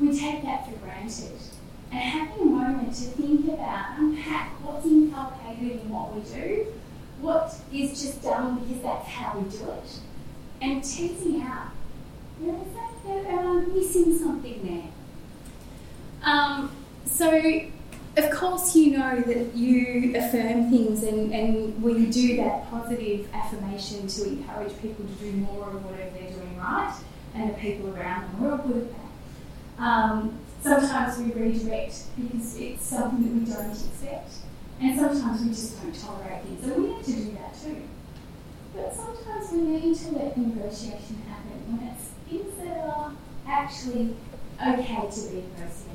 we 0.00 0.18
take 0.18 0.42
that 0.42 0.68
for 0.68 0.76
granted. 0.78 1.32
And 1.90 2.00
having 2.00 2.42
a 2.42 2.44
moment 2.44 2.94
to 2.94 3.02
think 3.02 3.48
about, 3.48 3.98
unpack 3.98 4.50
what's 4.62 4.86
inculcated 4.86 5.80
in 5.82 5.88
what 5.88 6.14
we 6.14 6.22
do, 6.22 6.66
what 7.20 7.54
is 7.72 8.00
just 8.00 8.22
done 8.22 8.58
because 8.60 8.82
that's 8.82 9.08
how 9.08 9.38
we 9.38 9.48
do 9.48 9.70
it, 9.70 9.98
and 10.60 10.82
teasing 10.82 11.42
out, 11.42 11.68
you 12.40 12.52
know, 12.52 12.66
that, 13.06 13.26
am 13.26 13.46
I 13.46 13.60
missing 13.72 14.18
something 14.18 14.60
there? 14.66 16.30
Um, 16.30 16.74
so 17.06 17.40
of 18.16 18.30
course, 18.30 18.76
you 18.76 18.96
know 18.96 19.20
that 19.20 19.56
you 19.56 20.16
affirm 20.16 20.70
things 20.70 21.02
and, 21.02 21.32
and 21.32 21.82
we 21.82 22.06
do 22.06 22.36
that 22.36 22.70
positive 22.70 23.28
affirmation 23.34 24.06
to 24.06 24.28
encourage 24.28 24.72
people 24.80 25.04
to 25.04 25.12
do 25.14 25.32
more 25.32 25.68
of 25.68 25.84
whatever 25.84 26.10
they're 26.10 26.30
doing 26.30 26.56
right, 26.56 26.94
and 27.34 27.50
the 27.50 27.54
people 27.54 27.94
around 27.94 28.40
them. 28.40 28.52
At 28.52 28.66
that. 28.68 29.03
Um, 29.78 30.38
sometimes 30.62 31.18
we 31.18 31.32
redirect 31.32 32.04
because 32.16 32.56
it's 32.56 32.84
something 32.84 33.22
that 33.22 33.34
we 33.34 33.52
don't 33.52 33.70
accept, 33.72 34.34
and 34.80 34.98
sometimes 34.98 35.42
we 35.42 35.48
just 35.48 35.82
don't 35.82 35.94
tolerate 35.94 36.42
things, 36.42 36.64
and 36.64 36.76
we 36.76 36.94
need 36.94 37.04
to 37.04 37.12
do 37.12 37.32
that 37.32 37.54
too. 37.60 37.82
But 38.74 38.94
sometimes 38.94 39.52
we 39.52 39.58
need 39.58 39.96
to 39.96 40.10
let 40.12 40.36
negotiation 40.36 41.22
happen 41.28 41.60
when 41.68 41.88
it's 41.88 42.10
things 42.28 42.56
that 42.62 42.88
are 42.88 43.12
actually 43.46 44.16
okay 44.60 45.08
to 45.10 45.20
be 45.30 45.44
negotiated. 45.58 45.94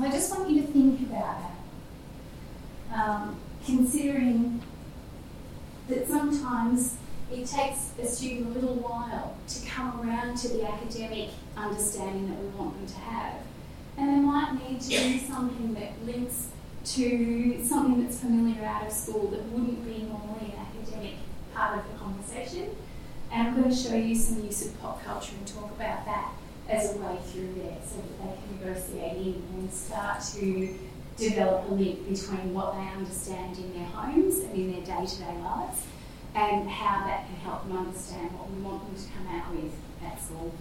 I 0.00 0.10
just 0.10 0.30
want 0.30 0.50
you 0.50 0.62
to 0.62 0.66
think 0.68 1.00
about 1.00 1.36
that. 1.40 2.98
Um, 2.98 3.36
considering 3.64 4.62
that 5.88 6.08
sometimes 6.08 6.96
it 7.32 7.46
takes 7.46 7.92
a 7.98 8.06
student 8.06 8.54
a 8.54 8.60
little 8.60 8.76
while 8.76 9.36
to 9.48 9.66
come 9.66 10.00
around 10.00 10.36
to 10.36 10.48
the 10.48 10.68
academic 10.68 11.30
understanding 11.56 12.28
that 12.28 12.38
we 12.38 12.46
want 12.48 12.76
them 12.76 12.86
to 12.86 13.00
have. 13.00 13.34
And 13.96 14.08
they 14.08 14.20
might 14.20 14.52
need 14.52 14.80
to 14.82 14.88
do 14.88 15.18
something 15.18 15.74
that 15.74 16.04
links 16.04 16.48
to 16.84 17.64
something 17.64 18.04
that's 18.04 18.20
familiar 18.20 18.64
out 18.64 18.86
of 18.86 18.92
school 18.92 19.28
that 19.28 19.42
wouldn't 19.44 19.84
be 19.84 20.02
normally 20.02 20.52
an 20.52 20.66
academic 20.66 21.14
part 21.54 21.78
of 21.78 21.90
the 21.90 21.98
conversation. 21.98 22.74
And 23.30 23.48
I'm 23.48 23.56
going 23.56 23.70
to 23.70 23.76
show 23.76 23.94
you 23.94 24.14
some 24.14 24.44
use 24.44 24.66
of 24.66 24.80
pop 24.80 25.02
culture 25.04 25.34
and 25.36 25.46
talk 25.46 25.70
about 25.70 26.04
that 26.04 26.32
as 26.68 26.94
a 26.94 26.98
way 26.98 27.18
through 27.26 27.54
there 27.54 27.76
so 27.86 27.96
that 27.96 28.18
they 28.18 28.36
can 28.36 28.66
negotiate 28.66 29.26
in 29.26 29.42
and 29.54 29.72
start 29.72 30.22
to 30.34 30.78
develop 31.16 31.70
a 31.70 31.74
link 31.74 32.08
between 32.08 32.54
what 32.54 32.74
they 32.74 32.88
understand 32.88 33.56
in 33.56 33.72
their 33.74 33.86
homes 33.86 34.38
and 34.38 34.54
in 34.54 34.72
their 34.72 34.84
day 34.84 35.06
to 35.06 35.18
day 35.18 35.36
lives 35.42 35.82
and 36.34 36.68
how 36.68 37.04
that 37.06 37.26
can 37.26 37.36
help 37.36 37.66
them 37.68 37.76
understand 37.76 38.30
what 38.32 38.50
we 38.50 38.60
want 38.62 38.86
them 38.86 39.04
to 39.04 39.12
come 39.12 39.26
out 39.28 39.54
with 39.54 39.72
at 40.04 40.22
school. 40.22 40.54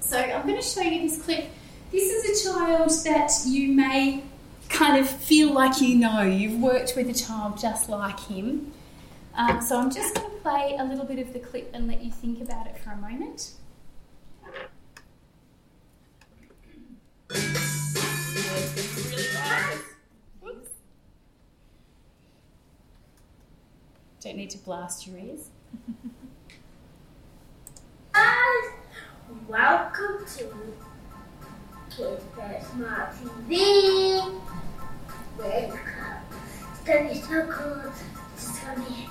So 0.00 0.18
I'm 0.18 0.46
going 0.46 0.60
to 0.60 0.66
show 0.66 0.82
you 0.82 1.08
this 1.08 1.22
clip. 1.22 1.46
This 1.92 2.10
is 2.10 2.46
a 2.46 2.50
child 2.50 2.90
that 3.04 3.30
you 3.46 3.72
may 3.72 4.22
kind 4.68 4.98
of 4.98 5.08
feel 5.08 5.52
like 5.52 5.80
you 5.80 5.96
know. 5.96 6.22
You've 6.22 6.60
worked 6.60 6.94
with 6.96 7.08
a 7.08 7.14
child 7.14 7.58
just 7.58 7.88
like 7.88 8.18
him. 8.20 8.72
Um, 9.34 9.60
so 9.60 9.78
I'm 9.78 9.90
just 9.90 10.14
going 10.14 10.30
to 10.30 10.36
play 10.38 10.76
a 10.78 10.84
little 10.84 11.04
bit 11.04 11.18
of 11.18 11.32
the 11.32 11.40
clip 11.40 11.70
and 11.74 11.86
let 11.86 12.02
you 12.02 12.10
think 12.10 12.40
about 12.40 12.66
it 12.66 12.78
for 12.78 12.90
a 12.90 12.96
moment. 12.96 13.52
Don't 24.24 24.36
need 24.38 24.48
to 24.50 24.58
blast 24.58 25.06
your 25.06 25.18
ears. 25.18 25.50
Guys, 28.14 28.64
welcome 29.46 30.24
to 30.38 30.48
Kids 31.94 32.24
Smart 32.72 33.12
TV. 33.16 34.40
It's 35.40 35.76
gonna 36.86 37.08
be 37.10 37.14
so 37.20 37.46
cool. 37.50 37.92
It's 38.34 38.58
gonna 38.60 38.80
be. 38.80 39.08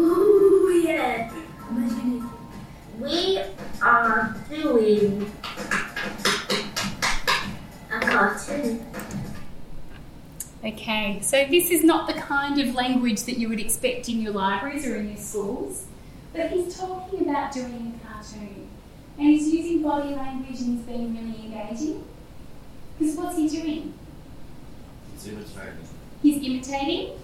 Ooh, 0.00 0.82
yeah. 0.86 1.30
We 2.98 3.42
are 3.82 4.34
doing 4.48 5.30
a 7.92 8.00
cartoon. 8.00 8.86
Okay, 10.68 11.18
so 11.22 11.46
this 11.46 11.70
is 11.70 11.82
not 11.82 12.06
the 12.06 12.20
kind 12.20 12.60
of 12.60 12.74
language 12.74 13.22
that 13.22 13.38
you 13.38 13.48
would 13.48 13.58
expect 13.58 14.06
in 14.10 14.20
your 14.20 14.32
libraries 14.32 14.86
or 14.86 14.96
in 14.96 15.08
your 15.08 15.16
schools, 15.16 15.86
but 16.34 16.50
he's 16.50 16.76
talking 16.76 17.22
about 17.22 17.52
doing 17.52 17.98
a 17.98 18.06
cartoon. 18.06 18.68
And 19.16 19.28
he's 19.28 19.48
using 19.48 19.82
body 19.82 20.14
language 20.14 20.60
and 20.60 20.76
he's 20.76 20.86
being 20.86 21.16
really 21.16 21.46
engaging. 21.46 22.04
Because 22.98 23.16
what's 23.16 23.36
he 23.36 23.48
doing? 23.48 23.94
He's 25.14 25.28
imitating. 25.28 25.88
He's 26.22 26.44
imitating. 26.44 27.18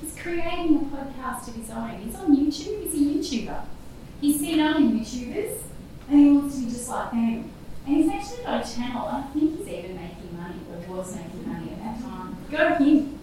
He's 0.00 0.16
creating 0.16 0.76
a 0.76 0.96
podcast 0.96 1.48
of 1.48 1.54
his 1.56 1.70
own. 1.70 1.98
He's 1.98 2.14
on 2.14 2.34
YouTube. 2.34 2.90
He's 2.90 3.34
a 3.34 3.46
YouTuber. 3.46 3.64
He's 4.20 4.40
seen 4.40 4.60
other 4.60 4.80
YouTubers 4.80 5.58
and 6.08 6.20
he 6.20 6.32
wants 6.32 6.56
to 6.56 6.64
be 6.64 6.70
just 6.70 6.88
like 6.88 7.10
them. 7.10 7.50
And 7.86 7.96
he's 7.96 8.10
actually 8.10 8.44
got 8.44 8.66
a 8.66 8.74
channel. 8.74 9.06
I 9.06 9.22
think 9.32 9.58
he's 9.58 9.68
even 9.68 9.96
making 9.96 10.36
money, 10.36 10.60
or 10.70 10.94
was 10.94 11.14
making 11.14 11.46
money 11.46 11.72
at 11.72 11.78
that 11.78 12.02
time. 12.02 12.36
Go 12.50 12.74
him. 12.82 13.18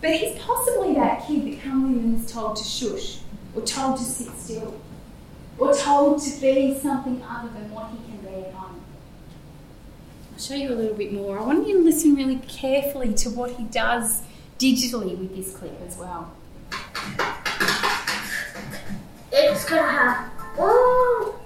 But 0.00 0.10
he's 0.10 0.38
possibly 0.40 0.94
that 0.94 1.26
kid 1.26 1.44
that 1.46 1.62
comes 1.62 1.96
in 1.96 2.04
and 2.04 2.24
is 2.24 2.30
told 2.30 2.56
to 2.56 2.64
shush, 2.64 3.18
or 3.54 3.62
told 3.62 3.98
to 3.98 4.04
sit 4.04 4.32
still, 4.38 4.80
or 5.58 5.74
told 5.74 6.22
to 6.22 6.40
be 6.40 6.78
something 6.78 7.20
other 7.28 7.48
than 7.48 7.70
what 7.72 7.90
he 7.90 7.96
can 8.08 8.18
be 8.18 8.46
at 8.46 8.54
home. 8.54 8.80
I'll 10.32 10.38
show 10.38 10.54
you 10.54 10.72
a 10.72 10.76
little 10.76 10.94
bit 10.96 11.12
more. 11.12 11.36
I 11.40 11.42
want 11.42 11.66
you 11.66 11.78
to 11.78 11.82
listen 11.82 12.14
really 12.14 12.36
carefully 12.46 13.12
to 13.14 13.30
what 13.30 13.50
he 13.52 13.64
does 13.64 14.22
digitally 14.60 15.18
with 15.18 15.34
this 15.34 15.52
clip 15.56 15.80
as 15.84 15.96
well. 15.96 16.30
It's 19.32 19.64
gonna 19.68 19.82
have 19.82 20.30
no, 20.56 21.37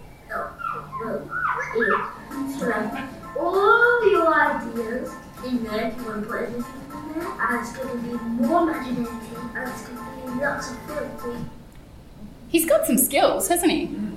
no, 1.76 2.10
it's 2.32 2.60
gonna 2.60 3.08
all 3.38 4.10
your 4.10 4.34
ideas 4.34 5.12
in 5.46 5.64
there 5.64 5.88
if 5.88 5.96
you 5.96 6.04
want 6.04 6.22
to 6.22 6.28
put 6.28 6.42
anything 6.42 6.64
in 6.92 7.20
there, 7.20 7.28
and 7.40 7.60
it's 7.60 7.76
gonna 7.76 7.94
be 8.00 8.46
more 8.46 8.62
imaginative, 8.62 9.08
and 9.54 9.68
it's 9.68 9.88
gonna 9.88 10.34
be 10.34 10.40
lots 10.40 10.70
of 10.70 10.78
fun. 11.20 11.50
He's 12.48 12.66
got 12.66 12.86
some 12.86 12.98
skills, 12.98 13.48
hasn't 13.48 13.72
he? 13.72 13.86
Mm. 13.86 14.12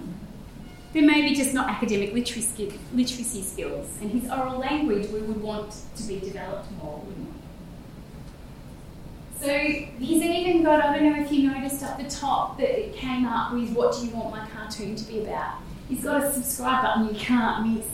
They're 0.93 1.03
maybe 1.03 1.35
just 1.35 1.53
not 1.53 1.69
academic 1.69 2.13
literacy, 2.13 2.79
literacy 2.93 3.41
skills, 3.41 3.97
and 4.01 4.11
his 4.11 4.29
oral 4.29 4.59
language 4.59 5.09
we 5.09 5.21
would 5.21 5.41
want 5.41 5.75
to 5.95 6.03
be 6.03 6.19
developed 6.19 6.71
more, 6.81 6.99
wouldn't 6.99 7.27
we? 7.27 7.33
So 9.41 9.49
he's 9.99 10.21
even 10.21 10.63
got, 10.63 10.81
I 10.83 10.97
don't 10.97 11.11
know 11.11 11.21
if 11.21 11.31
you 11.31 11.51
noticed 11.51 11.83
up 11.83 11.97
the 11.97 12.09
top 12.09 12.57
that 12.57 12.79
it 12.79 12.95
came 12.95 13.25
up 13.25 13.53
with 13.53 13.71
what 13.71 13.93
do 13.93 14.05
you 14.05 14.13
want 14.13 14.31
my 14.31 14.47
cartoon 14.47 14.95
to 14.95 15.03
be 15.05 15.19
about. 15.21 15.55
He's 15.89 16.03
got 16.03 16.23
a 16.23 16.33
subscribe 16.33 16.83
button 16.83 17.13
you 17.13 17.19
can't 17.19 17.67
miss. 17.67 17.85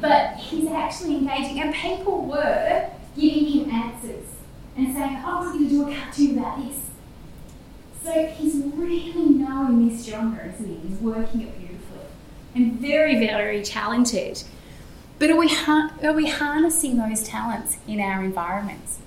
But 0.00 0.36
he's 0.36 0.68
actually 0.68 1.16
engaging, 1.16 1.60
and 1.60 1.74
people 1.74 2.26
were 2.26 2.88
giving 3.16 3.44
him 3.46 3.70
answers 3.70 4.26
and 4.76 4.94
saying, 4.94 5.22
oh, 5.24 5.40
we're 5.40 5.52
going 5.52 5.64
to 5.64 5.70
do 5.70 5.90
a 5.90 5.94
cartoon 5.94 6.38
about 6.38 6.64
this. 6.64 6.76
So 8.02 8.26
he's 8.26 8.54
really 8.74 9.28
knowing 9.30 9.88
this 9.88 10.06
genre, 10.06 10.46
isn't 10.46 10.66
he? 10.66 10.88
He's 10.88 10.98
working 10.98 11.42
it 11.42 11.58
beautifully 11.58 12.00
and 12.54 12.80
very, 12.80 13.18
very 13.18 13.62
talented. 13.62 14.42
But 15.18 15.30
are 15.30 15.36
we, 15.36 15.54
are 15.66 16.12
we 16.14 16.28
harnessing 16.28 16.96
those 16.96 17.22
talents 17.24 17.76
in 17.86 18.00
our 18.00 18.24
environments? 18.24 18.98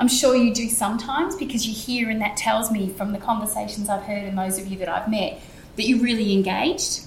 I'm 0.00 0.08
sure 0.08 0.34
you 0.34 0.52
do 0.52 0.68
sometimes 0.68 1.36
because 1.36 1.66
you 1.66 1.74
hear, 1.74 2.10
and 2.10 2.20
that 2.20 2.36
tells 2.36 2.70
me 2.72 2.88
from 2.88 3.12
the 3.12 3.18
conversations 3.18 3.88
I've 3.88 4.04
heard 4.04 4.24
and 4.24 4.36
those 4.36 4.58
of 4.58 4.66
you 4.66 4.78
that 4.78 4.88
I've 4.88 5.08
met 5.08 5.40
that 5.76 5.86
you're 5.86 6.00
really 6.00 6.32
engaged. 6.32 7.02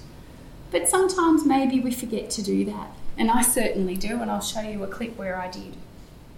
But 0.72 0.90
sometimes 0.90 1.46
maybe 1.46 1.80
we 1.80 1.92
forget 1.92 2.30
to 2.32 2.42
do 2.42 2.66
that. 2.66 2.92
And 3.18 3.30
I 3.30 3.42
certainly 3.42 3.96
do, 3.96 4.22
and 4.22 4.32
I'll 4.32 4.42
show 4.42 4.62
you 4.62 4.84
a 4.84 4.88
clip 4.88 5.18
where 5.18 5.38
I 5.38 5.50
did. 5.50 5.76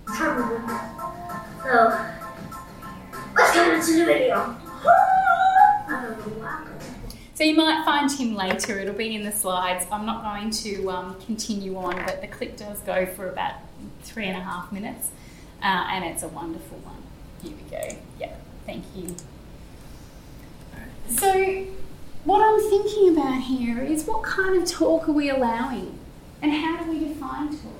So, 0.07 0.23
let's 3.35 3.53
get 3.53 3.73
into 3.73 3.99
the 3.99 4.05
video. 4.05 4.57
I 4.85 6.01
don't 6.01 6.17
know 6.17 6.43
why. 6.43 6.67
So 7.35 7.43
you 7.43 7.55
might 7.55 7.83
find 7.83 8.11
him 8.11 8.35
later, 8.35 8.77
it'll 8.79 8.93
be 8.93 9.15
in 9.15 9.23
the 9.23 9.31
slides. 9.31 9.85
I'm 9.91 10.05
not 10.05 10.23
going 10.23 10.51
to 10.51 10.89
um, 10.91 11.19
continue 11.25 11.75
on, 11.77 11.95
but 12.05 12.21
the 12.21 12.27
clip 12.27 12.57
does 12.57 12.79
go 12.81 13.07
for 13.07 13.27
about 13.27 13.55
three 14.03 14.25
and 14.25 14.37
a 14.37 14.41
half 14.41 14.71
minutes, 14.71 15.09
uh, 15.61 15.87
and 15.89 16.05
it's 16.05 16.21
a 16.21 16.27
wonderful 16.27 16.77
one. 16.79 17.01
Here 17.41 17.51
we 17.51 17.71
go. 17.71 17.97
Yeah, 18.19 18.35
thank 18.65 18.83
you. 18.95 19.15
So, 21.09 21.65
what 22.25 22.41
I'm 22.41 22.69
thinking 22.69 23.09
about 23.09 23.41
here 23.41 23.81
is 23.81 24.05
what 24.05 24.23
kind 24.23 24.61
of 24.61 24.69
talk 24.69 25.09
are 25.09 25.11
we 25.11 25.29
allowing, 25.29 25.99
and 26.41 26.51
how 26.51 26.83
do 26.83 26.89
we 26.89 26.99
define 26.99 27.49
talk? 27.49 27.71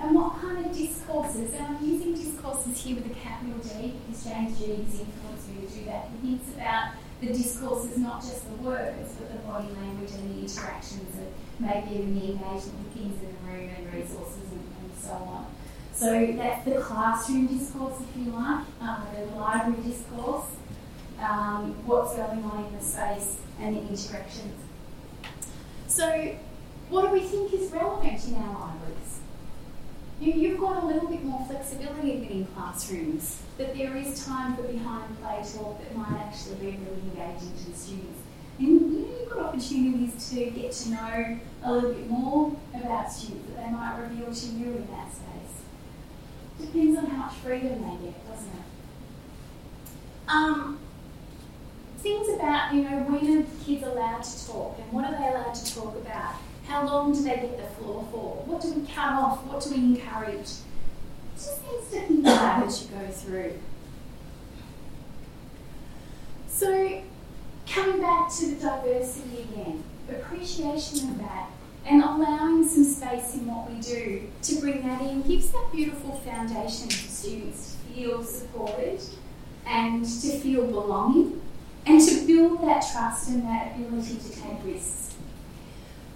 And 0.00 0.14
what 0.14 0.40
kind 0.40 0.64
of 0.66 0.76
discourses, 0.76 1.54
and 1.54 1.66
I'm 1.66 1.84
using 1.84 2.14
discourses 2.14 2.80
here 2.80 2.96
with 2.96 3.10
a 3.10 3.14
capital 3.14 3.58
D 3.58 3.94
because 4.06 4.24
James 4.24 4.58
Gee 4.58 4.76
has 4.76 5.00
influenced 5.00 5.48
me 5.48 5.66
to 5.66 5.72
do 5.72 5.84
that. 5.86 6.08
He 6.20 6.36
thinks 6.36 6.54
about 6.54 6.92
the 7.20 7.28
discourses, 7.28 7.96
not 7.98 8.20
just 8.20 8.44
the 8.44 8.62
words, 8.62 9.14
but 9.18 9.32
the 9.32 9.38
body 9.48 9.68
language 9.80 10.10
and 10.12 10.34
the 10.34 10.40
interactions 10.42 11.16
and 11.16 11.32
maybe 11.58 11.94
even 11.94 12.14
the 12.14 12.32
engagement 12.32 12.78
with 12.84 12.92
things 12.92 13.22
in 13.22 13.28
the 13.28 13.52
room 13.52 13.70
and 13.78 13.94
resources 13.94 14.50
and, 14.50 14.62
and 14.82 14.92
so 15.00 15.12
on. 15.12 15.46
So 15.94 16.32
that's 16.36 16.64
the 16.64 16.80
classroom 16.80 17.46
discourse, 17.46 18.00
if 18.00 18.16
you 18.16 18.32
like, 18.32 18.64
um, 18.80 19.06
the 19.16 19.36
library 19.36 19.80
discourse, 19.82 20.46
um, 21.20 21.74
what's 21.86 22.14
going 22.14 22.44
on 22.44 22.64
in 22.64 22.76
the 22.76 22.84
space 22.84 23.38
and 23.60 23.76
the 23.76 23.80
interactions. 23.80 24.60
So, 25.86 26.36
what 26.88 27.02
do 27.02 27.12
we 27.12 27.20
think 27.20 27.52
is 27.52 27.70
relevant 27.70 28.24
in 28.26 28.34
our 28.34 28.52
libraries? 28.52 29.20
You, 30.20 30.32
you've 30.32 30.60
got 30.60 30.82
a 30.82 30.86
little 30.86 31.08
bit 31.08 31.24
more 31.24 31.44
flexibility 31.46 32.18
than 32.20 32.28
in 32.28 32.46
classrooms, 32.46 33.42
that 33.58 33.76
there 33.76 33.96
is 33.96 34.24
time 34.24 34.56
for 34.56 34.62
behind 34.62 35.20
play 35.20 35.42
talk 35.54 35.80
that 35.80 35.96
might 35.96 36.20
actually 36.20 36.56
be 36.56 36.66
really 36.66 37.02
engaging 37.10 37.52
to 37.58 37.70
the 37.70 37.76
students. 37.76 38.20
And 38.58 38.68
you 38.68 39.14
you've 39.20 39.30
got 39.32 39.46
opportunities 39.46 40.30
to 40.30 40.50
get 40.50 40.72
to 40.72 40.90
know 40.90 41.38
a 41.64 41.72
little 41.72 41.92
bit 41.92 42.08
more 42.08 42.56
about 42.74 43.12
students 43.12 43.48
that 43.48 43.64
they 43.64 43.70
might 43.72 43.98
reveal 43.98 44.32
to 44.32 44.46
you 44.46 44.66
in 44.66 44.88
that 44.92 45.12
space. 45.12 45.62
Depends 46.60 46.98
on 46.98 47.06
how 47.06 47.16
much 47.26 47.34
freedom 47.34 47.82
they 47.82 48.06
get, 48.06 48.28
doesn't 48.28 48.48
it? 48.48 48.64
Um, 50.28 50.78
things 52.04 52.28
about, 52.28 52.74
you 52.74 52.82
know, 52.82 52.98
when 53.08 53.38
are 53.38 53.46
kids 53.64 53.82
allowed 53.82 54.22
to 54.22 54.46
talk 54.46 54.78
and 54.78 54.92
what 54.92 55.06
are 55.06 55.12
they 55.12 55.26
allowed 55.26 55.54
to 55.54 55.74
talk 55.74 55.96
about? 55.96 56.34
How 56.66 56.86
long 56.86 57.14
do 57.14 57.22
they 57.22 57.30
get 57.30 57.56
the 57.56 57.82
floor 57.82 58.06
for? 58.12 58.44
What 58.44 58.60
do 58.60 58.72
we 58.74 58.86
cut 58.86 59.14
off? 59.14 59.42
What 59.44 59.62
do 59.62 59.70
we 59.70 59.76
encourage? 59.76 60.50
Just 61.34 61.60
things 61.62 61.90
to 61.90 62.00
think 62.00 62.20
about 62.20 62.66
as 62.66 62.82
you 62.82 62.96
go 62.96 63.06
through. 63.08 63.54
So, 66.46 67.02
coming 67.66 68.00
back 68.00 68.30
to 68.34 68.54
the 68.54 68.56
diversity 68.56 69.46
again, 69.50 69.82
appreciation 70.08 71.08
of 71.08 71.18
that, 71.18 71.50
and 71.86 72.02
allowing 72.02 72.68
some 72.68 72.84
space 72.84 73.34
in 73.34 73.46
what 73.46 73.70
we 73.70 73.80
do 73.80 74.30
to 74.42 74.60
bring 74.60 74.86
that 74.86 75.00
in 75.00 75.22
gives 75.22 75.50
that 75.50 75.72
beautiful 75.72 76.12
foundation 76.20 76.88
for 76.88 77.08
students 77.08 77.76
to 77.88 77.94
feel 77.94 78.22
supported 78.22 79.00
and 79.66 80.04
to 80.04 80.38
feel 80.38 80.66
belonging 80.66 81.40
and 81.86 82.00
to 82.00 82.26
build 82.26 82.62
that 82.62 82.84
trust 82.92 83.28
and 83.28 83.42
that 83.44 83.76
ability 83.76 84.16
to 84.16 84.30
take 84.30 84.64
risks. 84.64 85.14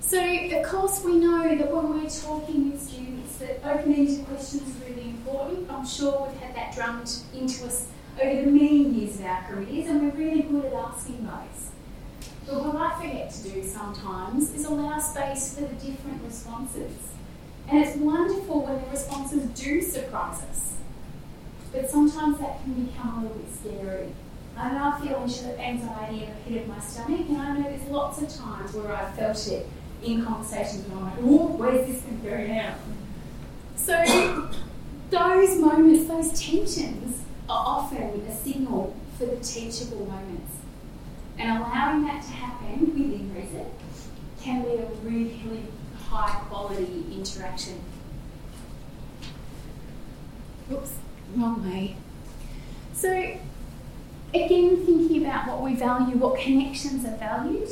So, 0.00 0.18
of 0.18 0.66
course, 0.66 1.04
we 1.04 1.16
know 1.16 1.54
that 1.54 1.70
when 1.70 1.90
we're 1.90 2.08
talking 2.08 2.70
with 2.70 2.80
students, 2.80 3.36
that 3.38 3.60
open-ended 3.62 4.26
questions 4.26 4.62
are 4.62 4.88
really 4.88 5.10
important. 5.10 5.70
I'm 5.70 5.86
sure 5.86 6.26
we've 6.26 6.40
had 6.40 6.56
that 6.56 6.74
drummed 6.74 7.10
into 7.34 7.66
us 7.66 7.88
over 8.20 8.44
the 8.44 8.50
many 8.50 8.84
years 8.84 9.20
of 9.20 9.26
our 9.26 9.44
careers, 9.48 9.86
and 9.88 10.02
we're 10.02 10.18
really 10.18 10.42
good 10.42 10.64
at 10.64 10.72
asking 10.72 11.26
those. 11.26 11.70
But 12.46 12.64
what 12.64 12.76
I 12.76 12.98
forget 12.98 13.30
to 13.30 13.50
do 13.50 13.62
sometimes 13.62 14.54
is 14.54 14.64
allow 14.64 14.98
space 14.98 15.54
for 15.54 15.60
the 15.60 15.74
different 15.74 16.22
responses. 16.24 16.96
And 17.68 17.84
it's 17.84 17.96
wonderful 17.98 18.64
when 18.64 18.80
the 18.82 18.90
responses 18.90 19.44
do 19.60 19.82
surprise 19.82 20.42
us. 20.50 20.76
But 21.70 21.90
sometimes 21.90 22.38
that 22.38 22.62
can 22.62 22.86
become 22.86 23.18
a 23.18 23.22
little 23.24 23.36
bit 23.36 23.54
scary. 23.54 24.08
I 24.59 24.72
know 24.72 24.92
I 24.92 25.00
feel 25.00 25.59
anxiety 25.59 26.24
in 26.24 26.30
the 26.30 26.36
pit 26.44 26.62
of 26.62 26.68
my 26.68 26.80
stomach, 26.80 27.28
and 27.28 27.36
I 27.36 27.56
know 27.56 27.62
there's 27.62 27.88
lots 27.88 28.20
of 28.20 28.28
times 28.28 28.74
where 28.74 28.92
I've 28.92 29.14
felt 29.14 29.46
it 29.46 29.68
in 30.02 30.24
conversations 30.24 30.84
and 30.84 30.94
I'm 30.94 31.04
like, 31.04 31.14
oh, 31.20 31.46
where's 31.56 31.86
this 31.86 32.02
going 32.02 32.20
to 32.22 32.28
go 32.28 32.46
now? 32.46 32.74
So 33.76 34.50
those 35.11 35.59
moments, 35.59 36.09
those 36.09 36.40
tensions 36.40 37.22
are 37.48 37.66
often 37.66 38.02
a 38.28 38.34
signal 38.34 38.96
for 39.16 39.26
the 39.26 39.36
teachable 39.36 40.06
moments. 40.06 40.54
And 41.38 41.59
allowing 41.59 42.04
that 42.04 42.22
to 42.24 42.30
happen 42.30 42.80
within 42.80 43.32
reason 43.34 43.66
can 44.40 44.62
be 44.62 44.74
a 44.74 44.86
really 45.02 45.64
high 46.09 46.40
quality 46.48 47.06
interaction. 47.12 47.80
Oops, 50.72 50.94
wrong 51.36 51.70
way. 51.70 51.96
So, 52.92 53.38
again, 54.34 54.84
thinking 54.84 55.24
about 55.24 55.48
what 55.48 55.62
we 55.62 55.74
value, 55.74 56.16
what 56.16 56.40
connections 56.40 57.04
are 57.04 57.16
valued, 57.16 57.68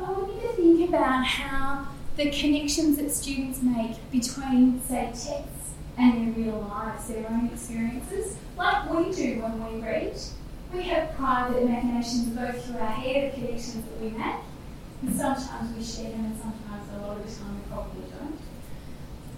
oh, 0.00 0.04
I 0.04 0.10
want 0.10 0.34
you 0.34 0.40
to 0.48 0.54
think 0.54 0.88
about 0.88 1.24
how 1.24 1.88
the 2.16 2.30
connections 2.30 2.96
that 2.96 3.10
students 3.10 3.62
make 3.62 3.96
between, 4.10 4.80
say, 4.82 5.06
texts 5.06 5.70
and 5.96 6.34
their 6.34 6.44
real 6.44 6.60
lives, 6.60 7.08
their 7.08 7.28
own 7.28 7.46
experiences, 7.46 8.36
like 8.56 8.90
we 8.90 9.12
do 9.12 9.42
when 9.42 9.80
we 9.80 9.80
read. 9.86 10.18
We 10.72 10.82
have 10.82 11.14
private 11.14 11.62
imaginations 11.62 12.36
go 12.36 12.52
through 12.52 12.78
our 12.78 12.86
head, 12.88 13.32
the 13.32 13.40
connections 13.40 13.84
that 13.84 14.00
we 14.00 14.10
make, 14.10 14.36
and 15.02 15.16
sometimes 15.16 15.76
we 15.76 15.82
share 15.82 16.10
them, 16.10 16.26
and 16.26 16.38
sometimes 16.38 16.88
a 16.94 17.06
lot 17.06 17.16
of 17.16 17.26
the 17.26 17.40
time 17.40 17.54
we 17.54 17.72
probably 17.72 18.02
don't. 18.10 18.38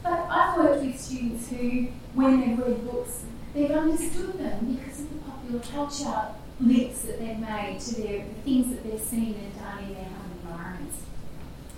But 0.03 0.27
I've 0.31 0.59
worked 0.59 0.85
with 0.85 0.99
students 0.99 1.51
who, 1.51 1.89
when 2.15 2.41
they've 2.41 2.59
read 2.59 2.91
books, 2.91 3.25
they've 3.55 3.71
understood 3.71 4.39
them 4.39 4.75
because 4.75 5.05
of 5.55 5.63
popular 5.63 5.87
culture 5.87 6.29
links 6.61 7.01
that 7.01 7.19
they've 7.19 7.39
made 7.39 7.81
to 7.81 8.03
their, 8.03 8.19
the 8.19 8.35
things 8.45 8.69
that 8.69 8.85
they've 8.85 9.01
seen 9.01 9.35
and 9.35 9.59
done 9.59 9.85
in 9.85 9.95
their 9.95 10.05
home 10.05 10.31
environments. 10.43 10.99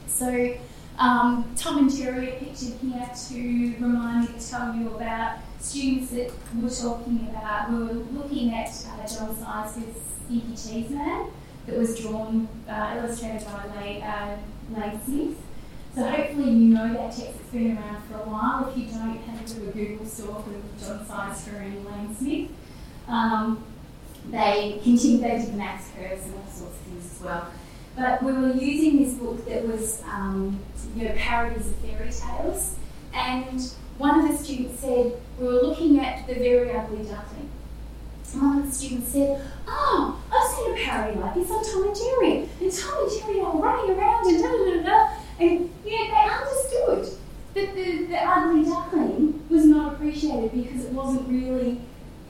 So, 0.07 0.57
um, 0.99 1.53
Tom 1.57 1.79
and 1.79 1.91
Jerry 1.91 2.33
are 2.33 2.39
pictured 2.39 2.75
here 2.81 3.11
to 3.29 3.75
remind 3.81 4.29
me 4.29 4.39
to 4.39 4.51
tell 4.51 4.75
you 4.75 4.95
about 4.95 5.39
students 5.61 6.11
that 6.11 6.33
we're 6.57 6.69
talking 6.69 7.29
about. 7.31 7.71
We 7.71 7.79
were 7.79 7.93
looking 7.93 8.53
at 8.55 8.69
uh, 8.69 9.07
Jon 9.07 9.35
Scieszka's 9.35 9.97
Stinky 10.27 10.51
Cheese 10.51 10.91
Man 10.91 11.29
that 11.67 11.79
was 11.79 11.99
drawn, 11.99 12.49
uh, 12.69 12.97
illustrated 12.99 13.47
by 13.47 13.81
Lane, 13.81 14.03
uh, 14.03 14.39
Smith. 15.05 15.37
So 15.95 16.09
hopefully 16.09 16.51
you 16.51 16.75
know 16.75 16.93
that 16.93 17.13
text 17.13 17.39
has 17.39 17.51
been 17.53 17.77
around 17.77 18.03
for 18.05 18.15
a 18.15 18.29
while. 18.29 18.69
If 18.69 18.79
you 18.79 18.87
don't, 18.87 19.17
have 19.19 19.45
bit 19.45 19.57
of 19.57 19.69
a 19.69 19.73
Google 19.73 20.07
stalk 20.07 20.47
with 20.47 20.81
Jon 20.81 21.05
Scieszka 21.05 21.61
and 21.61 21.85
Lane 21.85 22.17
Smith. 22.17 22.51
Um, 23.09 23.65
they 24.31 24.81
continued, 24.83 25.23
they 25.23 25.39
did 25.39 25.55
Maths 25.55 25.91
Curse 25.97 26.25
and 26.25 26.35
all 26.35 26.47
sorts 26.47 26.77
of 26.77 26.83
things 26.83 27.13
as 27.13 27.21
well. 27.23 27.49
But 27.97 28.23
we 28.23 28.33
were 28.33 28.53
using 28.53 29.03
this 29.03 29.15
book 29.15 29.47
that 29.47 29.67
was, 29.67 30.03
um, 30.05 30.61
you 30.97 31.05
know, 31.05 31.15
parodies 31.17 31.67
of 31.67 31.77
fairy 31.77 32.11
tales. 32.11 32.77
And 33.13 33.61
one 33.99 34.21
of 34.21 34.31
the 34.31 34.43
students 34.43 34.81
said, 34.81 35.13
we 35.39 35.47
were 35.47 35.61
looking 35.61 36.01
at 36.01 36.27
The 36.27 36.35
Very 36.35 36.71
Ugly 36.71 37.05
Duckling. 37.05 37.51
And 38.33 38.43
one 38.43 38.59
of 38.59 38.67
the 38.67 38.73
students 38.73 39.13
said, 39.13 39.47
Oh, 39.69 40.23
I've 40.33 40.57
seen 40.57 40.73
a 40.73 40.89
parody 40.89 41.19
like 41.19 41.35
this 41.35 41.51
on 41.51 41.65
Tom 41.65 41.89
and 41.89 41.97
Jerry. 41.97 42.49
And 42.61 42.73
Tom 42.73 43.05
and 43.05 43.21
Jerry 43.21 43.41
are 43.41 43.57
running 43.57 43.97
around 43.97 44.27
and 44.27 44.43
da 44.43 44.49
da 44.49 44.65
da 44.65 44.83
da. 44.83 45.17
And 45.39 45.71
yeah, 45.85 46.07
they 46.09 46.35
understood 46.35 47.19
that 47.55 47.75
the, 47.75 48.07
the 48.07 48.17
ugly 48.17 48.65
duckling 48.65 49.45
was 49.51 49.67
not 49.67 49.95
appreciated 49.95 50.53
because 50.53 50.87
it 50.87 50.93
wasn't 50.93 51.29
really, 51.29 51.81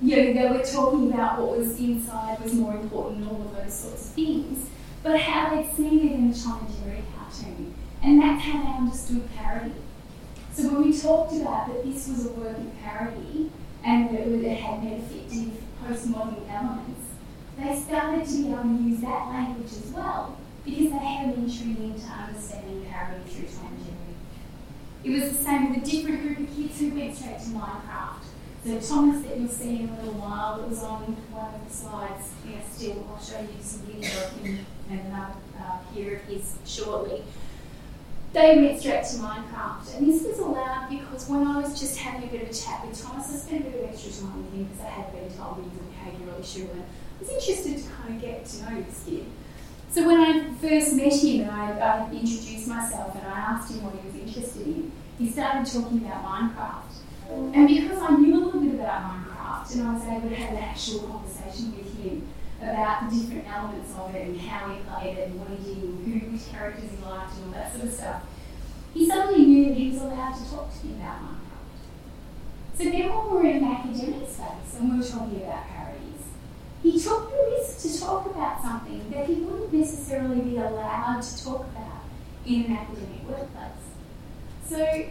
you 0.02 0.16
know, 0.16 0.32
they 0.32 0.58
were 0.58 0.64
talking 0.64 1.12
about 1.12 1.40
what 1.40 1.58
was 1.58 1.78
inside 1.78 2.40
was 2.40 2.54
more 2.54 2.74
important 2.74 3.22
and 3.22 3.30
all 3.30 3.42
of 3.42 3.56
those 3.56 3.72
sorts 3.72 4.08
of 4.08 4.14
things 4.14 4.68
but 5.02 5.18
how 5.20 5.50
they'd 5.50 5.70
seen 5.74 5.98
it 5.98 6.12
in 6.12 6.32
Tom 6.32 6.66
and 6.66 6.84
Jerry 6.84 7.02
cartoon. 7.16 7.74
And 8.02 8.20
that's 8.20 8.42
how 8.42 8.62
they 8.62 8.70
understood 8.70 9.28
parody. 9.34 9.74
So 10.52 10.68
when 10.68 10.82
we 10.90 10.98
talked 10.98 11.34
about 11.34 11.68
that 11.68 11.84
this 11.84 12.08
was 12.08 12.26
a 12.26 12.30
work 12.30 12.56
of 12.56 12.82
parody 12.82 13.50
and 13.84 14.10
that 14.10 14.28
it 14.28 14.56
had 14.58 14.80
metafictive 14.80 15.52
postmodern 15.84 16.48
elements, 16.48 17.08
they 17.58 17.74
started 17.80 18.26
to 18.26 18.42
be 18.42 18.48
able 18.52 18.62
to 18.62 18.82
use 18.82 19.00
that 19.00 19.28
language 19.28 19.72
as 19.72 19.92
well 19.92 20.38
because 20.64 20.90
they 20.90 20.98
had 20.98 21.34
an 21.34 21.44
entry 21.44 21.70
into 21.84 22.06
understanding 22.06 22.86
parody 22.88 23.22
through 23.28 23.48
and 23.66 23.78
It 25.04 25.10
was 25.10 25.36
the 25.36 25.44
same 25.44 25.74
with 25.74 25.82
a 25.82 25.90
different 25.90 26.22
group 26.22 26.48
of 26.48 26.56
kids 26.56 26.78
who 26.78 26.90
went 26.90 27.16
straight 27.16 27.38
to 27.38 27.46
Minecraft. 27.46 28.22
So 28.64 28.78
Thomas 28.78 29.26
that 29.26 29.36
you'll 29.36 29.48
see 29.48 29.80
in 29.80 29.88
a 29.88 29.96
little 29.96 30.20
while 30.20 30.58
that 30.58 30.68
was 30.68 30.84
on 30.84 31.02
one 31.34 31.52
of 31.52 31.66
the 31.66 31.74
slides, 31.74 32.30
yeah, 32.46 32.62
still 32.70 33.04
I'll 33.10 33.18
show 33.18 33.40
you 33.40 33.58
some 33.60 33.80
video 33.80 34.06
of 34.06 34.38
him 34.38 34.64
and 34.88 35.00
another 35.00 35.34
uh, 35.58 35.82
of 35.82 36.20
his 36.30 36.54
shortly. 36.64 37.24
They 38.32 38.62
went 38.62 38.78
straight 38.78 39.02
to 39.02 39.16
Minecraft, 39.18 39.98
and 39.98 40.06
this 40.06 40.22
was 40.22 40.38
allowed 40.38 40.88
because 40.88 41.28
when 41.28 41.44
I 41.44 41.58
was 41.58 41.78
just 41.78 41.98
having 41.98 42.28
a 42.28 42.30
bit 42.30 42.42
of 42.44 42.50
a 42.50 42.54
chat 42.54 42.86
with 42.86 43.02
Thomas, 43.02 43.34
I 43.34 43.36
spent 43.36 43.66
a 43.66 43.70
bit 43.70 43.82
of 43.82 43.90
extra 43.90 44.12
time 44.12 44.44
with 44.44 44.54
him 44.54 44.64
because 44.64 44.80
I 44.86 44.90
had 44.90 45.12
been 45.12 45.28
told 45.36 45.58
he 45.58 45.66
was 45.66 45.82
a 45.82 45.90
behavioural 45.90 46.38
issue, 46.38 46.70
and 46.70 46.82
I 46.82 47.18
was 47.18 47.30
interested 47.30 47.82
to 47.82 47.90
kind 47.90 48.14
of 48.14 48.22
get 48.22 48.46
to 48.46 48.62
know 48.62 48.80
this 48.80 49.02
kid. 49.04 49.26
So 49.90 50.06
when 50.06 50.20
I 50.22 50.54
first 50.54 50.94
met 50.94 51.12
him 51.12 51.42
and 51.42 51.50
I, 51.50 51.76
I 51.82 52.10
introduced 52.14 52.68
myself 52.68 53.14
and 53.16 53.26
I 53.26 53.58
asked 53.58 53.74
him 53.74 53.82
what 53.82 53.94
he 53.98 54.06
was 54.06 54.14
interested 54.14 54.66
in, 54.66 54.92
he 55.18 55.28
started 55.28 55.66
talking 55.66 55.98
about 55.98 56.24
Minecraft. 56.24 57.01
And 57.54 57.68
because 57.68 57.98
I 57.98 58.16
knew 58.16 58.34
a 58.34 58.40
little 58.44 58.60
bit 58.60 58.74
about 58.74 59.02
Minecraft 59.02 59.74
and 59.74 59.88
I 59.88 59.94
was 59.94 60.04
able 60.04 60.28
to 60.28 60.34
have 60.34 60.50
an 60.50 60.62
actual 60.62 61.00
conversation 61.00 61.76
with 61.76 61.98
him 61.98 62.28
about 62.60 63.10
the 63.10 63.16
different 63.16 63.48
elements 63.48 63.92
of 63.98 64.14
it 64.14 64.28
and 64.28 64.40
how 64.40 64.68
he 64.70 64.80
played 64.82 65.18
it 65.18 65.28
and 65.28 65.40
what 65.40 65.48
he 65.48 65.74
did 65.74 65.82
and 65.82 66.20
who, 66.20 66.30
which 66.30 66.48
characters 66.50 66.90
he 66.90 67.04
liked 67.04 67.34
and 67.36 67.46
all 67.46 67.52
that 67.52 67.72
sort 67.72 67.84
of 67.84 67.92
stuff, 67.92 68.22
he 68.94 69.06
suddenly 69.06 69.46
knew 69.46 69.68
that 69.68 69.76
he 69.76 69.90
was 69.90 70.02
allowed 70.02 70.34
to 70.34 70.50
talk 70.50 70.80
to 70.80 70.86
me 70.86 70.94
about 70.94 71.22
Minecraft. 71.22 71.42
So 72.74 72.84
then 72.84 73.08
when 73.08 73.30
we 73.30 73.36
were 73.36 73.46
in 73.46 73.56
an 73.56 73.64
academic 73.64 74.28
space 74.28 74.78
and 74.78 74.92
we 74.92 74.98
were 74.98 75.04
talking 75.04 75.42
about 75.42 75.68
parodies, 75.68 76.24
he 76.82 77.00
took 77.00 77.30
the 77.30 77.56
risk 77.56 77.80
to 77.82 78.00
talk 78.00 78.26
about 78.26 78.62
something 78.62 79.10
that 79.10 79.26
he 79.26 79.34
wouldn't 79.34 79.72
necessarily 79.72 80.40
be 80.40 80.56
allowed 80.56 81.22
to 81.22 81.44
talk 81.44 81.60
about 81.60 82.02
in 82.44 82.64
an 82.64 82.72
academic 82.72 83.28
workplace. 83.28 83.82
So 84.66 85.06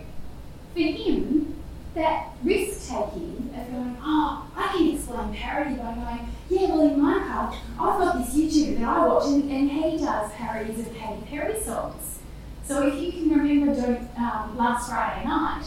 for 0.73 0.79
him, 0.79 1.60
that 1.95 2.29
risk 2.43 2.89
taking 2.89 3.53
of 3.55 3.71
going, 3.71 3.97
oh, 4.01 4.49
I 4.55 4.67
can 4.67 4.95
explain 4.95 5.33
parody 5.33 5.75
by 5.75 5.93
going, 5.93 6.29
yeah, 6.49 6.69
well, 6.69 6.81
in 6.81 6.99
Minecraft, 6.99 7.55
I've 7.79 7.99
got 7.99 8.17
this 8.17 8.35
YouTuber 8.35 8.79
that 8.79 8.87
I 8.87 9.07
watch, 9.07 9.25
and, 9.25 9.51
and 9.51 9.69
he 9.69 9.97
does 9.97 10.31
parodies 10.33 10.79
of 10.79 10.93
Katy 10.95 11.23
Perry 11.29 11.61
songs. 11.61 12.19
So 12.63 12.87
if 12.87 13.01
you 13.01 13.11
can 13.11 13.29
remember 13.29 13.75
Don't, 13.75 14.17
um, 14.17 14.57
last 14.57 14.89
Friday 14.89 15.25
night, 15.25 15.65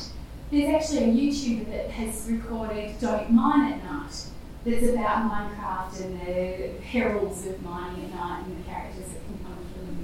there's 0.50 0.74
actually 0.74 1.04
a 1.04 1.12
YouTuber 1.12 1.70
that 1.70 1.90
has 1.90 2.26
recorded 2.30 2.98
Don't 3.00 3.30
Mine 3.30 3.72
at 3.72 3.84
Night 3.84 4.26
that's 4.64 4.86
about 4.86 5.30
Minecraft 5.30 6.04
and 6.04 6.20
the 6.20 6.70
perils 6.82 7.46
of 7.46 7.62
mining 7.62 8.04
at 8.04 8.14
night 8.14 8.44
and 8.46 8.64
the 8.64 8.68
characters 8.68 9.04
that 9.08 9.24
can 9.26 9.38
come 9.44 9.58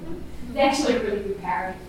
through. 0.05 0.23
It's 0.49 0.57
actually 0.57 0.97
a 0.97 1.03
really 1.03 1.23
good 1.23 1.41
parody. 1.41 1.79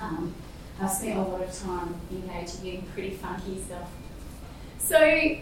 Um, 0.00 0.34
I've 0.80 0.90
spent 0.90 1.18
a 1.18 1.22
lot 1.22 1.42
of 1.42 1.52
time 1.52 1.94
engaging 2.10 2.74
in 2.74 2.82
pretty 2.82 3.10
funky 3.10 3.60
stuff. 3.60 3.90
So, 4.78 5.36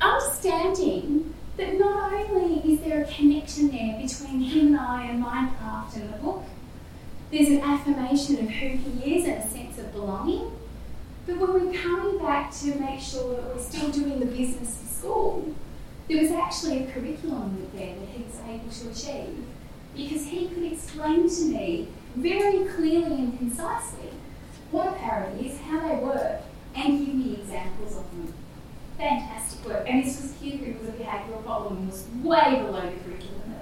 understanding 0.00 1.32
that 1.56 1.78
not 1.78 2.12
only 2.12 2.72
is 2.72 2.80
there 2.80 3.02
a 3.02 3.06
connection 3.06 3.70
there 3.70 3.98
between 4.00 4.40
him 4.40 4.66
and 4.68 4.78
I 4.78 5.04
and 5.06 5.24
Minecraft 5.24 5.96
and 5.96 6.12
the 6.12 6.18
book, 6.18 6.44
there's 7.30 7.48
an 7.48 7.60
affirmation 7.60 8.38
of 8.38 8.50
who 8.50 8.68
he 8.68 9.16
is 9.16 9.26
and 9.26 9.42
a 9.42 9.48
sense 9.48 9.78
of 9.78 9.92
belonging. 9.92 10.52
But 11.26 11.38
when 11.38 11.52
we're 11.52 11.82
coming 11.82 12.18
back 12.18 12.54
to 12.56 12.74
make 12.78 13.00
sure 13.00 13.34
that 13.34 13.54
we're 13.54 13.62
still 13.62 13.90
doing 13.90 14.20
the 14.20 14.26
business 14.26 14.82
of 14.82 14.88
school, 14.88 15.54
there 16.08 16.20
was 16.20 16.30
actually 16.30 16.84
a 16.84 16.92
curriculum 16.92 17.66
there 17.74 17.94
that 17.94 18.08
he 18.08 18.22
was 18.22 18.38
able 18.46 18.70
to 18.70 18.90
achieve 18.90 19.44
because 19.96 20.26
he 20.26 20.48
could 20.48 20.70
explain 20.70 21.28
to 21.28 21.44
me 21.46 21.88
very 22.14 22.66
clearly 22.66 23.16
and 23.16 23.38
concisely 23.38 24.10
what 24.76 24.88
are 24.88 24.94
parodies, 24.96 25.58
how 25.60 25.88
they 25.88 25.96
work, 25.96 26.42
and 26.74 27.06
give 27.06 27.14
me 27.14 27.34
examples 27.40 27.96
of 27.96 28.10
them. 28.10 28.34
Fantastic 28.98 29.64
work. 29.64 29.88
And 29.88 30.04
this 30.04 30.20
was 30.20 30.32
kid 30.38 30.60
who 30.60 30.78
was 30.78 30.88
a 30.90 30.92
behavioural 30.92 31.42
problem 31.44 31.78
and 31.78 31.90
was 31.90 32.06
way 32.22 32.62
below 32.62 32.82
the 32.82 32.96
curriculum. 33.02 33.54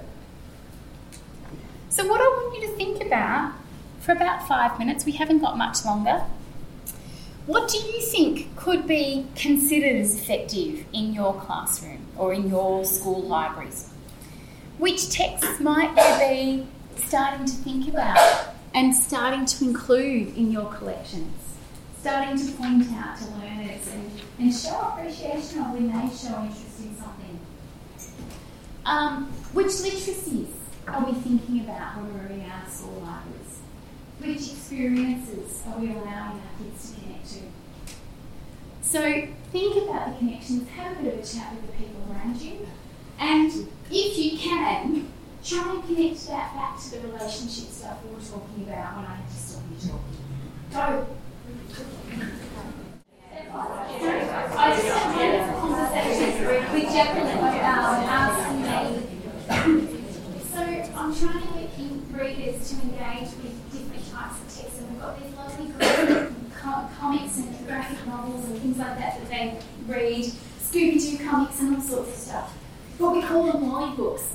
So 1.87 2.05
what 2.05 2.19
I 2.19 2.25
want 2.25 2.61
you 2.61 2.67
to 2.67 2.75
think 2.75 3.01
about 3.01 3.53
for 4.01 4.11
about 4.11 4.45
five 4.45 4.77
minutes, 4.77 5.05
we 5.05 5.13
haven't 5.13 5.39
got 5.39 5.57
much 5.57 5.85
longer. 5.85 6.23
What 7.45 7.69
do 7.69 7.77
you 7.77 8.01
think 8.01 8.53
could 8.57 8.85
be 8.85 9.27
considered 9.35 9.95
as 9.95 10.19
effective 10.19 10.83
in 10.91 11.13
your 11.13 11.33
classroom 11.33 12.07
or 12.17 12.33
in 12.33 12.49
your 12.49 12.83
school 12.83 13.21
libraries? 13.21 13.89
Which 14.77 15.09
texts 15.09 15.61
might 15.61 15.91
you 15.95 16.65
be 16.97 17.01
starting 17.07 17.45
to 17.45 17.53
think 17.53 17.87
about 17.87 18.54
and 18.75 18.93
starting 18.93 19.45
to 19.45 19.63
include 19.63 20.35
in 20.35 20.51
your 20.51 20.71
collections? 20.73 21.33
Starting 22.01 22.37
to 22.37 22.51
point 22.53 22.85
out 22.91 23.17
to 23.17 23.23
learners 23.31 23.87
and, 23.91 24.11
and 24.37 24.53
show 24.53 24.77
appreciation 24.93 25.59
of 25.59 25.71
when 25.71 25.87
they 25.87 26.15
show 26.15 26.37
interest 26.41 26.79
in 26.81 26.95
something. 26.97 27.39
Um, 28.85 29.27
which 29.53 29.67
literacies 29.67 30.49
are 30.87 31.05
we 31.05 31.13
thinking 31.13 31.61
about 31.61 31.97
when 31.97 32.13
we're 32.13 32.27
in 32.27 32.41
our 32.51 32.69
school 32.69 33.01
libraries? 33.01 33.61
Which 34.19 34.53
experiences 34.53 35.63
are 35.67 35.79
we 35.79 35.91
allowing 35.91 36.41
our 36.41 36.51
kids 36.59 36.91
to 36.91 37.01
connect 37.01 37.29
to? 37.29 37.39
So 38.81 39.27
think 39.51 39.89
about 39.89 40.11
the 40.11 40.17
connections, 40.19 40.69
have 40.69 40.99
a 40.99 41.03
bit 41.03 41.13
of 41.13 41.19
a 41.21 41.25
chat 41.25 41.53
with 41.55 41.65
the 41.65 41.77
people 41.77 42.01
around 42.11 42.39
you, 42.41 42.67
and 43.19 43.51
if 43.89 44.17
you 44.17 44.37
can, 44.37 45.07
try 45.45 45.75
and 45.75 45.85
connect 45.85 46.27
that 46.27 46.55
back 46.55 46.81
to 46.81 46.89
the 46.89 47.07
relationship 47.07 47.69
stuff 47.69 48.03
we 48.03 48.15
were 48.15 48.21
talking 48.21 48.63
about 48.65 48.97
when 48.97 49.05
I 49.05 49.15
had 49.15 49.29
to 49.29 49.35
stop 49.35 49.61
you 49.69 49.77
talking. 49.77 50.17
Go. 50.73 51.07
I 54.57 54.73
just 54.75 54.87
had 54.87 55.15
wonderful 55.15 55.61
conversations 55.61 56.35
with 56.73 56.87
Jacqueline 56.91 57.37
about 57.37 57.93
um, 57.93 58.09
asking 58.09 58.61
me. 58.65 58.73
so 60.51 60.61
I'm 60.97 61.11
trying 61.13 61.45
to 61.45 61.59
get 61.61 61.93
readers 62.19 62.69
to 62.69 62.73
engage 62.81 63.29
with 63.37 63.55
different 63.71 64.05
types 64.11 64.41
of 64.41 64.45
texts, 64.49 64.79
and 64.79 64.89
we've 64.89 64.99
got 64.99 65.21
these 65.21 65.33
lovely 65.35 65.67
comics 66.99 67.37
and 67.37 67.67
graphic 67.67 68.07
novels 68.07 68.45
and 68.45 68.57
things 68.57 68.77
like 68.79 68.97
that 68.97 69.19
that 69.19 69.29
they 69.29 69.59
read, 69.85 70.25
Scooby 70.59 70.99
Doo 70.99 71.29
comics 71.29 71.59
and 71.59 71.75
all 71.75 71.81
sorts 71.81 72.09
of 72.09 72.15
stuff. 72.15 72.57
But 72.97 73.13
we 73.13 73.21
call 73.21 73.43
them 73.43 73.71
lolly 73.71 73.95
books 73.95 74.34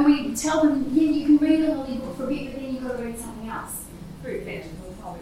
and 0.00 0.30
we 0.30 0.34
tell 0.34 0.62
them, 0.62 0.86
yeah, 0.94 1.10
you 1.10 1.26
can 1.26 1.36
read 1.36 1.60
a 1.60 1.74
lolly 1.74 1.98
book 1.98 2.16
for 2.16 2.24
a 2.24 2.28
bit, 2.28 2.52
but 2.52 2.62
then 2.62 2.74
you've 2.74 2.82
got 2.82 2.96
to 2.96 3.04
read 3.04 3.18
something 3.18 3.50
else. 3.50 3.84
Fruit, 4.22 4.44
vegetable, 4.44 4.94
probably. 4.98 5.20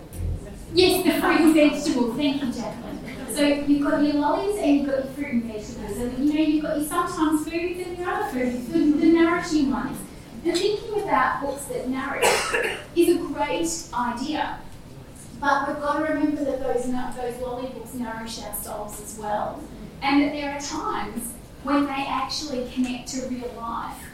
Yes, 0.72 1.05
the 1.05 1.20
fruit 1.20 1.41
and 1.41 1.55
vegetables. 1.55 2.16
Thank 2.16 2.45
you, 2.45 2.53
Jacqueline. 2.53 3.01
So 3.35 3.43
you've 3.43 3.83
got 3.83 4.05
your 4.05 4.14
lollies 4.14 4.57
and 4.61 4.76
you've 4.76 4.87
got 4.87 5.05
your 5.05 5.12
fruit 5.14 5.33
and 5.33 5.45
vegetables. 5.47 5.97
And 5.99 6.29
you 6.29 6.33
know, 6.33 6.41
you've 6.41 6.62
got 6.62 6.76
your 6.79 6.87
sometimes 6.87 7.49
foods 7.49 7.89
and 7.89 7.99
your 7.99 8.09
other 8.09 8.29
foods, 8.31 8.68
the, 8.68 8.79
the 8.79 9.07
nourishing 9.07 9.72
ones. 9.72 9.99
And 10.45 10.57
thinking 10.57 11.03
about 11.03 11.41
books 11.41 11.64
that 11.64 11.89
nourish 11.89 12.79
is 12.95 13.16
a 13.16 13.18
great 13.18 13.68
idea. 13.93 14.61
But 15.41 15.66
we've 15.66 15.81
got 15.81 15.97
to 15.99 16.05
remember 16.05 16.45
that 16.45 16.61
those, 16.61 16.85
those 16.85 17.43
lolly 17.43 17.66
books 17.70 17.95
nourish 17.95 18.41
our 18.43 18.55
souls 18.55 19.01
as 19.01 19.18
well. 19.18 19.61
And 20.03 20.22
that 20.22 20.33
there 20.33 20.53
are 20.53 20.61
times 20.61 21.35
when 21.64 21.87
they 21.87 22.07
actually 22.07 22.70
connect 22.72 23.09
to 23.09 23.26
real 23.26 23.53
life 23.57 24.07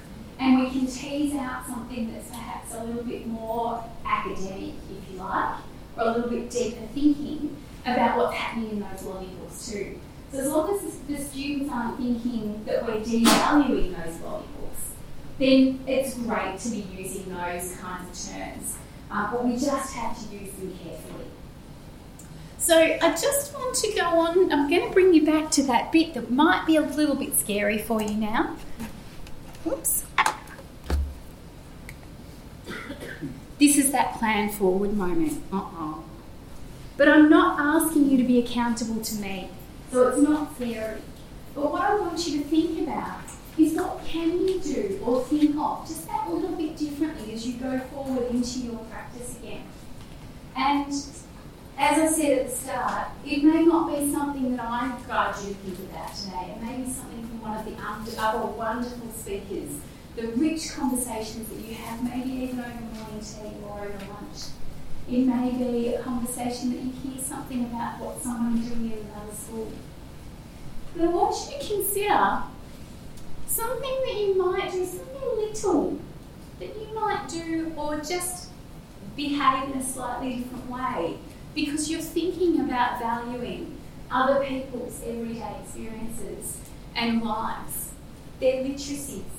and 0.44 0.60
we 0.60 0.68
can 0.68 0.86
tease 0.86 1.34
out 1.36 1.66
something 1.66 2.12
that's 2.12 2.28
perhaps 2.28 2.74
a 2.74 2.84
little 2.84 3.02
bit 3.02 3.26
more 3.26 3.82
academic, 4.04 4.74
if 4.90 5.10
you 5.10 5.18
like, 5.18 5.56
or 5.96 6.02
a 6.02 6.12
little 6.12 6.28
bit 6.28 6.50
deeper 6.50 6.86
thinking 6.92 7.56
about 7.86 8.18
what's 8.18 8.36
happening 8.36 8.72
in 8.72 8.80
those 8.80 9.02
lolly 9.04 9.28
books 9.40 9.70
too. 9.70 9.98
So 10.30 10.40
as 10.40 10.48
long 10.48 10.74
as 10.74 10.98
the 10.98 11.16
students 11.16 11.70
aren't 11.72 11.96
thinking 11.96 12.62
that 12.66 12.84
we're 12.84 13.00
devaluing 13.00 13.96
those 14.04 14.16
books, 14.16 14.92
then 15.38 15.80
it's 15.86 16.18
great 16.18 16.58
to 16.58 16.70
be 16.70 16.86
using 16.94 17.30
those 17.30 17.76
kinds 17.76 18.28
of 18.28 18.34
terms. 18.34 18.76
Uh, 19.10 19.32
but 19.32 19.46
we 19.46 19.52
just 19.52 19.94
have 19.94 20.14
to 20.18 20.36
use 20.36 20.52
them 20.54 20.78
carefully. 20.84 21.24
So 22.58 22.76
I 22.76 23.10
just 23.10 23.54
want 23.54 23.76
to 23.76 23.92
go 23.94 24.02
on. 24.02 24.52
I'm 24.52 24.68
going 24.68 24.86
to 24.86 24.92
bring 24.92 25.14
you 25.14 25.24
back 25.24 25.50
to 25.52 25.62
that 25.64 25.90
bit 25.90 26.12
that 26.14 26.30
might 26.30 26.66
be 26.66 26.76
a 26.76 26.82
little 26.82 27.16
bit 27.16 27.34
scary 27.38 27.78
for 27.78 28.02
you 28.02 28.14
now. 28.14 28.56
Oops. 29.66 30.04
This 33.58 33.76
is 33.78 33.92
that 33.92 34.14
plan 34.18 34.50
forward 34.50 34.94
moment. 34.94 35.42
Uh-uh. 35.52 35.94
But 36.96 37.08
I'm 37.08 37.28
not 37.28 37.58
asking 37.58 38.10
you 38.10 38.16
to 38.18 38.24
be 38.24 38.38
accountable 38.38 39.02
to 39.02 39.14
me, 39.16 39.50
so 39.90 40.08
it's 40.08 40.18
not 40.18 40.56
theory. 40.56 41.00
But 41.54 41.72
what 41.72 41.82
I 41.82 41.94
want 41.98 42.26
you 42.26 42.38
to 42.38 42.44
think 42.44 42.86
about 42.86 43.20
is 43.56 43.74
what 43.74 44.04
can 44.04 44.46
you 44.46 44.58
do 44.60 45.00
or 45.04 45.22
think 45.24 45.56
of 45.56 45.86
just 45.86 46.06
that 46.08 46.28
little 46.30 46.56
bit 46.56 46.76
differently 46.76 47.32
as 47.32 47.46
you 47.46 47.54
go 47.54 47.78
forward 47.78 48.30
into 48.30 48.60
your 48.60 48.78
practice 48.90 49.38
again. 49.38 49.62
And 50.56 50.88
as 50.88 51.98
I 51.98 52.06
said 52.06 52.38
at 52.38 52.48
the 52.48 52.56
start, 52.56 53.08
it 53.24 53.42
may 53.44 53.64
not 53.64 53.88
be 53.88 54.12
something 54.12 54.56
that 54.56 54.66
I 54.66 54.96
guide 55.06 55.34
you 55.42 55.48
to 55.48 55.54
think 55.54 55.90
about 55.90 56.14
today. 56.14 56.54
It 56.56 56.62
may 56.62 56.76
be 56.82 56.92
something 56.92 57.26
from 57.26 57.40
one 57.40 57.58
of 57.58 57.64
the 57.64 58.20
other 58.20 58.46
wonderful 58.46 59.10
speakers. 59.12 59.70
The 60.16 60.28
rich 60.28 60.72
conversations 60.72 61.48
that 61.48 61.58
you 61.58 61.74
have, 61.74 62.04
maybe 62.04 62.30
even 62.30 62.60
over 62.60 62.68
morning 62.68 63.20
tea 63.20 63.56
or 63.68 63.80
over 63.80 63.98
lunch. 63.98 64.44
It 65.10 65.26
may 65.26 65.50
be 65.50 65.94
a 65.94 66.02
conversation 66.02 66.70
that 66.70 66.80
you 66.80 66.92
hear 67.02 67.22
something 67.22 67.64
about 67.64 67.98
what 67.98 68.22
someone's 68.22 68.68
doing 68.68 68.92
in 68.92 68.98
another 68.98 69.34
school. 69.34 69.72
But 70.94 71.04
I 71.04 71.08
want 71.08 71.36
you 71.50 71.58
to 71.58 71.74
consider 71.74 72.42
something 73.48 74.02
that 74.06 74.14
you 74.14 74.34
might 74.36 74.70
do, 74.70 74.86
something 74.86 75.36
little 75.36 75.98
that 76.60 76.68
you 76.68 76.94
might 76.94 77.28
do, 77.28 77.72
or 77.76 77.96
just 77.98 78.50
behave 79.16 79.70
in 79.70 79.80
a 79.80 79.84
slightly 79.84 80.36
different 80.36 80.70
way 80.70 81.18
because 81.54 81.90
you're 81.90 82.00
thinking 82.00 82.60
about 82.60 82.98
valuing 82.98 83.78
other 84.10 84.44
people's 84.44 85.02
everyday 85.04 85.56
experiences 85.62 86.58
and 86.94 87.22
lives, 87.22 87.92
their 88.40 88.62
literacies. 88.64 89.33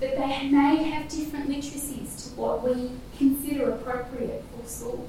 That 0.00 0.16
they 0.16 0.48
may 0.48 0.82
have 0.82 1.08
different 1.08 1.48
literacies 1.48 2.24
to 2.24 2.40
what 2.40 2.62
we 2.62 2.90
consider 3.16 3.70
appropriate 3.70 4.44
for 4.52 4.68
school. 4.68 5.08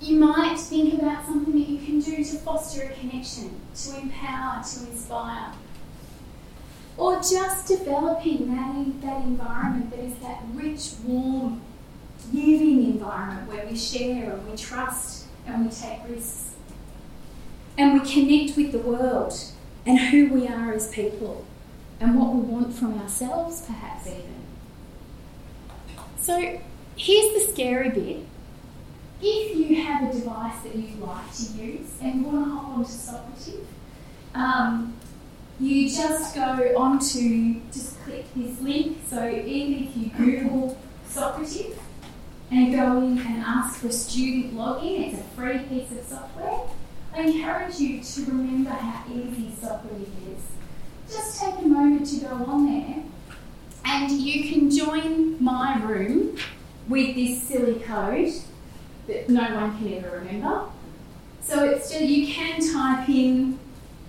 You 0.00 0.16
might 0.20 0.58
think 0.58 1.00
about 1.00 1.24
something 1.24 1.52
that 1.54 1.68
you 1.68 1.78
can 1.78 1.98
do 1.98 2.22
to 2.22 2.36
foster 2.38 2.82
a 2.82 2.90
connection, 2.90 3.58
to 3.74 3.98
empower, 3.98 4.62
to 4.62 4.90
inspire. 4.90 5.52
Or 6.96 7.16
just 7.16 7.66
developing 7.66 8.54
that, 8.54 9.00
that 9.02 9.24
environment 9.24 9.90
that 9.90 10.00
is 10.00 10.14
that 10.18 10.42
rich, 10.52 10.92
warm, 11.04 11.62
giving 12.32 12.84
environment 12.84 13.48
where 13.48 13.66
we 13.66 13.76
share 13.76 14.34
and 14.34 14.50
we 14.50 14.56
trust 14.56 15.26
and 15.46 15.66
we 15.66 15.72
take 15.72 16.00
risks. 16.08 16.50
And 17.76 17.94
we 17.94 18.08
connect 18.08 18.56
with 18.56 18.72
the 18.72 18.78
world 18.78 19.34
and 19.84 19.98
who 19.98 20.28
we 20.32 20.46
are 20.46 20.72
as 20.72 20.88
people 20.90 21.44
and 22.00 22.18
what 22.18 22.34
we 22.34 22.40
want 22.40 22.74
from 22.74 23.00
ourselves, 23.00 23.62
perhaps 23.66 24.06
even. 24.06 24.44
So 26.20 26.60
here's 26.96 27.46
the 27.46 27.52
scary 27.52 27.90
bit. 27.90 28.26
If 29.20 29.56
you 29.56 29.82
have 29.82 30.10
a 30.10 30.12
device 30.12 30.62
that 30.62 30.74
you 30.74 30.96
like 30.96 31.32
to 31.34 31.42
use 31.52 31.90
and 32.02 32.20
you 32.20 32.26
want 32.26 32.44
to 32.44 32.50
hop 32.50 32.68
onto 32.78 32.90
Socrative, 32.90 33.64
um, 34.34 34.94
you 35.60 35.88
just 35.88 36.34
go 36.34 36.42
onto, 36.76 37.60
just 37.72 38.00
click 38.02 38.26
this 38.34 38.60
link. 38.60 38.98
So 39.08 39.28
even 39.28 39.84
if 39.84 39.96
you 39.96 40.10
Google 40.10 40.78
Socrative, 41.08 41.78
and 42.50 42.72
go 42.72 42.98
in 42.98 43.18
and 43.18 43.42
ask 43.44 43.80
for 43.80 43.90
student 43.90 44.54
login. 44.54 45.12
It's 45.12 45.20
a 45.20 45.24
free 45.34 45.58
piece 45.58 45.90
of 45.90 46.04
software. 46.06 46.60
I 47.14 47.22
encourage 47.22 47.78
you 47.78 48.02
to 48.02 48.24
remember 48.26 48.70
how 48.70 49.04
easy 49.10 49.52
Socrative 49.60 50.34
is. 50.34 50.42
Just 51.14 51.40
take 51.40 51.54
a 51.58 51.68
moment 51.68 52.08
to 52.10 52.16
go 52.16 52.26
on 52.26 52.66
there 52.66 53.04
and 53.84 54.10
you 54.10 54.50
can 54.50 54.68
join 54.68 55.40
my 55.42 55.80
room 55.80 56.36
with 56.88 57.14
this 57.14 57.40
silly 57.40 57.78
code 57.78 58.32
that 59.06 59.28
no 59.28 59.42
one 59.54 59.78
can 59.78 59.94
ever 59.94 60.18
remember. 60.18 60.64
So 61.40 61.62
it's 61.66 61.90
just, 61.90 62.02
you 62.02 62.26
can 62.34 62.60
type 62.72 63.08
in 63.08 63.60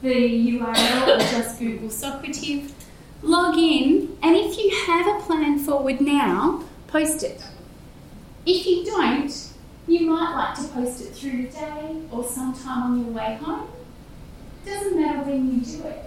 the 0.02 0.58
URL 0.58 1.16
or 1.16 1.20
just 1.20 1.60
Google 1.60 1.90
Socrative, 1.90 2.72
log 3.22 3.56
in, 3.56 4.18
and 4.24 4.36
if 4.36 4.58
you 4.58 4.76
have 4.88 5.06
a 5.06 5.24
plan 5.26 5.60
forward 5.60 6.02
now, 6.02 6.64
post 6.88 7.22
it. 7.22 7.40
If 8.48 8.66
you 8.66 8.84
don't, 8.84 9.32
you 9.88 10.10
might 10.10 10.34
like 10.34 10.56
to 10.56 10.74
post 10.74 11.02
it 11.02 11.14
through 11.14 11.44
the 11.44 11.50
day 11.50 12.02
or 12.10 12.24
sometime 12.24 12.84
on 12.84 13.06
your 13.06 13.14
way 13.14 13.38
home. 13.40 13.68
Doesn't 14.66 15.00
matter 15.00 15.30
when 15.30 15.54
you 15.54 15.62
do 15.64 15.84
it. 15.84 16.05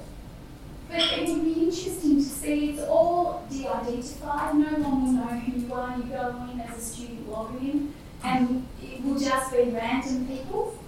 But 0.88 1.00
it 1.00 1.28
would 1.28 1.44
be 1.44 1.64
interesting 1.64 2.16
to 2.16 2.22
see 2.22 2.70
it's 2.70 2.82
all 2.82 3.46
de-identified. 3.50 4.54
No 4.54 4.88
one 4.88 5.04
will 5.04 5.12
know 5.12 5.38
who 5.38 5.60
you 5.60 5.74
are. 5.74 5.96
You 5.96 6.04
go 6.04 6.48
in 6.50 6.60
as 6.60 6.78
a 6.78 6.80
student 6.80 7.30
login, 7.30 7.90
and 8.24 8.66
it 8.82 9.04
will 9.04 9.18
just 9.18 9.52
be 9.52 9.64
random 9.64 10.26
people. 10.26 10.78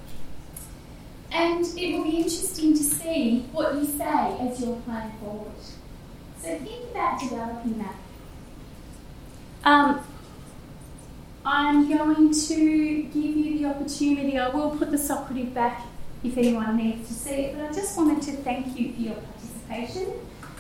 And 1.31 1.65
it 1.79 1.97
will 1.97 2.05
be 2.05 2.17
interesting 2.17 2.73
to 2.73 2.83
see 2.83 3.47
what 3.53 3.75
you 3.75 3.85
say 3.85 4.37
as 4.41 4.61
you're 4.61 4.77
playing 4.81 5.13
forward. 5.21 5.53
So 6.43 6.59
think 6.59 6.91
about 6.91 7.21
developing 7.21 7.79
that. 7.79 7.95
Um, 9.63 10.01
I'm 11.45 11.89
going 11.89 12.33
to 12.33 13.03
give 13.03 13.15
you 13.15 13.59
the 13.59 13.67
opportunity. 13.67 14.39
I 14.39 14.49
will 14.49 14.71
put 14.71 14.91
the 14.91 14.97
Socrative 14.97 15.53
back 15.53 15.83
if 16.25 16.37
anyone 16.37 16.77
needs 16.77 17.09
to 17.09 17.15
see 17.15 17.31
it, 17.31 17.57
but 17.57 17.71
I 17.71 17.73
just 17.73 17.97
wanted 17.97 18.23
to 18.23 18.33
thank 18.43 18.79
you 18.79 18.93
for 18.93 19.01
your 19.01 19.15
participation. 19.15 19.50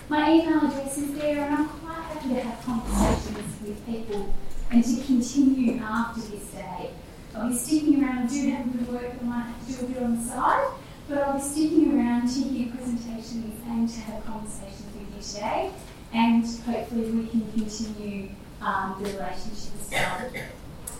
My 0.08 0.30
email 0.30 0.58
address 0.58 0.96
is 0.96 1.14
there, 1.18 1.44
and 1.44 1.52
I'm 1.52 1.68
quite 1.68 1.94
happy 1.94 2.28
to 2.28 2.40
have 2.42 2.64
conversations 2.64 3.60
with 3.60 3.84
people 3.84 4.32
and 4.70 4.84
to 4.84 5.02
continue 5.02 5.82
after 5.82 6.20
this 6.20 6.44
day. 6.52 6.90
I'll 7.34 7.48
be 7.48 7.56
sticking 7.56 8.04
around. 8.04 8.18
I 8.18 8.26
do 8.28 8.50
have 8.50 8.66
a 8.66 8.68
bit 8.68 8.80
of 8.82 8.88
work 8.92 9.12
I 9.20 9.24
might 9.24 9.42
have 9.42 9.66
to 9.66 9.72
do 9.72 9.84
a 9.84 9.88
bit 9.88 10.02
on 10.04 10.16
the 10.16 10.22
side, 10.22 10.72
but 11.08 11.18
I'll 11.18 11.34
be 11.34 11.42
sticking 11.42 11.98
around 11.98 12.28
to 12.28 12.40
hear 12.40 12.72
presentations 12.72 13.60
and 13.66 13.88
to 13.88 14.00
have 14.00 14.24
conversations 14.24 14.84
with 14.94 15.16
you 15.16 15.22
today, 15.34 15.72
and 16.14 16.44
hopefully 16.44 17.10
we 17.10 17.26
can 17.26 17.50
continue 17.50 18.28
um, 18.62 18.94
the 19.02 19.10
relationship. 19.10 19.72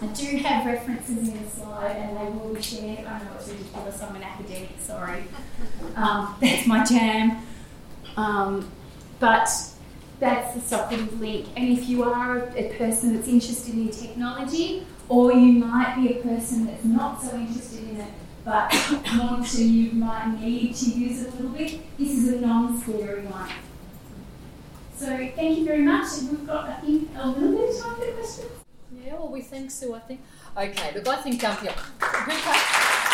I 0.03 0.07
do 0.07 0.37
have 0.39 0.67
references 0.67 1.29
in 1.29 1.45
the 1.45 1.49
slide 1.49 1.95
and 1.95 2.17
they 2.17 2.39
will 2.39 2.55
be 2.55 2.63
shared. 2.63 3.07
I 3.07 3.19
know 3.19 3.31
it's 3.37 3.49
ridiculous, 3.49 4.03
I'm 4.03 4.17
an 4.17 4.23
academic, 4.25 4.71
sorry. 4.81 5.25
Um, 5.95 6.35
that's 6.41 6.67
my 6.67 6.85
jam. 6.85 7.43
Um, 8.17 8.71
but 9.19 9.49
that's 10.19 10.55
the 10.55 10.61
Socrative 10.61 11.19
link. 11.21 11.47
And 11.57 11.69
if 11.77 11.89
you 11.89 12.05
are 12.05 12.49
a 12.57 12.77
person 12.77 13.15
that's 13.15 13.29
interested 13.29 13.75
in 13.75 13.91
technology, 13.91 14.87
or 15.09 15.33
you 15.33 15.53
might 15.53 15.97
be 15.97 16.19
a 16.19 16.23
person 16.23 16.67
that's 16.67 16.85
not 16.85 17.23
so 17.23 17.37
interested 17.37 17.89
in 17.89 18.01
it, 18.01 18.13
but 18.45 18.73
want 19.19 19.47
to, 19.47 19.65
you 19.65 19.93
might 19.93 20.41
need 20.41 20.75
to 20.75 20.91
use 20.91 21.23
it 21.23 21.33
a 21.33 21.37
little 21.37 21.51
bit, 21.51 21.81
this 21.99 22.11
is 22.11 22.29
a 22.35 22.41
non-scary 22.41 23.23
one. 23.23 23.51
So 24.97 25.07
thank 25.07 25.59
you 25.59 25.65
very 25.65 25.83
much. 25.83 26.09
We've 26.23 26.47
got, 26.47 26.69
I 26.69 26.75
think, 26.75 27.11
a 27.17 27.29
little 27.29 27.57
bit 27.57 27.71
of 27.71 27.83
time 27.83 27.95
for 27.97 28.13
questions. 28.13 28.51
Yeah, 29.05 29.15
well, 29.15 29.29
we 29.29 29.41
think 29.41 29.71
so, 29.71 29.95
I 29.95 30.01
think. 30.01 30.21
Okay, 30.57 30.93
look, 30.95 31.09
I 31.09 31.17
think, 31.17 31.43
um, 31.43 31.57
yeah, 31.65 33.07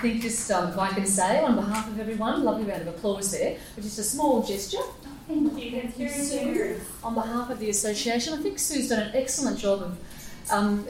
think 0.00 0.22
just 0.22 0.50
um, 0.50 0.70
if 0.70 0.78
I 0.78 0.88
can 0.88 1.06
say 1.06 1.40
on 1.42 1.54
behalf 1.56 1.88
of 1.88 1.98
everyone, 1.98 2.44
lovely 2.44 2.64
round 2.64 2.82
of 2.82 2.88
applause 2.88 3.32
there, 3.32 3.56
but 3.74 3.84
just 3.84 3.98
a 3.98 4.02
small 4.02 4.42
gesture. 4.42 4.78
Thank 5.26 5.62
you, 5.62 5.82
that's 5.82 5.96
very 5.96 6.52
generous. 6.52 6.82
On 7.04 7.14
behalf 7.14 7.50
of 7.50 7.58
the 7.58 7.70
association, 7.70 8.34
I 8.34 8.38
think 8.38 8.58
Sue's 8.58 8.88
done 8.88 9.00
an 9.00 9.10
excellent 9.14 9.58
job 9.58 9.82
of 9.82 9.98
um, 10.50 10.86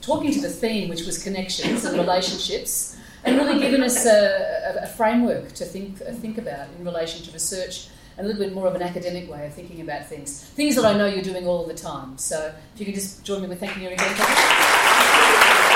talking 0.00 0.32
to 0.32 0.40
the 0.40 0.48
theme, 0.48 0.88
which 0.88 1.04
was 1.04 1.22
connections 1.22 1.84
and 1.84 1.98
relationships, 1.98 2.96
and 3.24 3.36
really 3.36 3.60
given 3.60 3.82
us 3.82 4.06
a, 4.06 4.80
a, 4.80 4.84
a 4.84 4.86
framework 4.86 5.52
to 5.52 5.64
think, 5.64 6.00
uh, 6.00 6.12
think 6.12 6.38
about 6.38 6.68
in 6.78 6.84
relation 6.84 7.24
to 7.24 7.32
research 7.32 7.88
and 8.16 8.26
a 8.26 8.28
little 8.28 8.42
bit 8.42 8.54
more 8.54 8.66
of 8.66 8.74
an 8.74 8.82
academic 8.82 9.30
way 9.30 9.46
of 9.46 9.52
thinking 9.52 9.82
about 9.82 10.06
things. 10.06 10.42
Things 10.42 10.74
that 10.76 10.86
I 10.86 10.96
know 10.96 11.06
you're 11.06 11.22
doing 11.22 11.46
all 11.46 11.66
the 11.66 11.74
time. 11.74 12.16
So 12.16 12.52
if 12.74 12.80
you 12.80 12.86
could 12.86 12.94
just 12.94 13.24
join 13.24 13.42
me 13.42 13.48
with 13.48 13.60
thanking 13.60 13.82
you 13.82 13.90
again. 13.90 15.72